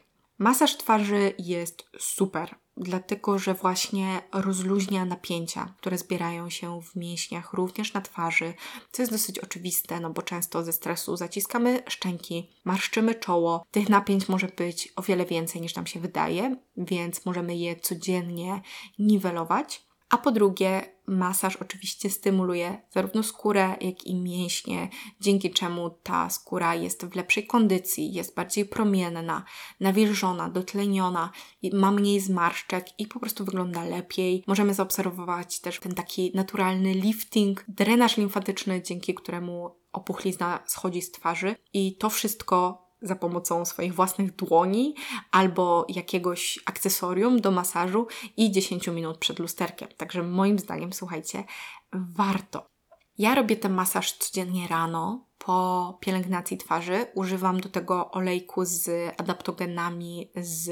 Masaż 0.42 0.76
twarzy 0.76 1.34
jest 1.38 1.84
super, 1.98 2.54
dlatego 2.76 3.38
że 3.38 3.54
właśnie 3.54 4.22
rozluźnia 4.32 5.04
napięcia, 5.04 5.74
które 5.78 5.98
zbierają 5.98 6.50
się 6.50 6.82
w 6.82 6.96
mięśniach, 6.96 7.52
również 7.52 7.92
na 7.92 8.00
twarzy, 8.00 8.54
co 8.92 9.02
jest 9.02 9.12
dosyć 9.12 9.38
oczywiste, 9.38 10.00
no 10.00 10.10
bo 10.10 10.22
często 10.22 10.64
ze 10.64 10.72
stresu 10.72 11.16
zaciskamy 11.16 11.82
szczęki, 11.88 12.50
marszczymy 12.64 13.14
czoło. 13.14 13.64
Tych 13.70 13.88
napięć 13.88 14.28
może 14.28 14.48
być 14.48 14.92
o 14.96 15.02
wiele 15.02 15.26
więcej 15.26 15.60
niż 15.60 15.74
nam 15.74 15.86
się 15.86 16.00
wydaje, 16.00 16.56
więc 16.76 17.26
możemy 17.26 17.56
je 17.56 17.76
codziennie 17.76 18.60
niwelować. 18.98 19.86
A 20.12 20.18
po 20.18 20.32
drugie, 20.32 20.82
masaż 21.06 21.56
oczywiście 21.56 22.10
stymuluje 22.10 22.82
zarówno 22.90 23.22
skórę, 23.22 23.76
jak 23.80 24.06
i 24.06 24.14
mięśnie, 24.14 24.88
dzięki 25.20 25.50
czemu 25.50 25.90
ta 25.90 26.30
skóra 26.30 26.74
jest 26.74 27.06
w 27.06 27.16
lepszej 27.16 27.46
kondycji, 27.46 28.12
jest 28.12 28.34
bardziej 28.34 28.64
promienna, 28.64 29.44
nawilżona, 29.80 30.48
dotleniona, 30.48 31.30
ma 31.72 31.90
mniej 31.90 32.20
zmarszczek 32.20 33.00
i 33.00 33.06
po 33.06 33.20
prostu 33.20 33.44
wygląda 33.44 33.84
lepiej. 33.84 34.44
Możemy 34.46 34.74
zaobserwować 34.74 35.60
też 35.60 35.80
ten 35.80 35.94
taki 35.94 36.32
naturalny 36.34 36.94
lifting, 36.94 37.64
drenaż 37.68 38.16
limfatyczny, 38.16 38.82
dzięki 38.82 39.14
któremu 39.14 39.76
opuchlizna 39.92 40.62
schodzi 40.66 41.02
z 41.02 41.10
twarzy 41.10 41.54
i 41.72 41.96
to 41.96 42.10
wszystko 42.10 42.82
za 43.02 43.16
pomocą 43.16 43.64
swoich 43.64 43.94
własnych 43.94 44.36
dłoni 44.36 44.94
albo 45.30 45.86
jakiegoś 45.88 46.58
akcesorium 46.66 47.40
do 47.40 47.50
masażu 47.50 48.06
i 48.36 48.50
10 48.50 48.88
minut 48.88 49.18
przed 49.18 49.38
lusterkiem. 49.38 49.88
Także 49.96 50.22
moim 50.22 50.58
zdaniem, 50.58 50.92
słuchajcie, 50.92 51.44
warto. 51.92 52.71
Ja 53.22 53.34
robię 53.34 53.56
ten 53.56 53.72
masaż 53.72 54.12
codziennie 54.12 54.68
rano 54.68 55.26
po 55.38 55.98
pielęgnacji 56.00 56.58
twarzy. 56.58 57.06
Używam 57.14 57.60
do 57.60 57.68
tego 57.68 58.10
olejku 58.10 58.64
z 58.64 58.90
adaptogenami 59.20 60.30
z 60.36 60.70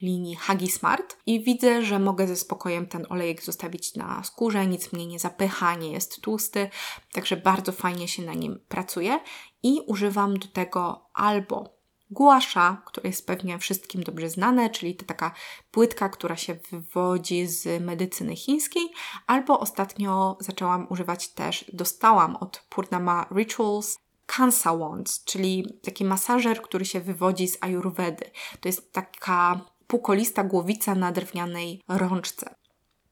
linii 0.00 0.36
Hagi 0.36 0.70
Smart 0.70 1.16
i 1.26 1.44
widzę, 1.44 1.82
że 1.82 1.98
mogę 1.98 2.26
ze 2.26 2.36
spokojem 2.36 2.86
ten 2.86 3.06
olejek 3.08 3.42
zostawić 3.42 3.94
na 3.94 4.24
skórze, 4.24 4.66
nic 4.66 4.92
mnie 4.92 5.06
nie 5.06 5.18
zapycha, 5.18 5.74
nie 5.74 5.92
jest 5.92 6.20
tłusty, 6.20 6.68
także 7.12 7.36
bardzo 7.36 7.72
fajnie 7.72 8.08
się 8.08 8.22
na 8.22 8.34
nim 8.34 8.60
pracuje 8.68 9.20
i 9.62 9.80
używam 9.86 10.36
do 10.38 10.48
tego 10.48 11.10
albo 11.14 11.81
guasza, 12.12 12.82
które 12.86 13.08
jest 13.08 13.26
pewnie 13.26 13.58
wszystkim 13.58 14.02
dobrze 14.02 14.30
znane, 14.30 14.70
czyli 14.70 14.96
to 14.96 15.04
taka 15.04 15.34
płytka, 15.70 16.08
która 16.08 16.36
się 16.36 16.54
wywodzi 16.70 17.46
z 17.46 17.82
medycyny 17.82 18.36
chińskiej, 18.36 18.92
albo 19.26 19.60
ostatnio 19.60 20.36
zaczęłam 20.40 20.86
używać 20.90 21.28
też, 21.28 21.64
dostałam 21.72 22.36
od 22.36 22.64
Purnama 22.68 23.26
Rituals 23.36 23.98
Kansa 24.26 24.76
Wands, 24.76 25.24
czyli 25.24 25.78
taki 25.82 26.04
masażer, 26.04 26.62
który 26.62 26.84
się 26.84 27.00
wywodzi 27.00 27.48
z 27.48 27.58
ayurvedy. 27.60 28.30
To 28.60 28.68
jest 28.68 28.92
taka 28.92 29.60
półkolista 29.86 30.44
głowica 30.44 30.94
na 30.94 31.12
drewnianej 31.12 31.82
rączce. 31.88 32.54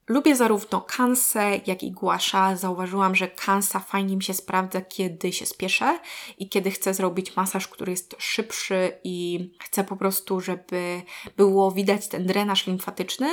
Lubię 0.07 0.35
zarówno 0.35 0.81
kansę, 0.81 1.59
jak 1.65 1.83
i 1.83 1.91
głasza. 1.91 2.55
Zauważyłam, 2.55 3.15
że 3.15 3.27
kansa 3.27 3.79
fajnie 3.79 4.15
mi 4.15 4.23
się 4.23 4.33
sprawdza, 4.33 4.81
kiedy 4.81 5.33
się 5.33 5.45
spieszę 5.45 5.99
i 6.37 6.49
kiedy 6.49 6.71
chcę 6.71 6.93
zrobić 6.93 7.35
masaż, 7.35 7.67
który 7.67 7.91
jest 7.91 8.15
szybszy 8.19 8.99
i 9.03 9.49
chcę 9.59 9.83
po 9.83 9.95
prostu, 9.95 10.39
żeby 10.39 11.01
było 11.37 11.71
widać 11.71 12.07
ten 12.07 12.25
drenaż 12.25 12.67
limfatyczny, 12.67 13.27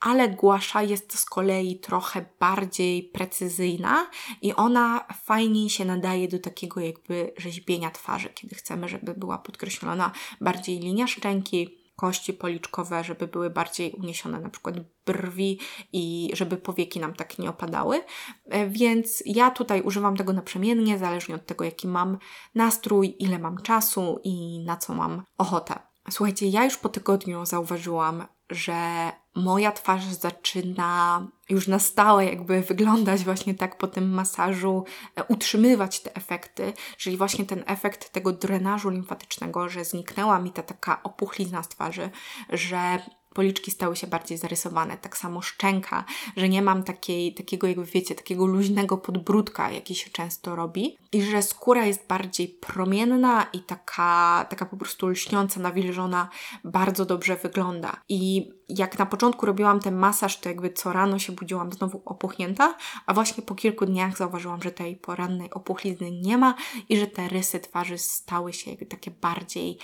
ale 0.00 0.28
głasza 0.28 0.82
jest 0.82 1.18
z 1.18 1.24
kolei 1.24 1.80
trochę 1.80 2.24
bardziej 2.40 3.02
precyzyjna 3.02 4.10
i 4.42 4.54
ona 4.54 5.06
fajniej 5.24 5.70
się 5.70 5.84
nadaje 5.84 6.28
do 6.28 6.38
takiego 6.38 6.80
jakby 6.80 7.32
rzeźbienia 7.36 7.90
twarzy, 7.90 8.28
kiedy 8.28 8.54
chcemy, 8.54 8.88
żeby 8.88 9.14
była 9.14 9.38
podkreślona 9.38 10.12
bardziej 10.40 10.78
linia 10.78 11.06
szczęki, 11.06 11.85
kości 11.96 12.32
policzkowe, 12.32 13.04
żeby 13.04 13.26
były 13.26 13.50
bardziej 13.50 13.92
uniesione, 13.92 14.40
na 14.40 14.48
przykład 14.48 14.76
brwi 15.06 15.60
i 15.92 16.30
żeby 16.34 16.56
powieki 16.56 17.00
nam 17.00 17.14
tak 17.14 17.38
nie 17.38 17.50
opadały. 17.50 18.00
E, 18.44 18.68
więc 18.68 19.22
ja 19.26 19.50
tutaj 19.50 19.82
używam 19.82 20.16
tego 20.16 20.32
naprzemiennie, 20.32 20.98
zależnie 20.98 21.34
od 21.34 21.46
tego, 21.46 21.64
jaki 21.64 21.88
mam 21.88 22.18
nastrój, 22.54 23.16
ile 23.18 23.38
mam 23.38 23.62
czasu 23.62 24.20
i 24.24 24.64
na 24.64 24.76
co 24.76 24.94
mam 24.94 25.22
ochotę. 25.38 25.78
Słuchajcie, 26.10 26.48
ja 26.48 26.64
już 26.64 26.76
po 26.76 26.88
tygodniu 26.88 27.46
zauważyłam, 27.46 28.26
że 28.50 29.12
moja 29.34 29.72
twarz 29.72 30.04
zaczyna 30.04 31.26
już 31.48 31.68
na 31.68 31.78
stałe 31.78 32.24
jakby 32.24 32.60
wyglądać 32.60 33.24
właśnie 33.24 33.54
tak 33.54 33.78
po 33.78 33.86
tym 33.86 34.10
masażu, 34.10 34.84
e, 35.16 35.24
utrzymywać 35.24 36.00
te 36.00 36.16
efekty, 36.16 36.72
czyli 36.96 37.16
właśnie 37.16 37.44
ten 37.44 37.64
efekt 37.66 38.12
tego 38.12 38.32
drenażu 38.32 38.90
limfatycznego, 38.90 39.68
że 39.68 39.84
zniknęła 39.84 40.38
mi 40.38 40.52
ta 40.52 40.62
taka 40.62 41.02
opuchlizna 41.02 41.62
z 41.62 41.68
twarzy, 41.68 42.10
że 42.50 42.98
policzki 43.36 43.70
stały 43.70 43.96
się 43.96 44.06
bardziej 44.06 44.38
zarysowane, 44.38 44.96
tak 44.96 45.16
samo 45.16 45.42
szczęka, 45.42 46.04
że 46.36 46.48
nie 46.48 46.62
mam 46.62 46.82
takiej, 46.82 47.34
takiego 47.34 47.66
jakby 47.66 47.84
wiecie, 47.84 48.14
takiego 48.14 48.46
luźnego 48.46 48.98
podbródka, 48.98 49.70
jaki 49.70 49.94
się 49.94 50.10
często 50.10 50.56
robi 50.56 50.96
i 51.12 51.22
że 51.22 51.42
skóra 51.42 51.86
jest 51.86 52.06
bardziej 52.06 52.48
promienna 52.48 53.46
i 53.52 53.60
taka, 53.60 54.46
taka 54.50 54.66
po 54.66 54.76
prostu 54.76 55.08
lśniąca, 55.08 55.60
nawilżona, 55.60 56.28
bardzo 56.64 57.04
dobrze 57.04 57.36
wygląda. 57.36 57.96
I 58.08 58.50
jak 58.68 58.98
na 58.98 59.06
początku 59.06 59.46
robiłam 59.46 59.80
ten 59.80 59.96
masaż, 59.96 60.40
to 60.40 60.48
jakby 60.48 60.70
co 60.70 60.92
rano 60.92 61.18
się 61.18 61.32
budziłam 61.32 61.72
znowu 61.72 62.02
opuchnięta, 62.04 62.74
a 63.06 63.14
właśnie 63.14 63.42
po 63.42 63.54
kilku 63.54 63.86
dniach 63.86 64.16
zauważyłam, 64.16 64.62
że 64.62 64.70
tej 64.70 64.96
porannej 64.96 65.50
opuchlizny 65.50 66.10
nie 66.10 66.38
ma 66.38 66.54
i 66.88 66.96
że 66.96 67.06
te 67.06 67.28
rysy 67.28 67.60
twarzy 67.60 67.98
stały 67.98 68.52
się 68.52 68.70
jakby 68.70 68.86
takie 68.86 69.10
bardziej 69.10 69.78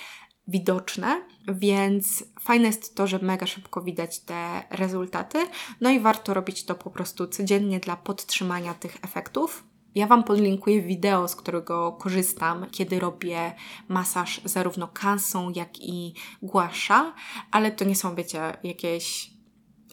widoczne, 0.49 1.23
więc 1.49 2.25
fajne 2.41 2.67
jest 2.67 2.95
to, 2.95 3.07
że 3.07 3.19
mega 3.19 3.47
szybko 3.47 3.83
widać 3.83 4.21
te 4.21 4.63
rezultaty. 4.71 5.39
No 5.81 5.91
i 5.91 6.01
warto 6.01 6.35
robić 6.35 6.65
to 6.65 6.75
po 6.75 6.91
prostu 6.91 7.27
codziennie 7.27 7.81
dla 7.81 7.97
podtrzymania 7.97 8.75
tych 8.75 8.97
efektów. 9.03 9.65
Ja 9.95 10.07
Wam 10.07 10.25
podlinkuję 10.25 10.83
wideo, 10.83 11.29
z 11.29 11.37
którego 11.37 11.93
korzystam, 11.93 12.67
kiedy 12.71 13.01
robię 13.01 13.55
masaż 13.89 14.41
zarówno 14.45 14.89
kansą, 14.89 15.51
jak 15.51 15.81
i 15.81 16.15
głasza, 16.43 17.15
ale 17.51 17.73
to 17.73 17.85
nie 17.85 17.97
są, 17.97 18.15
wiecie, 18.15 18.57
jakieś 18.63 19.31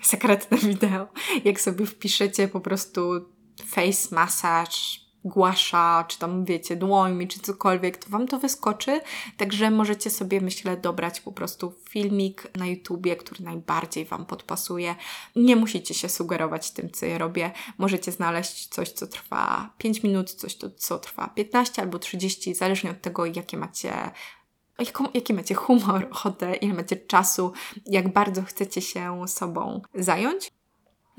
sekretne 0.01 0.57
wideo. 0.69 1.07
Jak 1.45 1.61
sobie 1.61 1.85
wpiszecie 1.85 2.47
po 2.47 2.59
prostu 2.59 3.01
face 3.65 4.15
massage 4.15 5.08
głasza, 5.23 6.05
czy 6.07 6.19
tam 6.19 6.45
wiecie, 6.45 6.75
dłońmi, 6.75 7.27
czy 7.27 7.39
cokolwiek, 7.39 7.97
to 7.97 8.09
Wam 8.09 8.27
to 8.27 8.39
wyskoczy. 8.39 9.01
Także 9.37 9.71
możecie 9.71 10.09
sobie, 10.09 10.41
myślę, 10.41 10.77
dobrać 10.77 11.21
po 11.21 11.31
prostu 11.31 11.73
filmik 11.89 12.47
na 12.55 12.67
YouTubie, 12.67 13.15
który 13.15 13.43
najbardziej 13.43 14.05
Wam 14.05 14.25
podpasuje. 14.25 14.95
Nie 15.35 15.55
musicie 15.55 15.93
się 15.93 16.09
sugerować 16.09 16.71
tym, 16.71 16.91
co 16.91 17.05
ja 17.05 17.17
robię. 17.17 17.51
Możecie 17.77 18.11
znaleźć 18.11 18.67
coś, 18.67 18.89
co 18.89 19.07
trwa 19.07 19.69
5 19.77 20.03
minut, 20.03 20.31
coś, 20.31 20.57
co 20.77 20.99
trwa 20.99 21.27
15 21.27 21.81
albo 21.81 21.99
30, 21.99 22.53
zależnie 22.53 22.91
od 22.91 23.01
tego, 23.01 23.25
jakie 23.25 23.57
macie 23.57 24.11
jaki 25.13 25.33
macie 25.33 25.55
humor, 25.55 26.07
ochotę, 26.11 26.55
ile 26.55 26.73
macie 26.73 26.95
czasu, 26.95 27.53
jak 27.85 28.13
bardzo 28.13 28.43
chcecie 28.43 28.81
się 28.81 29.27
sobą 29.27 29.81
zająć. 29.95 30.51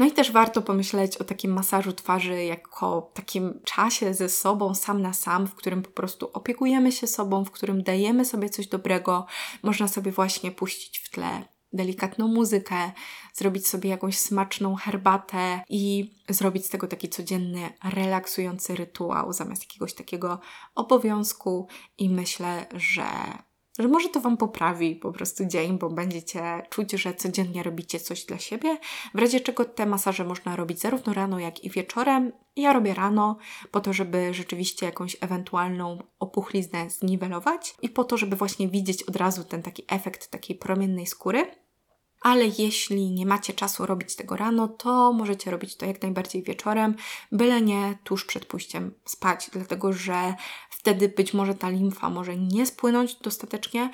No 0.01 0.07
i 0.07 0.13
też 0.13 0.33
warto 0.33 0.63
pomyśleć 0.63 1.17
o 1.17 1.25
takim 1.25 1.53
masażu 1.53 1.93
twarzy 1.93 2.45
jako 2.45 3.11
takim 3.15 3.61
czasie 3.65 4.15
ze 4.15 4.29
sobą, 4.29 4.75
sam 4.75 5.03
na 5.03 5.13
sam, 5.13 5.47
w 5.47 5.55
którym 5.55 5.83
po 5.83 5.91
prostu 5.91 6.31
opiekujemy 6.33 6.93
się 6.93 7.07
sobą, 7.07 7.45
w 7.45 7.51
którym 7.51 7.83
dajemy 7.83 8.25
sobie 8.25 8.51
coś 8.51 8.67
dobrego. 8.67 9.27
Można 9.63 9.89
sobie 9.89 10.13
właśnie 10.13 10.51
puścić 10.51 10.99
w 10.99 11.11
tle 11.11 11.45
delikatną 11.73 12.29
muzykę, 12.29 12.93
zrobić 13.33 13.69
sobie 13.69 13.91
jakąś 13.91 14.19
smaczną 14.19 14.75
herbatę 14.75 15.61
i 15.69 16.15
zrobić 16.29 16.67
z 16.67 16.69
tego 16.69 16.87
taki 16.87 17.09
codzienny, 17.09 17.73
relaksujący 17.85 18.77
rytuał 18.77 19.33
zamiast 19.33 19.63
jakiegoś 19.63 19.95
takiego 19.95 20.41
obowiązku. 20.75 21.69
I 21.99 22.11
myślę, 22.11 22.67
że 22.75 23.05
że 23.83 23.89
może 23.89 24.09
to 24.09 24.21
Wam 24.21 24.37
poprawi 24.37 24.97
po 24.97 25.13
prostu 25.13 25.45
dzień, 25.45 25.79
bo 25.79 25.91
będziecie 25.91 26.63
czuć, 26.71 26.93
że 26.93 27.15
codziennie 27.15 27.63
robicie 27.63 28.01
coś 28.01 28.25
dla 28.25 28.39
siebie. 28.39 28.79
W 29.15 29.19
razie 29.19 29.41
czego 29.41 29.65
te 29.65 29.87
masaże 29.87 30.25
można 30.25 30.57
robić 30.57 30.81
zarówno 30.81 31.15
rano, 31.15 31.39
jak 31.39 31.65
i 31.65 31.71
wieczorem. 31.71 32.33
Ja 32.57 32.73
robię 32.73 32.95
rano 32.95 33.37
po 33.71 33.81
to, 33.81 33.93
żeby 33.93 34.35
rzeczywiście 34.35 34.87
jakąś 34.87 35.17
ewentualną 35.21 35.99
opuchliznę 36.19 36.91
zniwelować 36.91 37.75
i 37.83 37.89
po 37.89 38.05
to, 38.05 38.17
żeby 38.17 38.37
właśnie 38.37 38.69
widzieć 38.69 39.03
od 39.03 39.17
razu 39.17 39.45
ten 39.45 39.63
taki 39.63 39.85
efekt 39.89 40.31
takiej 40.31 40.57
promiennej 40.57 41.07
skóry 41.07 41.47
ale 42.21 42.47
jeśli 42.59 43.11
nie 43.11 43.27
macie 43.27 43.53
czasu 43.53 43.87
robić 43.87 44.17
tego 44.17 44.37
rano, 44.37 44.69
to 44.69 45.13
możecie 45.13 45.51
robić 45.51 45.77
to 45.77 45.87
jak 45.87 46.03
najbardziej 46.03 46.43
wieczorem, 46.43 46.95
byle 47.33 47.63
nie 47.63 47.99
tuż 48.05 48.25
przed 48.25 48.47
pójściem 48.47 48.95
spać, 49.05 49.51
dlatego 49.53 49.93
że 49.93 50.35
wtedy 50.81 51.09
być 51.09 51.35
może 51.35 51.55
ta 51.55 51.69
limfa 51.69 52.11
może 52.11 52.37
nie 52.37 52.67
spłynąć 52.67 53.15
dostatecznie 53.15 53.91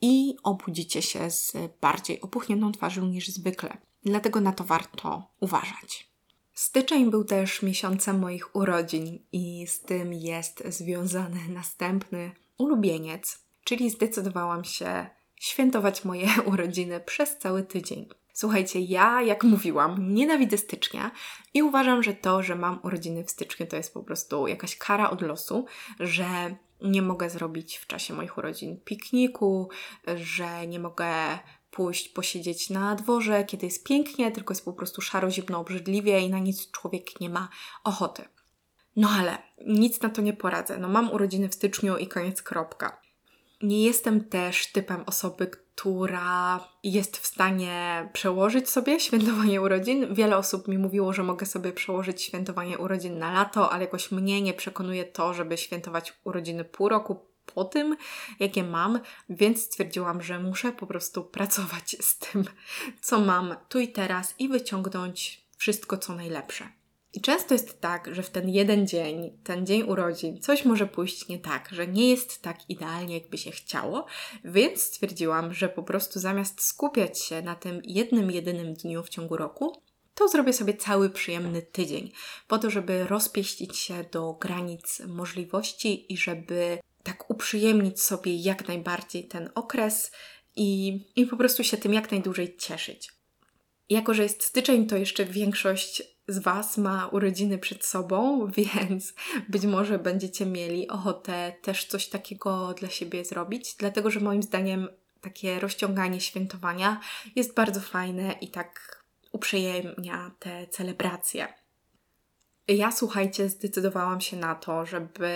i 0.00 0.36
obudzicie 0.42 1.02
się 1.02 1.30
z 1.30 1.52
bardziej 1.80 2.20
opuchniętą 2.20 2.72
twarzą 2.72 3.06
niż 3.06 3.28
zwykle. 3.28 3.78
Dlatego 4.04 4.40
na 4.40 4.52
to 4.52 4.64
warto 4.64 5.30
uważać. 5.40 6.08
Styczeń 6.54 7.10
był 7.10 7.24
też 7.24 7.62
miesiącem 7.62 8.18
moich 8.18 8.56
urodzin 8.56 9.18
i 9.32 9.66
z 9.66 9.80
tym 9.80 10.12
jest 10.12 10.62
związany 10.68 11.48
następny 11.48 12.30
ulubieniec, 12.58 13.38
czyli 13.64 13.90
zdecydowałam 13.90 14.64
się 14.64 15.06
świętować 15.36 16.04
moje 16.04 16.28
urodziny 16.52 17.00
przez 17.00 17.38
cały 17.38 17.62
tydzień. 17.62 18.08
Słuchajcie, 18.40 18.80
ja, 18.80 19.22
jak 19.22 19.44
mówiłam, 19.44 20.14
nienawidzę 20.14 20.58
stycznia 20.58 21.10
i 21.54 21.62
uważam, 21.62 22.02
że 22.02 22.14
to, 22.14 22.42
że 22.42 22.54
mam 22.54 22.80
urodziny 22.82 23.24
w 23.24 23.30
styczniu, 23.30 23.66
to 23.66 23.76
jest 23.76 23.94
po 23.94 24.02
prostu 24.02 24.46
jakaś 24.46 24.76
kara 24.76 25.10
od 25.10 25.22
losu, 25.22 25.66
że 26.00 26.56
nie 26.82 27.02
mogę 27.02 27.30
zrobić 27.30 27.76
w 27.76 27.86
czasie 27.86 28.14
moich 28.14 28.38
urodzin 28.38 28.80
pikniku, 28.80 29.70
że 30.16 30.66
nie 30.66 30.80
mogę 30.80 31.38
pójść 31.70 32.08
posiedzieć 32.08 32.70
na 32.70 32.94
dworze, 32.94 33.44
kiedy 33.44 33.66
jest 33.66 33.84
pięknie, 33.84 34.32
tylko 34.32 34.54
jest 34.54 34.64
po 34.64 34.72
prostu 34.72 35.00
szaro, 35.00 35.30
zimno, 35.30 35.58
obrzydliwie 35.58 36.20
i 36.20 36.30
na 36.30 36.38
nic 36.38 36.70
człowiek 36.70 37.20
nie 37.20 37.30
ma 37.30 37.48
ochoty. 37.84 38.24
No 38.96 39.08
ale 39.10 39.38
nic 39.66 40.00
na 40.00 40.08
to 40.08 40.22
nie 40.22 40.32
poradzę. 40.32 40.78
No 40.78 40.88
mam 40.88 41.12
urodziny 41.12 41.48
w 41.48 41.54
styczniu 41.54 41.96
i 41.96 42.08
koniec 42.08 42.42
kropka. 42.42 43.00
Nie 43.62 43.84
jestem 43.84 44.24
też 44.24 44.72
typem 44.72 45.02
osoby, 45.06 45.50
która 45.78 46.68
jest 46.82 47.16
w 47.16 47.26
stanie 47.26 48.08
przełożyć 48.12 48.68
sobie 48.68 49.00
świętowanie 49.00 49.60
urodzin. 49.62 50.14
Wiele 50.14 50.36
osób 50.36 50.68
mi 50.68 50.78
mówiło, 50.78 51.12
że 51.12 51.22
mogę 51.22 51.46
sobie 51.46 51.72
przełożyć 51.72 52.22
świętowanie 52.22 52.78
urodzin 52.78 53.18
na 53.18 53.32
lato, 53.32 53.72
ale 53.72 53.84
jakoś 53.84 54.12
mnie 54.12 54.42
nie 54.42 54.54
przekonuje 54.54 55.04
to, 55.04 55.34
żeby 55.34 55.56
świętować 55.56 56.12
urodziny 56.24 56.64
pół 56.64 56.88
roku 56.88 57.26
po 57.54 57.64
tym, 57.64 57.96
jakie 58.40 58.64
mam, 58.64 59.00
więc 59.30 59.62
stwierdziłam, 59.62 60.22
że 60.22 60.38
muszę 60.38 60.72
po 60.72 60.86
prostu 60.86 61.24
pracować 61.24 61.96
z 62.00 62.18
tym, 62.18 62.44
co 63.00 63.20
mam 63.20 63.56
tu 63.68 63.78
i 63.78 63.88
teraz 63.88 64.34
i 64.38 64.48
wyciągnąć 64.48 65.46
wszystko, 65.56 65.98
co 65.98 66.14
najlepsze. 66.14 66.77
I 67.18 67.20
często 67.20 67.54
jest 67.54 67.80
tak, 67.80 68.14
że 68.14 68.22
w 68.22 68.30
ten 68.30 68.48
jeden 68.48 68.86
dzień, 68.86 69.38
ten 69.44 69.66
dzień 69.66 69.82
urodzin, 69.82 70.40
coś 70.40 70.64
może 70.64 70.86
pójść 70.86 71.28
nie 71.28 71.38
tak, 71.38 71.68
że 71.72 71.86
nie 71.86 72.10
jest 72.10 72.42
tak 72.42 72.70
idealnie, 72.70 73.14
jakby 73.14 73.38
się 73.38 73.50
chciało, 73.50 74.06
więc 74.44 74.82
stwierdziłam, 74.82 75.54
że 75.54 75.68
po 75.68 75.82
prostu 75.82 76.20
zamiast 76.20 76.62
skupiać 76.62 77.22
się 77.22 77.42
na 77.42 77.54
tym 77.54 77.80
jednym, 77.84 78.30
jedynym 78.30 78.74
dniu 78.74 79.02
w 79.02 79.08
ciągu 79.08 79.36
roku, 79.36 79.82
to 80.14 80.28
zrobię 80.28 80.52
sobie 80.52 80.74
cały 80.74 81.10
przyjemny 81.10 81.62
tydzień, 81.62 82.12
po 82.48 82.58
to, 82.58 82.70
żeby 82.70 83.06
rozpieścić 83.06 83.76
się 83.78 84.04
do 84.12 84.32
granic 84.32 85.02
możliwości 85.06 86.12
i 86.12 86.16
żeby 86.16 86.78
tak 87.02 87.30
uprzyjemnić 87.30 88.02
sobie 88.02 88.36
jak 88.36 88.68
najbardziej 88.68 89.28
ten 89.28 89.50
okres 89.54 90.12
i, 90.56 91.00
i 91.16 91.26
po 91.26 91.36
prostu 91.36 91.64
się 91.64 91.76
tym 91.76 91.94
jak 91.94 92.10
najdłużej 92.10 92.56
cieszyć. 92.56 93.10
Jako, 93.90 94.14
że 94.14 94.22
jest 94.22 94.42
styczeń, 94.42 94.86
to 94.86 94.96
jeszcze 94.96 95.24
większość 95.24 96.17
z 96.28 96.38
Was 96.38 96.78
ma 96.78 97.06
urodziny 97.06 97.58
przed 97.58 97.84
sobą, 97.84 98.46
więc 98.58 99.14
być 99.48 99.66
może 99.66 99.98
będziecie 99.98 100.46
mieli 100.46 100.88
ochotę 100.88 101.52
też 101.62 101.84
coś 101.84 102.08
takiego 102.08 102.74
dla 102.74 102.88
siebie 102.88 103.24
zrobić, 103.24 103.74
dlatego 103.78 104.10
że 104.10 104.20
moim 104.20 104.42
zdaniem 104.42 104.88
takie 105.20 105.60
rozciąganie 105.60 106.20
świętowania 106.20 107.00
jest 107.36 107.54
bardzo 107.54 107.80
fajne 107.80 108.32
i 108.32 108.48
tak 108.48 109.02
uprzyjemnia 109.32 110.30
te 110.38 110.66
celebracje. 110.66 111.48
Ja, 112.68 112.92
słuchajcie, 112.92 113.48
zdecydowałam 113.48 114.20
się 114.20 114.36
na 114.36 114.54
to, 114.54 114.86
żeby 114.86 115.30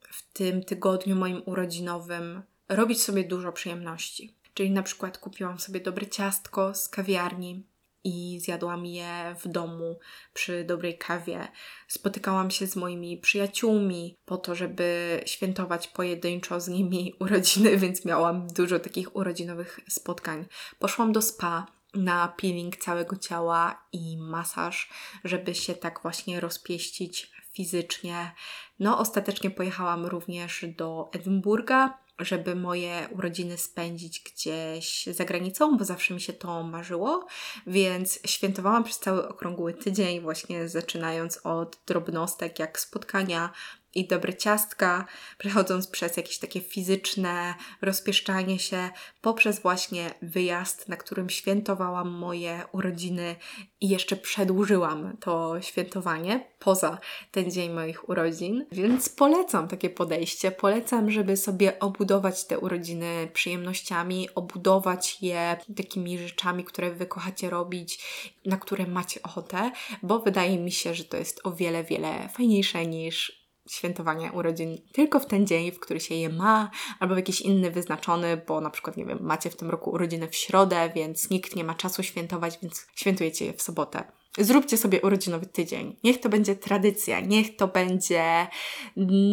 w 0.00 0.32
tym 0.32 0.64
tygodniu 0.64 1.16
moim 1.16 1.42
urodzinowym 1.46 2.42
robić 2.68 3.02
sobie 3.02 3.24
dużo 3.24 3.52
przyjemności. 3.52 4.34
Czyli 4.54 4.70
na 4.70 4.82
przykład 4.82 5.18
kupiłam 5.18 5.58
sobie 5.58 5.80
dobre 5.80 6.06
ciastko 6.06 6.74
z 6.74 6.88
kawiarni, 6.88 7.66
i 8.04 8.40
zjadłam 8.40 8.86
je 8.86 9.36
w 9.44 9.48
domu 9.48 9.98
przy 10.34 10.64
dobrej 10.64 10.98
kawie. 10.98 11.48
Spotykałam 11.88 12.50
się 12.50 12.66
z 12.66 12.76
moimi 12.76 13.18
przyjaciółmi 13.18 14.16
po 14.24 14.36
to, 14.36 14.54
żeby 14.54 15.20
świętować 15.26 15.88
pojedynczo 15.88 16.60
z 16.60 16.68
nimi 16.68 17.12
urodziny, 17.20 17.76
więc 17.76 18.04
miałam 18.04 18.46
dużo 18.46 18.78
takich 18.78 19.16
urodzinowych 19.16 19.80
spotkań. 19.88 20.46
Poszłam 20.78 21.12
do 21.12 21.22
spa 21.22 21.66
na 21.94 22.28
peeling 22.28 22.76
całego 22.76 23.16
ciała 23.16 23.84
i 23.92 24.16
masaż, 24.18 24.88
żeby 25.24 25.54
się 25.54 25.74
tak 25.74 26.00
właśnie 26.02 26.40
rozpieścić 26.40 27.32
fizycznie. 27.52 28.32
No, 28.78 28.98
ostatecznie 28.98 29.50
pojechałam 29.50 30.06
również 30.06 30.64
do 30.76 31.10
Edynburga, 31.12 31.98
żeby 32.18 32.54
moje 32.54 33.08
urodziny 33.10 33.58
spędzić 33.58 34.20
gdzieś 34.20 35.06
za 35.06 35.24
granicą, 35.24 35.76
bo 35.76 35.84
zawsze 35.84 36.14
mi 36.14 36.20
się 36.20 36.32
to 36.32 36.62
marzyło, 36.62 37.26
więc 37.66 38.18
świętowałam 38.26 38.84
przez 38.84 38.98
cały 38.98 39.28
okrągły 39.28 39.74
tydzień, 39.74 40.20
właśnie 40.20 40.68
zaczynając 40.68 41.40
od 41.44 41.78
drobnostek 41.86 42.58
jak 42.58 42.80
spotkania 42.80 43.50
i 43.94 44.06
dobre 44.06 44.34
ciastka, 44.34 45.04
przechodząc 45.38 45.86
przez 45.86 46.16
jakieś 46.16 46.38
takie 46.38 46.60
fizyczne 46.60 47.54
rozpieszczanie 47.82 48.58
się, 48.58 48.90
poprzez 49.20 49.60
właśnie 49.60 50.14
wyjazd, 50.22 50.88
na 50.88 50.96
którym 50.96 51.30
świętowałam 51.30 52.10
moje 52.10 52.62
urodziny 52.72 53.36
i 53.80 53.88
jeszcze 53.88 54.16
przedłużyłam 54.16 55.16
to 55.20 55.60
świętowanie 55.60 56.54
poza 56.58 56.98
ten 57.30 57.50
dzień 57.50 57.72
moich 57.72 58.08
urodzin. 58.08 58.66
Więc 58.72 59.08
polecam 59.08 59.68
takie 59.68 59.90
podejście. 59.90 60.50
Polecam, 60.50 61.10
żeby 61.10 61.36
sobie 61.36 61.78
obudować 61.78 62.44
te 62.44 62.58
urodziny 62.58 63.28
przyjemnościami, 63.32 64.28
obudować 64.34 65.22
je 65.22 65.56
takimi 65.76 66.18
rzeczami, 66.18 66.64
które 66.64 66.90
wy 66.90 67.06
kochacie 67.06 67.50
robić, 67.50 68.04
na 68.46 68.56
które 68.56 68.86
macie 68.86 69.22
ochotę, 69.22 69.70
bo 70.02 70.18
wydaje 70.18 70.58
mi 70.58 70.72
się, 70.72 70.94
że 70.94 71.04
to 71.04 71.16
jest 71.16 71.40
o 71.44 71.52
wiele, 71.52 71.84
wiele 71.84 72.28
fajniejsze 72.28 72.86
niż 72.86 73.43
świętowania 73.68 74.32
urodzin 74.32 74.78
tylko 74.92 75.20
w 75.20 75.26
ten 75.26 75.46
dzień, 75.46 75.72
w 75.72 75.80
który 75.80 76.00
się 76.00 76.14
je 76.14 76.28
ma, 76.28 76.70
albo 77.00 77.14
w 77.14 77.18
jakiś 77.18 77.40
inny 77.40 77.70
wyznaczony, 77.70 78.42
bo 78.46 78.60
na 78.60 78.70
przykład, 78.70 78.96
nie 78.96 79.04
wiem, 79.04 79.18
macie 79.22 79.50
w 79.50 79.56
tym 79.56 79.70
roku 79.70 79.90
urodziny 79.90 80.28
w 80.28 80.36
środę, 80.36 80.90
więc 80.94 81.30
nikt 81.30 81.56
nie 81.56 81.64
ma 81.64 81.74
czasu 81.74 82.02
świętować, 82.02 82.58
więc 82.62 82.86
świętujecie 82.94 83.46
je 83.46 83.52
w 83.52 83.62
sobotę. 83.62 84.04
Zróbcie 84.38 84.76
sobie 84.76 85.00
urodzinowy 85.00 85.46
tydzień. 85.46 85.96
Niech 86.04 86.20
to 86.20 86.28
będzie 86.28 86.56
tradycja, 86.56 87.20
niech 87.20 87.56
to 87.56 87.68
będzie 87.68 88.46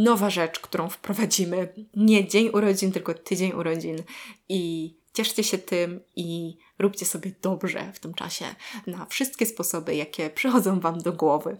nowa 0.03 0.29
rzecz, 0.29 0.59
którą 0.59 0.89
wprowadzimy. 0.89 1.73
Nie 1.95 2.27
dzień 2.27 2.49
urodzin, 2.53 2.91
tylko 2.91 3.13
tydzień 3.13 3.51
urodzin. 3.53 4.03
I 4.49 4.93
cieszcie 5.13 5.43
się 5.43 5.57
tym 5.57 5.99
i 6.15 6.57
róbcie 6.79 7.05
sobie 7.05 7.31
dobrze 7.41 7.91
w 7.93 7.99
tym 7.99 8.13
czasie 8.13 8.45
na 8.87 9.05
wszystkie 9.05 9.45
sposoby, 9.45 9.95
jakie 9.95 10.29
przychodzą 10.29 10.79
Wam 10.79 10.97
do 10.97 11.13
głowy. 11.13 11.57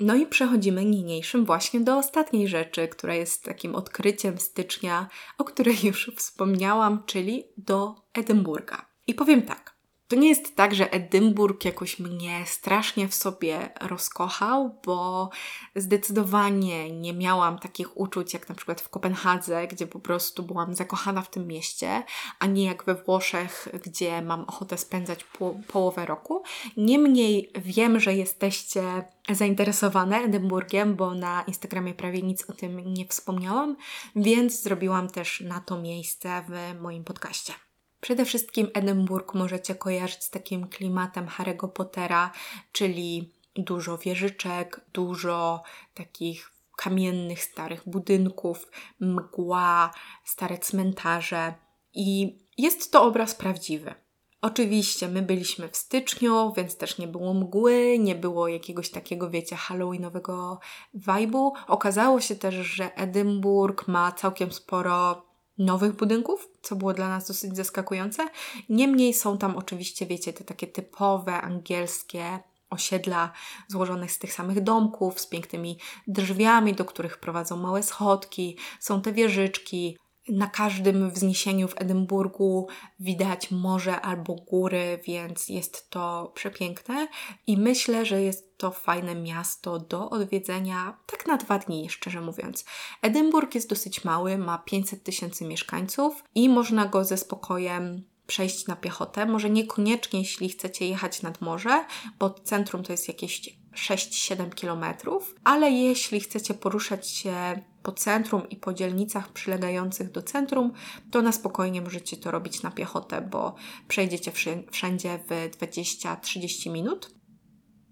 No 0.00 0.14
i 0.14 0.26
przechodzimy 0.26 0.84
niniejszym 0.84 1.44
właśnie 1.44 1.80
do 1.80 1.98
ostatniej 1.98 2.48
rzeczy, 2.48 2.88
która 2.88 3.14
jest 3.14 3.44
takim 3.44 3.74
odkryciem 3.74 4.38
stycznia, 4.38 5.08
o 5.38 5.44
której 5.44 5.76
już 5.88 6.10
wspomniałam, 6.16 7.02
czyli 7.06 7.44
do 7.56 7.94
Edynburga. 8.14 8.86
I 9.06 9.14
powiem 9.14 9.42
tak, 9.42 9.79
to 10.10 10.16
nie 10.16 10.28
jest 10.28 10.56
tak, 10.56 10.74
że 10.74 10.92
Edynburg 10.92 11.64
jakoś 11.64 11.98
mnie 11.98 12.42
strasznie 12.46 13.08
w 13.08 13.14
sobie 13.14 13.70
rozkochał, 13.80 14.78
bo 14.86 15.30
zdecydowanie 15.76 16.90
nie 16.90 17.12
miałam 17.12 17.58
takich 17.58 18.00
uczuć 18.00 18.34
jak 18.34 18.48
na 18.48 18.54
przykład 18.54 18.80
w 18.80 18.88
Kopenhadze, 18.88 19.66
gdzie 19.66 19.86
po 19.86 20.00
prostu 20.00 20.42
byłam 20.42 20.74
zakochana 20.74 21.22
w 21.22 21.30
tym 21.30 21.46
mieście, 21.46 22.02
a 22.38 22.46
nie 22.46 22.64
jak 22.64 22.84
we 22.84 22.94
Włoszech, 22.94 23.68
gdzie 23.84 24.22
mam 24.22 24.44
ochotę 24.44 24.78
spędzać 24.78 25.24
po 25.24 25.54
połowę 25.68 26.06
roku. 26.06 26.42
Niemniej 26.76 27.50
wiem, 27.54 28.00
że 28.00 28.14
jesteście 28.14 29.04
zainteresowane 29.30 30.16
Edynburgiem, 30.16 30.96
bo 30.96 31.14
na 31.14 31.42
Instagramie 31.42 31.94
prawie 31.94 32.22
nic 32.22 32.50
o 32.50 32.52
tym 32.52 32.94
nie 32.94 33.06
wspomniałam, 33.06 33.76
więc 34.16 34.62
zrobiłam 34.62 35.08
też 35.08 35.40
na 35.40 35.60
to 35.60 35.80
miejsce 35.80 36.44
w 36.48 36.80
moim 36.80 37.04
podcaście. 37.04 37.69
Przede 38.00 38.24
wszystkim 38.24 38.68
Edynburg 38.74 39.34
możecie 39.34 39.74
kojarzyć 39.74 40.24
z 40.24 40.30
takim 40.30 40.68
klimatem 40.68 41.26
Harry'ego 41.26 41.68
Pottera, 41.68 42.30
czyli 42.72 43.32
dużo 43.56 43.98
wieżyczek, 43.98 44.80
dużo 44.92 45.62
takich 45.94 46.52
kamiennych, 46.76 47.42
starych 47.42 47.82
budynków, 47.86 48.66
mgła, 49.00 49.90
stare 50.24 50.58
cmentarze 50.58 51.54
i 51.94 52.38
jest 52.58 52.92
to 52.92 53.02
obraz 53.02 53.34
prawdziwy. 53.34 53.94
Oczywiście, 54.42 55.08
my 55.08 55.22
byliśmy 55.22 55.68
w 55.68 55.76
styczniu, 55.76 56.52
więc 56.56 56.76
też 56.76 56.98
nie 56.98 57.08
było 57.08 57.34
mgły, 57.34 57.98
nie 57.98 58.14
było 58.14 58.48
jakiegoś 58.48 58.90
takiego, 58.90 59.30
wiecie, 59.30 59.56
halloweenowego 59.56 60.58
vibe'u. 60.94 61.50
Okazało 61.66 62.20
się 62.20 62.36
też, 62.36 62.54
że 62.54 62.94
Edynburg 62.94 63.88
ma 63.88 64.12
całkiem 64.12 64.52
sporo 64.52 65.22
nowych 65.60 65.92
budynków, 65.92 66.48
co 66.62 66.76
było 66.76 66.94
dla 66.94 67.08
nas 67.08 67.28
dosyć 67.28 67.56
zaskakujące. 67.56 68.26
Niemniej 68.68 69.14
są 69.14 69.38
tam 69.38 69.56
oczywiście, 69.56 70.06
wiecie, 70.06 70.32
te 70.32 70.44
takie 70.44 70.66
typowe 70.66 71.32
angielskie 71.32 72.38
osiedla 72.70 73.32
złożonych 73.68 74.12
z 74.12 74.18
tych 74.18 74.32
samych 74.32 74.62
domków, 74.62 75.20
z 75.20 75.26
pięknymi 75.26 75.78
drzwiami, 76.06 76.74
do 76.74 76.84
których 76.84 77.18
prowadzą 77.18 77.56
małe 77.56 77.82
schodki, 77.82 78.56
są 78.80 79.02
te 79.02 79.12
wieżyczki. 79.12 79.98
Na 80.28 80.46
każdym 80.46 81.10
wzniesieniu 81.10 81.68
w 81.68 81.80
Edynburgu 81.80 82.68
widać 83.00 83.50
morze 83.50 84.00
albo 84.00 84.34
góry, 84.34 85.00
więc 85.04 85.48
jest 85.48 85.90
to 85.90 86.32
przepiękne 86.34 87.08
i 87.46 87.56
myślę, 87.56 88.06
że 88.06 88.22
jest 88.22 88.58
to 88.58 88.70
fajne 88.70 89.14
miasto 89.14 89.78
do 89.78 90.10
odwiedzenia 90.10 90.96
tak 91.06 91.26
na 91.26 91.36
dwa 91.36 91.58
dni, 91.58 91.90
szczerze 91.90 92.20
mówiąc. 92.20 92.64
Edynburg 93.02 93.54
jest 93.54 93.68
dosyć 93.70 94.04
mały, 94.04 94.38
ma 94.38 94.58
500 94.58 95.02
tysięcy 95.02 95.44
mieszkańców 95.44 96.24
i 96.34 96.48
można 96.48 96.86
go 96.86 97.04
ze 97.04 97.16
spokojem 97.16 98.04
przejść 98.26 98.66
na 98.66 98.76
piechotę. 98.76 99.26
Może 99.26 99.50
niekoniecznie, 99.50 100.18
jeśli 100.18 100.48
chcecie 100.48 100.88
jechać 100.88 101.22
nad 101.22 101.40
morze, 101.40 101.84
bo 102.18 102.30
centrum 102.30 102.82
to 102.82 102.92
jest 102.92 103.08
jakieś 103.08 103.58
6-7 103.74 104.54
kilometrów, 104.54 105.34
ale 105.44 105.70
jeśli 105.70 106.20
chcecie 106.20 106.54
poruszać 106.54 107.08
się 107.08 107.62
po 107.82 107.92
centrum 107.92 108.48
i 108.48 108.56
po 108.56 108.74
dzielnicach 108.74 109.32
przylegających 109.32 110.10
do 110.10 110.22
centrum, 110.22 110.72
to 111.10 111.22
na 111.22 111.32
spokojnie 111.32 111.82
możecie 111.82 112.16
to 112.16 112.30
robić 112.30 112.62
na 112.62 112.70
piechotę, 112.70 113.20
bo 113.20 113.54
przejdziecie 113.88 114.32
wszędzie 114.70 115.18
w 115.28 115.56
20-30 115.56 116.70
minut. 116.72 117.10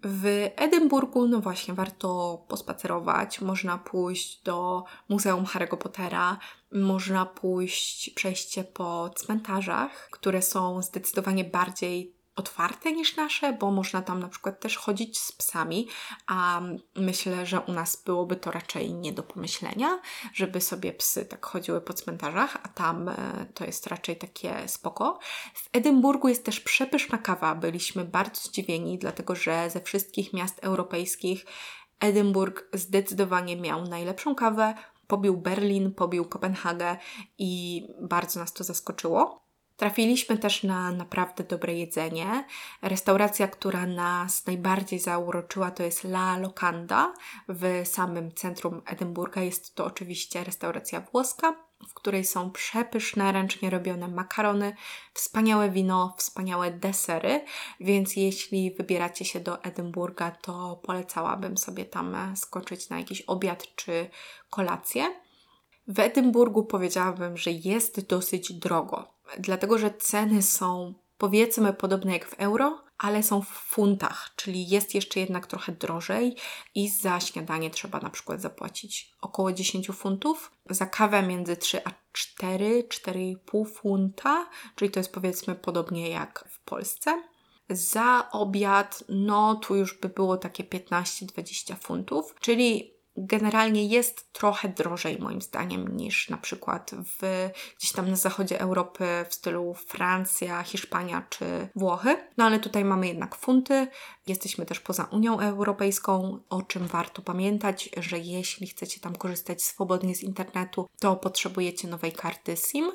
W 0.03 0.49
Edynburgu, 0.55 1.27
no 1.27 1.39
właśnie, 1.39 1.73
warto 1.73 2.37
pospacerować. 2.47 3.41
Można 3.41 3.77
pójść 3.77 4.43
do 4.43 4.83
Muzeum 5.09 5.45
Harry'ego 5.45 5.77
Pottera, 5.77 6.37
można 6.71 7.25
pójść, 7.25 8.09
przejście 8.09 8.63
po 8.63 9.09
cmentarzach, 9.15 10.09
które 10.11 10.41
są 10.41 10.81
zdecydowanie 10.81 11.43
bardziej 11.43 12.18
otwarte 12.39 12.91
niż 12.91 13.15
nasze, 13.15 13.53
bo 13.53 13.71
można 13.71 14.01
tam 14.01 14.19
na 14.19 14.27
przykład 14.27 14.59
też 14.59 14.77
chodzić 14.77 15.19
z 15.19 15.31
psami, 15.31 15.87
a 16.27 16.61
myślę, 16.95 17.45
że 17.45 17.59
u 17.59 17.71
nas 17.71 18.03
byłoby 18.05 18.35
to 18.35 18.51
raczej 18.51 18.93
nie 18.93 19.13
do 19.13 19.23
pomyślenia, 19.23 19.99
żeby 20.33 20.61
sobie 20.61 20.93
psy 20.93 21.25
tak 21.25 21.45
chodziły 21.45 21.81
po 21.81 21.93
cmentarzach, 21.93 22.57
a 22.63 22.67
tam 22.67 23.09
e, 23.09 23.15
to 23.53 23.65
jest 23.65 23.87
raczej 23.87 24.15
takie 24.17 24.67
spoko. 24.67 25.19
W 25.53 25.69
Edynburgu 25.73 26.27
jest 26.27 26.45
też 26.45 26.59
przepyszna 26.59 27.17
kawa. 27.17 27.55
Byliśmy 27.55 28.05
bardzo 28.05 28.41
zdziwieni, 28.41 28.97
dlatego 28.97 29.35
że 29.35 29.69
ze 29.69 29.81
wszystkich 29.81 30.33
miast 30.33 30.59
europejskich 30.59 31.45
Edynburg 31.99 32.69
zdecydowanie 32.73 33.57
miał 33.57 33.83
najlepszą 33.83 34.35
kawę. 34.35 34.73
Pobił 35.07 35.37
Berlin, 35.37 35.93
pobił 35.93 36.25
Kopenhagę 36.25 36.97
i 37.37 37.83
bardzo 38.01 38.39
nas 38.39 38.53
to 38.53 38.63
zaskoczyło. 38.63 39.48
Trafiliśmy 39.79 40.37
też 40.37 40.63
na 40.63 40.91
naprawdę 40.91 41.43
dobre 41.43 41.73
jedzenie. 41.73 42.45
Restauracja, 42.81 43.47
która 43.47 43.85
nas 43.85 44.45
najbardziej 44.45 44.99
zauroczyła, 44.99 45.71
to 45.71 45.83
jest 45.83 46.03
La 46.03 46.37
Locanda 46.37 47.13
w 47.49 47.81
samym 47.85 48.31
centrum 48.31 48.81
Edynburga. 48.85 49.41
Jest 49.41 49.75
to 49.75 49.85
oczywiście 49.85 50.43
restauracja 50.43 51.01
włoska, 51.01 51.55
w 51.89 51.93
której 51.93 52.25
są 52.25 52.51
przepyszne, 52.51 53.31
ręcznie 53.31 53.69
robione 53.69 54.07
makarony, 54.07 54.75
wspaniałe 55.13 55.69
wino, 55.69 56.15
wspaniałe 56.17 56.71
desery, 56.71 57.45
więc 57.79 58.15
jeśli 58.15 58.71
wybieracie 58.71 59.25
się 59.25 59.39
do 59.39 59.63
Edynburga, 59.63 60.31
to 60.31 60.81
polecałabym 60.83 61.57
sobie 61.57 61.85
tam 61.85 62.35
skoczyć 62.35 62.89
na 62.89 62.99
jakiś 62.99 63.21
obiad 63.21 63.75
czy 63.75 64.09
kolację. 64.49 65.15
W 65.87 65.99
Edynburgu 65.99 66.63
powiedziałabym, 66.63 67.37
że 67.37 67.51
jest 67.51 68.07
dosyć 68.07 68.53
drogo 68.53 69.18
dlatego 69.37 69.77
że 69.77 69.91
ceny 69.91 70.41
są 70.41 70.93
powiedzmy 71.17 71.73
podobne 71.73 72.13
jak 72.13 72.29
w 72.29 72.39
euro, 72.39 72.83
ale 72.97 73.23
są 73.23 73.41
w 73.41 73.47
funtach, 73.47 74.29
czyli 74.35 74.69
jest 74.69 74.95
jeszcze 74.95 75.19
jednak 75.19 75.47
trochę 75.47 75.71
drożej 75.71 76.35
i 76.75 76.89
za 76.89 77.19
śniadanie 77.19 77.69
trzeba 77.69 77.99
na 77.99 78.09
przykład 78.09 78.41
zapłacić 78.41 79.11
około 79.21 79.53
10 79.53 79.87
funtów, 79.87 80.51
za 80.69 80.85
kawę 80.85 81.23
między 81.23 81.57
3 81.57 81.81
a 81.85 81.91
4, 82.11 82.83
4,5 82.83 83.69
funta, 83.69 84.49
czyli 84.75 84.91
to 84.91 84.99
jest 84.99 85.13
powiedzmy 85.13 85.55
podobnie 85.55 86.09
jak 86.09 86.45
w 86.49 86.59
Polsce. 86.59 87.23
Za 87.69 88.29
obiad, 88.31 89.03
no 89.09 89.55
tu 89.55 89.75
już 89.75 89.99
by 89.99 90.09
było 90.09 90.37
takie 90.37 90.63
15-20 90.63 91.75
funtów, 91.81 92.35
czyli 92.39 92.98
generalnie 93.25 93.85
jest 93.85 94.33
trochę 94.33 94.69
drożej 94.69 95.19
moim 95.19 95.41
zdaniem 95.41 95.97
niż 95.97 96.29
na 96.29 96.37
przykład 96.37 96.91
w, 96.91 97.49
gdzieś 97.77 97.91
tam 97.91 98.09
na 98.09 98.15
zachodzie 98.15 98.59
Europy 98.59 99.05
w 99.29 99.33
stylu 99.33 99.73
Francja, 99.73 100.63
Hiszpania 100.63 101.27
czy 101.29 101.69
Włochy. 101.75 102.17
No 102.37 102.45
ale 102.45 102.59
tutaj 102.59 102.85
mamy 102.85 103.07
jednak 103.07 103.35
funty, 103.35 103.87
jesteśmy 104.27 104.65
też 104.65 104.79
poza 104.79 105.03
Unią 105.03 105.39
Europejską, 105.39 106.39
o 106.49 106.61
czym 106.61 106.87
warto 106.87 107.21
pamiętać, 107.21 107.89
że 107.97 108.19
jeśli 108.19 108.67
chcecie 108.67 108.99
tam 108.99 109.15
korzystać 109.15 109.63
swobodnie 109.63 110.15
z 110.15 110.23
internetu, 110.23 110.87
to 110.99 111.15
potrzebujecie 111.15 111.87
nowej 111.87 112.11
karty 112.11 112.57
SIM. 112.57 112.91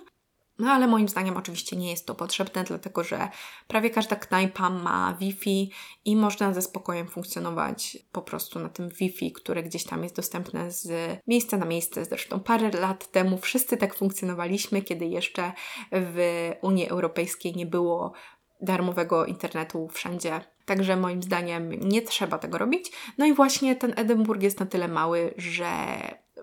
No 0.58 0.70
ale 0.70 0.86
moim 0.86 1.08
zdaniem 1.08 1.36
oczywiście 1.36 1.76
nie 1.76 1.90
jest 1.90 2.06
to 2.06 2.14
potrzebne, 2.14 2.64
dlatego 2.64 3.04
że 3.04 3.28
prawie 3.68 3.90
każda 3.90 4.16
knajpa 4.16 4.70
ma 4.70 5.16
Wi-Fi 5.20 5.70
i 6.04 6.16
można 6.16 6.54
ze 6.54 6.62
spokojem 6.62 7.08
funkcjonować 7.08 7.98
po 8.12 8.22
prostu 8.22 8.58
na 8.58 8.68
tym 8.68 8.88
Wi-Fi, 8.88 9.32
które 9.32 9.62
gdzieś 9.62 9.84
tam 9.84 10.02
jest 10.02 10.16
dostępne 10.16 10.70
z 10.70 10.88
miejsca 11.26 11.56
na 11.56 11.66
miejsce. 11.66 12.04
Zresztą 12.04 12.40
parę 12.40 12.70
lat 12.70 13.10
temu 13.10 13.38
wszyscy 13.38 13.76
tak 13.76 13.94
funkcjonowaliśmy, 13.94 14.82
kiedy 14.82 15.06
jeszcze 15.06 15.52
w 15.92 16.50
Unii 16.62 16.88
Europejskiej 16.88 17.54
nie 17.56 17.66
było 17.66 18.12
darmowego 18.60 19.26
internetu 19.26 19.88
wszędzie. 19.88 20.40
Także 20.64 20.96
moim 20.96 21.22
zdaniem 21.22 21.70
nie 21.70 22.02
trzeba 22.02 22.38
tego 22.38 22.58
robić. 22.58 22.92
No 23.18 23.26
i 23.26 23.32
właśnie 23.32 23.76
ten 23.76 23.92
Edynburg 23.96 24.42
jest 24.42 24.60
na 24.60 24.66
tyle 24.66 24.88
mały, 24.88 25.34
że 25.36 25.66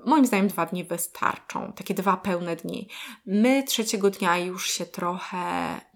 moim 0.05 0.25
zdaniem 0.25 0.47
dwa 0.47 0.65
dni 0.65 0.83
wystarczą, 0.83 1.73
takie 1.73 1.93
dwa 1.93 2.17
pełne 2.17 2.55
dni. 2.55 2.87
My 3.25 3.63
trzeciego 3.63 4.09
dnia 4.09 4.37
już 4.37 4.71
się 4.71 4.85
trochę 4.85 5.37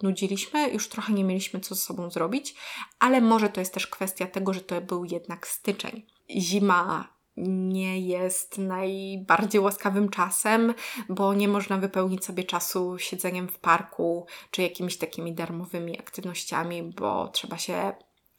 nudziliśmy, 0.03 0.69
już 0.69 0.89
trochę 0.89 1.13
nie 1.13 1.23
mieliśmy 1.23 1.59
co 1.59 1.75
z 1.75 1.83
sobą 1.83 2.09
zrobić, 2.09 2.55
ale 2.99 3.21
może 3.21 3.49
to 3.49 3.59
jest 3.59 3.73
też 3.73 3.87
kwestia 3.87 4.27
tego, 4.27 4.53
że 4.53 4.61
to 4.61 4.81
był 4.81 5.05
jednak 5.05 5.47
styczeń. 5.47 6.05
Zima 6.29 7.15
nie 7.37 7.99
jest 7.99 8.57
najbardziej 8.57 9.61
łaskawym 9.61 10.09
czasem, 10.09 10.73
bo 11.09 11.33
nie 11.33 11.47
można 11.47 11.77
wypełnić 11.77 12.25
sobie 12.25 12.43
czasu 12.43 12.97
siedzeniem 12.97 13.47
w 13.47 13.59
parku 13.59 14.25
czy 14.51 14.61
jakimiś 14.61 14.97
takimi 14.97 15.33
darmowymi 15.33 15.99
aktywnościami, 15.99 16.83
bo 16.83 17.27
trzeba 17.27 17.57
się 17.57 17.93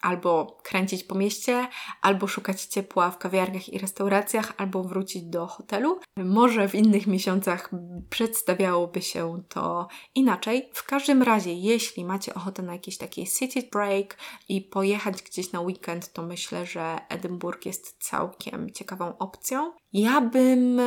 albo 0.06 0.58
kręcić 0.62 1.04
po 1.04 1.14
mieście, 1.14 1.68
albo 2.02 2.26
szukać 2.26 2.64
ciepła 2.64 3.10
w 3.10 3.18
kawiarniach 3.18 3.68
i 3.68 3.78
restauracjach, 3.78 4.52
albo 4.56 4.84
wrócić 4.84 5.22
do 5.22 5.46
hotelu. 5.46 6.00
Może 6.16 6.68
w 6.68 6.74
innych 6.74 7.06
miesiącach 7.06 7.70
przedstawiałoby 8.10 9.02
się 9.02 9.42
to 9.48 9.88
inaczej. 10.14 10.70
W 10.72 10.84
każdym 10.84 11.22
razie, 11.22 11.52
jeśli 11.52 12.04
macie 12.04 12.34
ochotę 12.34 12.62
na 12.62 12.72
jakiś 12.72 12.98
taki 12.98 13.26
city 13.26 13.68
break 13.72 14.16
i 14.48 14.60
pojechać 14.60 15.22
gdzieś 15.22 15.52
na 15.52 15.60
weekend, 15.60 16.12
to 16.12 16.22
myślę, 16.22 16.66
że 16.66 16.98
Edynburg 17.08 17.66
jest 17.66 17.96
całkiem 17.98 18.70
ciekawą 18.70 19.18
opcją. 19.18 19.72
Ja 19.98 20.20
bym 20.20 20.80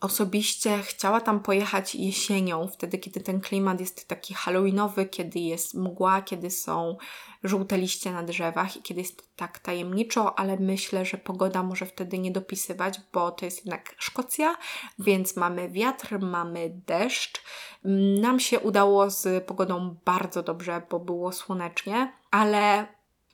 osobiście 0.00 0.78
chciała 0.82 1.20
tam 1.20 1.40
pojechać 1.40 1.94
jesienią, 1.94 2.68
wtedy 2.68 2.98
kiedy 2.98 3.20
ten 3.20 3.40
klimat 3.40 3.80
jest 3.80 4.08
taki 4.08 4.34
halloweenowy, 4.34 5.06
kiedy 5.06 5.38
jest 5.38 5.74
mgła, 5.74 6.22
kiedy 6.22 6.50
są 6.50 6.96
żółte 7.44 7.78
liście 7.78 8.12
na 8.12 8.22
drzewach 8.22 8.76
i 8.76 8.82
kiedy 8.82 9.00
jest 9.00 9.36
tak 9.36 9.58
tajemniczo, 9.58 10.38
ale 10.38 10.56
myślę, 10.56 11.04
że 11.04 11.18
pogoda 11.18 11.62
może 11.62 11.86
wtedy 11.86 12.18
nie 12.18 12.30
dopisywać, 12.30 13.00
bo 13.12 13.30
to 13.30 13.44
jest 13.44 13.58
jednak 13.66 13.94
Szkocja, 13.98 14.56
więc 14.98 15.36
mamy 15.36 15.70
wiatr, 15.70 16.18
mamy 16.20 16.80
deszcz. 16.86 17.42
Nam 18.20 18.40
się 18.40 18.60
udało 18.60 19.10
z 19.10 19.46
pogodą 19.46 19.96
bardzo 20.04 20.42
dobrze, 20.42 20.82
bo 20.90 21.00
było 21.00 21.32
słonecznie, 21.32 22.12
ale 22.30 22.86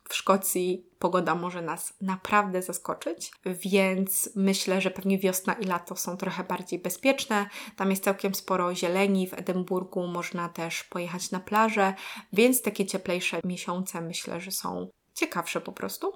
w 0.09 0.15
Szkocji 0.15 0.87
pogoda 0.99 1.35
może 1.35 1.63
nas 1.63 1.95
naprawdę 2.01 2.63
zaskoczyć, 2.63 3.33
więc 3.47 4.31
myślę, 4.37 4.81
że 4.81 4.91
pewnie 4.91 5.19
wiosna 5.19 5.53
i 5.53 5.65
lato 5.65 5.97
są 5.97 6.17
trochę 6.17 6.45
bardziej 6.45 6.79
bezpieczne. 6.79 7.47
Tam 7.77 7.91
jest 7.91 8.05
całkiem 8.05 8.35
sporo 8.35 8.75
zieleni, 8.75 9.27
w 9.27 9.35
Edynburgu 9.35 10.07
można 10.07 10.49
też 10.49 10.85
pojechać 10.85 11.31
na 11.31 11.41
plażę, 11.41 11.95
więc 12.33 12.63
takie 12.63 12.87
cieplejsze 12.87 13.41
miesiące 13.45 14.01
myślę, 14.01 14.41
że 14.41 14.51
są 14.51 14.89
ciekawsze 15.15 15.61
po 15.61 15.73
prostu. 15.73 16.13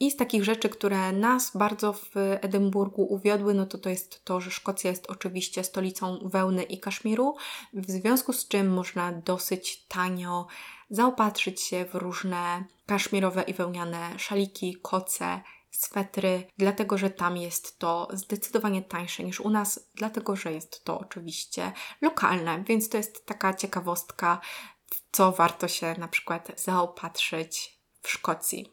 I 0.00 0.10
z 0.10 0.16
takich 0.16 0.44
rzeczy, 0.44 0.68
które 0.68 1.12
nas 1.12 1.56
bardzo 1.56 1.92
w 1.92 2.10
Edynburgu 2.16 3.02
uwiodły, 3.02 3.54
no 3.54 3.66
to 3.66 3.78
to 3.78 3.88
jest 3.88 4.24
to, 4.24 4.40
że 4.40 4.50
Szkocja 4.50 4.90
jest 4.90 5.10
oczywiście 5.10 5.64
stolicą 5.64 6.18
wełny 6.24 6.62
i 6.62 6.80
kaszmiru, 6.80 7.36
w 7.72 7.90
związku 7.90 8.32
z 8.32 8.48
czym 8.48 8.74
można 8.74 9.12
dosyć 9.12 9.86
tanio 9.86 10.46
zaopatrzyć 10.90 11.60
się 11.60 11.84
w 11.84 11.94
różne 11.94 12.64
kaszmirowe 12.86 13.42
i 13.42 13.54
wełniane 13.54 14.18
szaliki, 14.18 14.76
koce, 14.82 15.40
swetry, 15.70 16.46
dlatego 16.58 16.98
że 16.98 17.10
tam 17.10 17.36
jest 17.36 17.78
to 17.78 18.08
zdecydowanie 18.12 18.82
tańsze 18.82 19.24
niż 19.24 19.40
u 19.40 19.50
nas, 19.50 19.90
dlatego 19.94 20.36
że 20.36 20.52
jest 20.52 20.84
to 20.84 20.98
oczywiście 21.00 21.72
lokalne, 22.00 22.64
więc 22.66 22.88
to 22.88 22.96
jest 22.96 23.26
taka 23.26 23.54
ciekawostka, 23.54 24.40
co 25.12 25.32
warto 25.32 25.68
się 25.68 25.94
na 25.98 26.08
przykład 26.08 26.52
zaopatrzyć 26.56 27.80
w 28.02 28.10
Szkocji. 28.10 28.72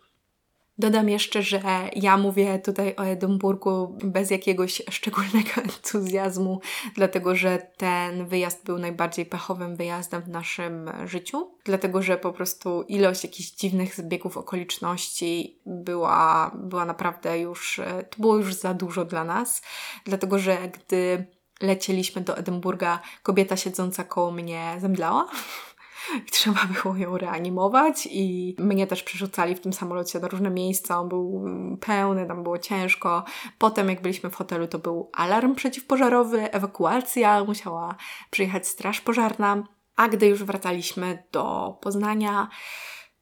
Dodam 0.77 1.09
jeszcze, 1.09 1.41
że 1.41 1.61
ja 1.95 2.17
mówię 2.17 2.59
tutaj 2.59 2.95
o 2.97 3.03
Edynburgu 3.03 3.97
bez 4.03 4.31
jakiegoś 4.31 4.81
szczególnego 4.89 5.49
entuzjazmu, 5.63 6.61
dlatego 6.95 7.35
że 7.35 7.67
ten 7.77 8.25
wyjazd 8.25 8.65
był 8.65 8.79
najbardziej 8.79 9.25
pechowym 9.25 9.75
wyjazdem 9.75 10.21
w 10.21 10.27
naszym 10.27 10.91
życiu, 11.05 11.51
dlatego 11.63 12.01
że 12.01 12.17
po 12.17 12.33
prostu 12.33 12.81
ilość 12.81 13.23
jakichś 13.23 13.51
dziwnych 13.51 13.95
zbiegów 13.95 14.37
okoliczności 14.37 15.59
była, 15.65 16.51
była 16.55 16.85
naprawdę 16.85 17.39
już, 17.39 17.81
to 18.09 18.17
było 18.17 18.37
już 18.37 18.53
za 18.53 18.73
dużo 18.73 19.05
dla 19.05 19.23
nas, 19.23 19.61
dlatego 20.05 20.39
że 20.39 20.57
gdy 20.73 21.25
lecieliśmy 21.61 22.21
do 22.21 22.37
Edynburga, 22.37 22.99
kobieta 23.23 23.57
siedząca 23.57 24.03
koło 24.03 24.31
mnie 24.31 24.75
zemdlała 24.79 25.27
i 26.27 26.31
trzeba 26.31 26.59
było 26.83 26.95
ją 26.95 27.17
reanimować 27.17 28.07
i 28.11 28.55
mnie 28.59 28.87
też 28.87 29.03
przerzucali 29.03 29.55
w 29.55 29.59
tym 29.59 29.73
samolocie 29.73 30.19
na 30.19 30.27
różne 30.27 30.49
miejsca, 30.49 30.99
on 30.99 31.09
był 31.09 31.45
pełny, 31.79 32.25
tam 32.25 32.43
było 32.43 32.57
ciężko. 32.57 33.23
Potem 33.57 33.89
jak 33.89 34.01
byliśmy 34.01 34.29
w 34.29 34.35
hotelu, 34.35 34.67
to 34.67 34.79
był 34.79 35.09
alarm 35.13 35.55
przeciwpożarowy, 35.55 36.51
ewakuacja, 36.51 37.43
musiała 37.43 37.95
przyjechać 38.29 38.67
straż 38.67 39.01
pożarna. 39.01 39.63
A 39.95 40.07
gdy 40.07 40.27
już 40.27 40.43
wracaliśmy 40.43 41.23
do 41.31 41.77
Poznania, 41.81 42.49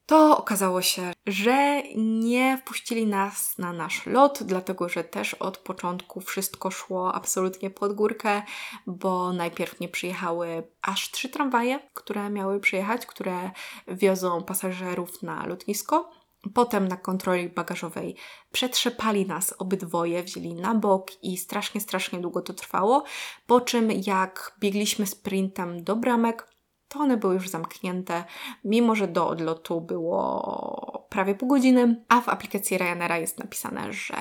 to 0.09 0.37
okazało 0.37 0.81
się, 0.81 1.13
że 1.27 1.81
nie 1.95 2.57
wpuścili 2.57 3.07
nas 3.07 3.57
na 3.57 3.73
nasz 3.73 4.05
lot, 4.05 4.43
dlatego 4.43 4.89
że 4.89 5.03
też 5.03 5.33
od 5.33 5.57
początku 5.57 6.21
wszystko 6.21 6.71
szło 6.71 7.15
absolutnie 7.15 7.69
pod 7.69 7.93
górkę, 7.93 8.41
bo 8.87 9.33
najpierw 9.33 9.79
nie 9.79 9.89
przyjechały 9.89 10.63
aż 10.81 11.11
trzy 11.11 11.29
tramwaje, 11.29 11.79
które 11.93 12.29
miały 12.29 12.59
przyjechać, 12.59 13.05
które 13.05 13.51
wiozą 13.87 14.43
pasażerów 14.43 15.23
na 15.23 15.45
lotnisko. 15.45 16.09
Potem 16.53 16.87
na 16.87 16.97
kontroli 16.97 17.49
bagażowej 17.49 18.15
przetrzepali 18.51 19.25
nas 19.25 19.55
obydwoje, 19.57 20.23
wzięli 20.23 20.53
na 20.53 20.75
bok 20.75 21.23
i 21.23 21.37
strasznie, 21.37 21.81
strasznie 21.81 22.19
długo 22.19 22.41
to 22.41 22.53
trwało. 22.53 23.03
Po 23.47 23.61
czym, 23.61 23.91
jak 23.91 24.55
biegliśmy 24.59 25.07
sprintem 25.07 25.83
do 25.83 25.95
bramek, 25.95 26.47
to 26.89 26.99
one 26.99 27.17
były 27.17 27.33
już 27.33 27.49
zamknięte, 27.49 28.23
mimo 28.63 28.95
że 28.95 29.07
do 29.07 29.27
odlotu 29.27 29.81
było 29.81 31.05
prawie 31.09 31.35
pół 31.35 31.49
godziny, 31.49 32.03
a 32.07 32.21
w 32.21 32.29
aplikacji 32.29 32.77
Ryanaira 32.77 33.17
jest 33.17 33.39
napisane, 33.39 33.93
że 33.93 34.15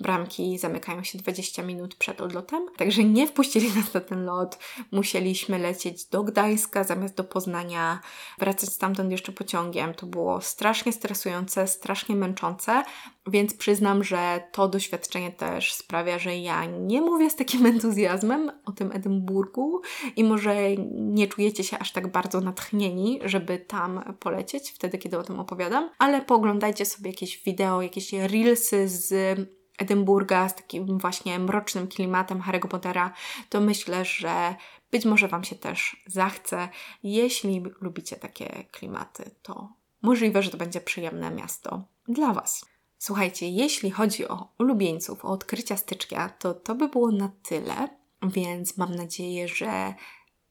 bramki 0.00 0.58
zamykają 0.58 1.04
się 1.04 1.18
20 1.18 1.62
minut 1.62 1.94
przed 1.94 2.20
odlotem, 2.20 2.66
także 2.76 3.04
nie 3.04 3.26
wpuścili 3.26 3.68
nas 3.76 3.94
na 3.94 4.00
ten 4.00 4.24
lot. 4.24 4.58
Musieliśmy 4.90 5.58
lecieć 5.58 6.04
do 6.04 6.22
Gdańska 6.22 6.84
zamiast 6.84 7.14
do 7.14 7.24
Poznania, 7.24 8.00
wracać 8.38 8.70
stamtąd 8.70 9.10
jeszcze 9.10 9.32
pociągiem. 9.32 9.94
To 9.94 10.06
było 10.06 10.40
strasznie 10.40 10.92
stresujące, 10.92 11.68
strasznie 11.68 12.16
męczące, 12.16 12.82
więc 13.26 13.54
przyznam, 13.54 14.04
że 14.04 14.48
to 14.52 14.68
doświadczenie 14.68 15.32
też 15.32 15.74
sprawia, 15.74 16.18
że 16.18 16.36
ja 16.36 16.64
nie 16.64 17.00
mówię 17.00 17.30
z 17.30 17.36
takim 17.36 17.66
entuzjazmem 17.66 18.52
o 18.64 18.72
tym 18.72 18.92
Edynburgu 18.92 19.80
i 20.16 20.24
może 20.24 20.56
nie 20.90 21.26
czujecie 21.26 21.64
się 21.64 21.78
aż 21.78 21.92
tak 22.06 22.12
bardzo 22.12 22.40
natchnieni, 22.40 23.20
żeby 23.24 23.58
tam 23.58 24.14
polecieć 24.20 24.70
wtedy, 24.70 24.98
kiedy 24.98 25.18
o 25.18 25.22
tym 25.22 25.40
opowiadam, 25.40 25.90
ale 25.98 26.22
pooglądajcie 26.22 26.84
sobie 26.84 27.10
jakieś 27.10 27.44
wideo, 27.44 27.82
jakieś 27.82 28.12
reelsy 28.12 28.88
z 28.88 29.38
Edynburga 29.78 30.48
z 30.48 30.54
takim 30.54 30.98
właśnie 30.98 31.38
mrocznym 31.38 31.88
klimatem 31.88 32.40
Harry'ego 32.40 32.68
Pottera, 32.68 33.12
to 33.48 33.60
myślę, 33.60 34.04
że 34.04 34.54
być 34.90 35.04
może 35.04 35.28
Wam 35.28 35.44
się 35.44 35.56
też 35.56 36.04
zachce. 36.06 36.68
Jeśli 37.02 37.62
lubicie 37.80 38.16
takie 38.16 38.64
klimaty, 38.72 39.30
to 39.42 39.68
możliwe, 40.02 40.42
że 40.42 40.50
to 40.50 40.56
będzie 40.56 40.80
przyjemne 40.80 41.30
miasto 41.30 41.82
dla 42.08 42.32
Was. 42.32 42.66
Słuchajcie, 42.98 43.48
jeśli 43.48 43.90
chodzi 43.90 44.28
o 44.28 44.48
ulubieńców, 44.58 45.24
o 45.24 45.28
odkrycia 45.28 45.76
stycznia, 45.76 46.28
to 46.28 46.54
to 46.54 46.74
by 46.74 46.88
było 46.88 47.10
na 47.10 47.30
tyle, 47.42 47.88
więc 48.22 48.76
mam 48.76 48.94
nadzieję, 48.94 49.48
że 49.48 49.94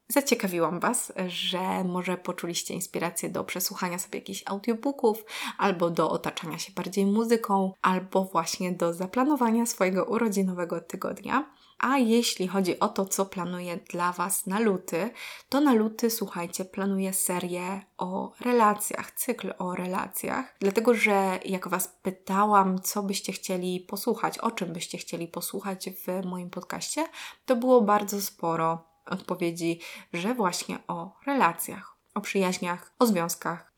zaciekawiłam 0.07 0.79
Was, 0.79 1.13
że 1.27 1.83
może 1.83 2.17
poczuliście 2.17 2.73
inspirację 2.73 3.29
do 3.29 3.43
przesłuchania 3.43 3.99
sobie 3.99 4.19
jakichś 4.19 4.43
audiobooków, 4.45 5.25
albo 5.57 5.89
do 5.89 6.09
otaczania 6.09 6.57
się 6.57 6.73
bardziej 6.73 7.05
muzyką, 7.05 7.73
albo 7.81 8.23
właśnie 8.23 8.71
do 8.71 8.93
zaplanowania 8.93 9.65
swojego 9.65 10.05
urodzinowego 10.05 10.81
tygodnia. 10.81 11.55
A 11.79 11.97
jeśli 11.97 12.47
chodzi 12.47 12.79
o 12.79 12.87
to, 12.87 13.05
co 13.05 13.25
planuję 13.25 13.77
dla 13.77 14.11
Was 14.11 14.47
na 14.47 14.59
luty, 14.59 15.09
to 15.49 15.61
na 15.61 15.73
luty, 15.73 16.09
słuchajcie, 16.09 16.65
planuję 16.65 17.13
serię 17.13 17.81
o 17.97 18.31
relacjach, 18.41 19.11
cykl 19.11 19.53
o 19.57 19.75
relacjach, 19.75 20.55
dlatego 20.59 20.93
że 20.93 21.39
jak 21.45 21.67
Was 21.67 21.87
pytałam, 22.01 22.81
co 22.81 23.03
byście 23.03 23.31
chcieli 23.31 23.79
posłuchać, 23.79 24.37
o 24.37 24.51
czym 24.51 24.73
byście 24.73 24.97
chcieli 24.97 25.27
posłuchać 25.27 25.89
w 25.89 26.25
moim 26.25 26.49
podcaście, 26.49 27.07
to 27.45 27.55
było 27.55 27.81
bardzo 27.81 28.21
sporo 28.21 28.94
odpowiedzi, 29.05 29.79
że 30.13 30.33
właśnie 30.33 30.79
o 30.87 31.11
relacjach, 31.25 31.95
o 32.13 32.21
przyjaźniach, 32.21 32.93
o 32.99 33.05
związkach. 33.05 33.71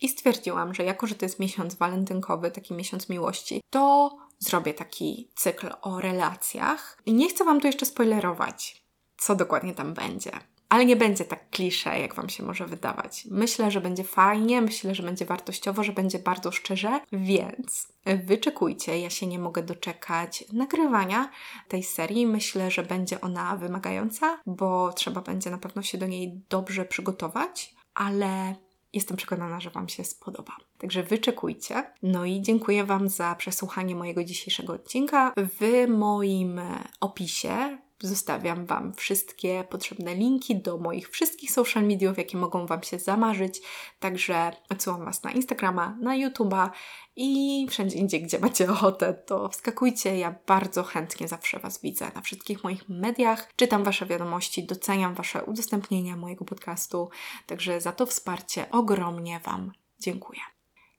I 0.00 0.08
stwierdziłam, 0.08 0.74
że 0.74 0.84
jako, 0.84 1.06
że 1.06 1.14
to 1.14 1.24
jest 1.24 1.38
miesiąc 1.38 1.74
walentynkowy, 1.74 2.50
taki 2.50 2.74
miesiąc 2.74 3.08
miłości, 3.08 3.60
to 3.70 4.16
zrobię 4.38 4.74
taki 4.74 5.30
cykl 5.34 5.70
o 5.82 6.00
relacjach. 6.00 6.98
I 7.06 7.14
nie 7.14 7.28
chcę 7.28 7.44
Wam 7.44 7.60
tu 7.60 7.66
jeszcze 7.66 7.86
spoilerować, 7.86 8.84
co 9.18 9.34
dokładnie 9.34 9.74
tam 9.74 9.94
będzie. 9.94 10.30
Ale 10.72 10.84
nie 10.84 10.96
będzie 10.96 11.24
tak 11.24 11.50
klisze, 11.50 12.00
jak 12.00 12.14
Wam 12.14 12.28
się 12.28 12.42
może 12.42 12.66
wydawać. 12.66 13.26
Myślę, 13.30 13.70
że 13.70 13.80
będzie 13.80 14.04
fajnie, 14.04 14.60
myślę, 14.60 14.94
że 14.94 15.02
będzie 15.02 15.24
wartościowo, 15.24 15.84
że 15.84 15.92
będzie 15.92 16.18
bardzo 16.18 16.52
szczerze, 16.52 17.00
więc 17.12 17.92
wyczekujcie. 18.24 18.98
Ja 18.98 19.10
się 19.10 19.26
nie 19.26 19.38
mogę 19.38 19.62
doczekać 19.62 20.44
nagrywania 20.52 21.30
tej 21.68 21.82
serii. 21.82 22.26
Myślę, 22.26 22.70
że 22.70 22.82
będzie 22.82 23.20
ona 23.20 23.56
wymagająca, 23.56 24.38
bo 24.46 24.92
trzeba 24.92 25.20
będzie 25.20 25.50
na 25.50 25.58
pewno 25.58 25.82
się 25.82 25.98
do 25.98 26.06
niej 26.06 26.40
dobrze 26.48 26.84
przygotować, 26.84 27.74
ale 27.94 28.54
Jestem 28.92 29.16
przekonana, 29.16 29.60
że 29.60 29.70
Wam 29.70 29.88
się 29.88 30.04
spodoba. 30.04 30.56
Także 30.78 31.02
wyczekujcie. 31.02 31.92
No 32.02 32.24
i 32.24 32.42
dziękuję 32.42 32.84
Wam 32.84 33.08
za 33.08 33.34
przesłuchanie 33.34 33.94
mojego 33.94 34.24
dzisiejszego 34.24 34.72
odcinka. 34.72 35.32
W 35.36 35.88
moim 35.88 36.60
opisie 37.00 37.78
Zostawiam 38.02 38.66
Wam 38.66 38.94
wszystkie 38.94 39.64
potrzebne 39.70 40.14
linki 40.14 40.56
do 40.56 40.78
moich 40.78 41.08
wszystkich 41.08 41.50
social 41.50 41.86
mediów, 41.86 42.18
jakie 42.18 42.38
mogą 42.38 42.66
Wam 42.66 42.82
się 42.82 42.98
zamarzyć. 42.98 43.60
Także 44.00 44.52
odsyłam 44.68 45.04
Was 45.04 45.22
na 45.22 45.30
Instagrama, 45.30 45.96
na 46.00 46.16
YouTube'a 46.16 46.70
i 47.16 47.66
wszędzie 47.70 47.98
indziej, 47.98 48.22
gdzie 48.22 48.38
macie 48.38 48.70
ochotę, 48.70 49.14
to 49.14 49.48
wskakujcie. 49.48 50.18
Ja 50.18 50.34
bardzo 50.46 50.82
chętnie 50.82 51.28
zawsze 51.28 51.58
Was 51.58 51.80
widzę 51.82 52.10
na 52.14 52.20
wszystkich 52.20 52.64
moich 52.64 52.88
mediach. 52.88 53.52
Czytam 53.56 53.84
Wasze 53.84 54.06
wiadomości, 54.06 54.66
doceniam 54.66 55.14
Wasze 55.14 55.44
udostępnienia 55.44 56.16
mojego 56.16 56.44
podcastu. 56.44 57.10
Także 57.46 57.80
za 57.80 57.92
to 57.92 58.06
wsparcie 58.06 58.70
ogromnie 58.70 59.40
Wam 59.40 59.72
dziękuję. 59.98 60.40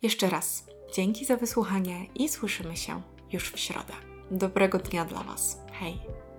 Jeszcze 0.02 0.30
raz 0.30 0.66
dzięki 0.94 1.26
za 1.26 1.38
wysłuchanie 1.38 2.06
i 2.16 2.30
słyszymy 2.30 2.78
się 2.78 3.02
już 3.32 3.52
w 3.52 3.60
środę. 3.60 3.94
Dobrego 4.32 4.80
dnia 4.80 5.06
dla 5.06 5.24
Was. 5.24 5.58
Hej! 5.72 6.33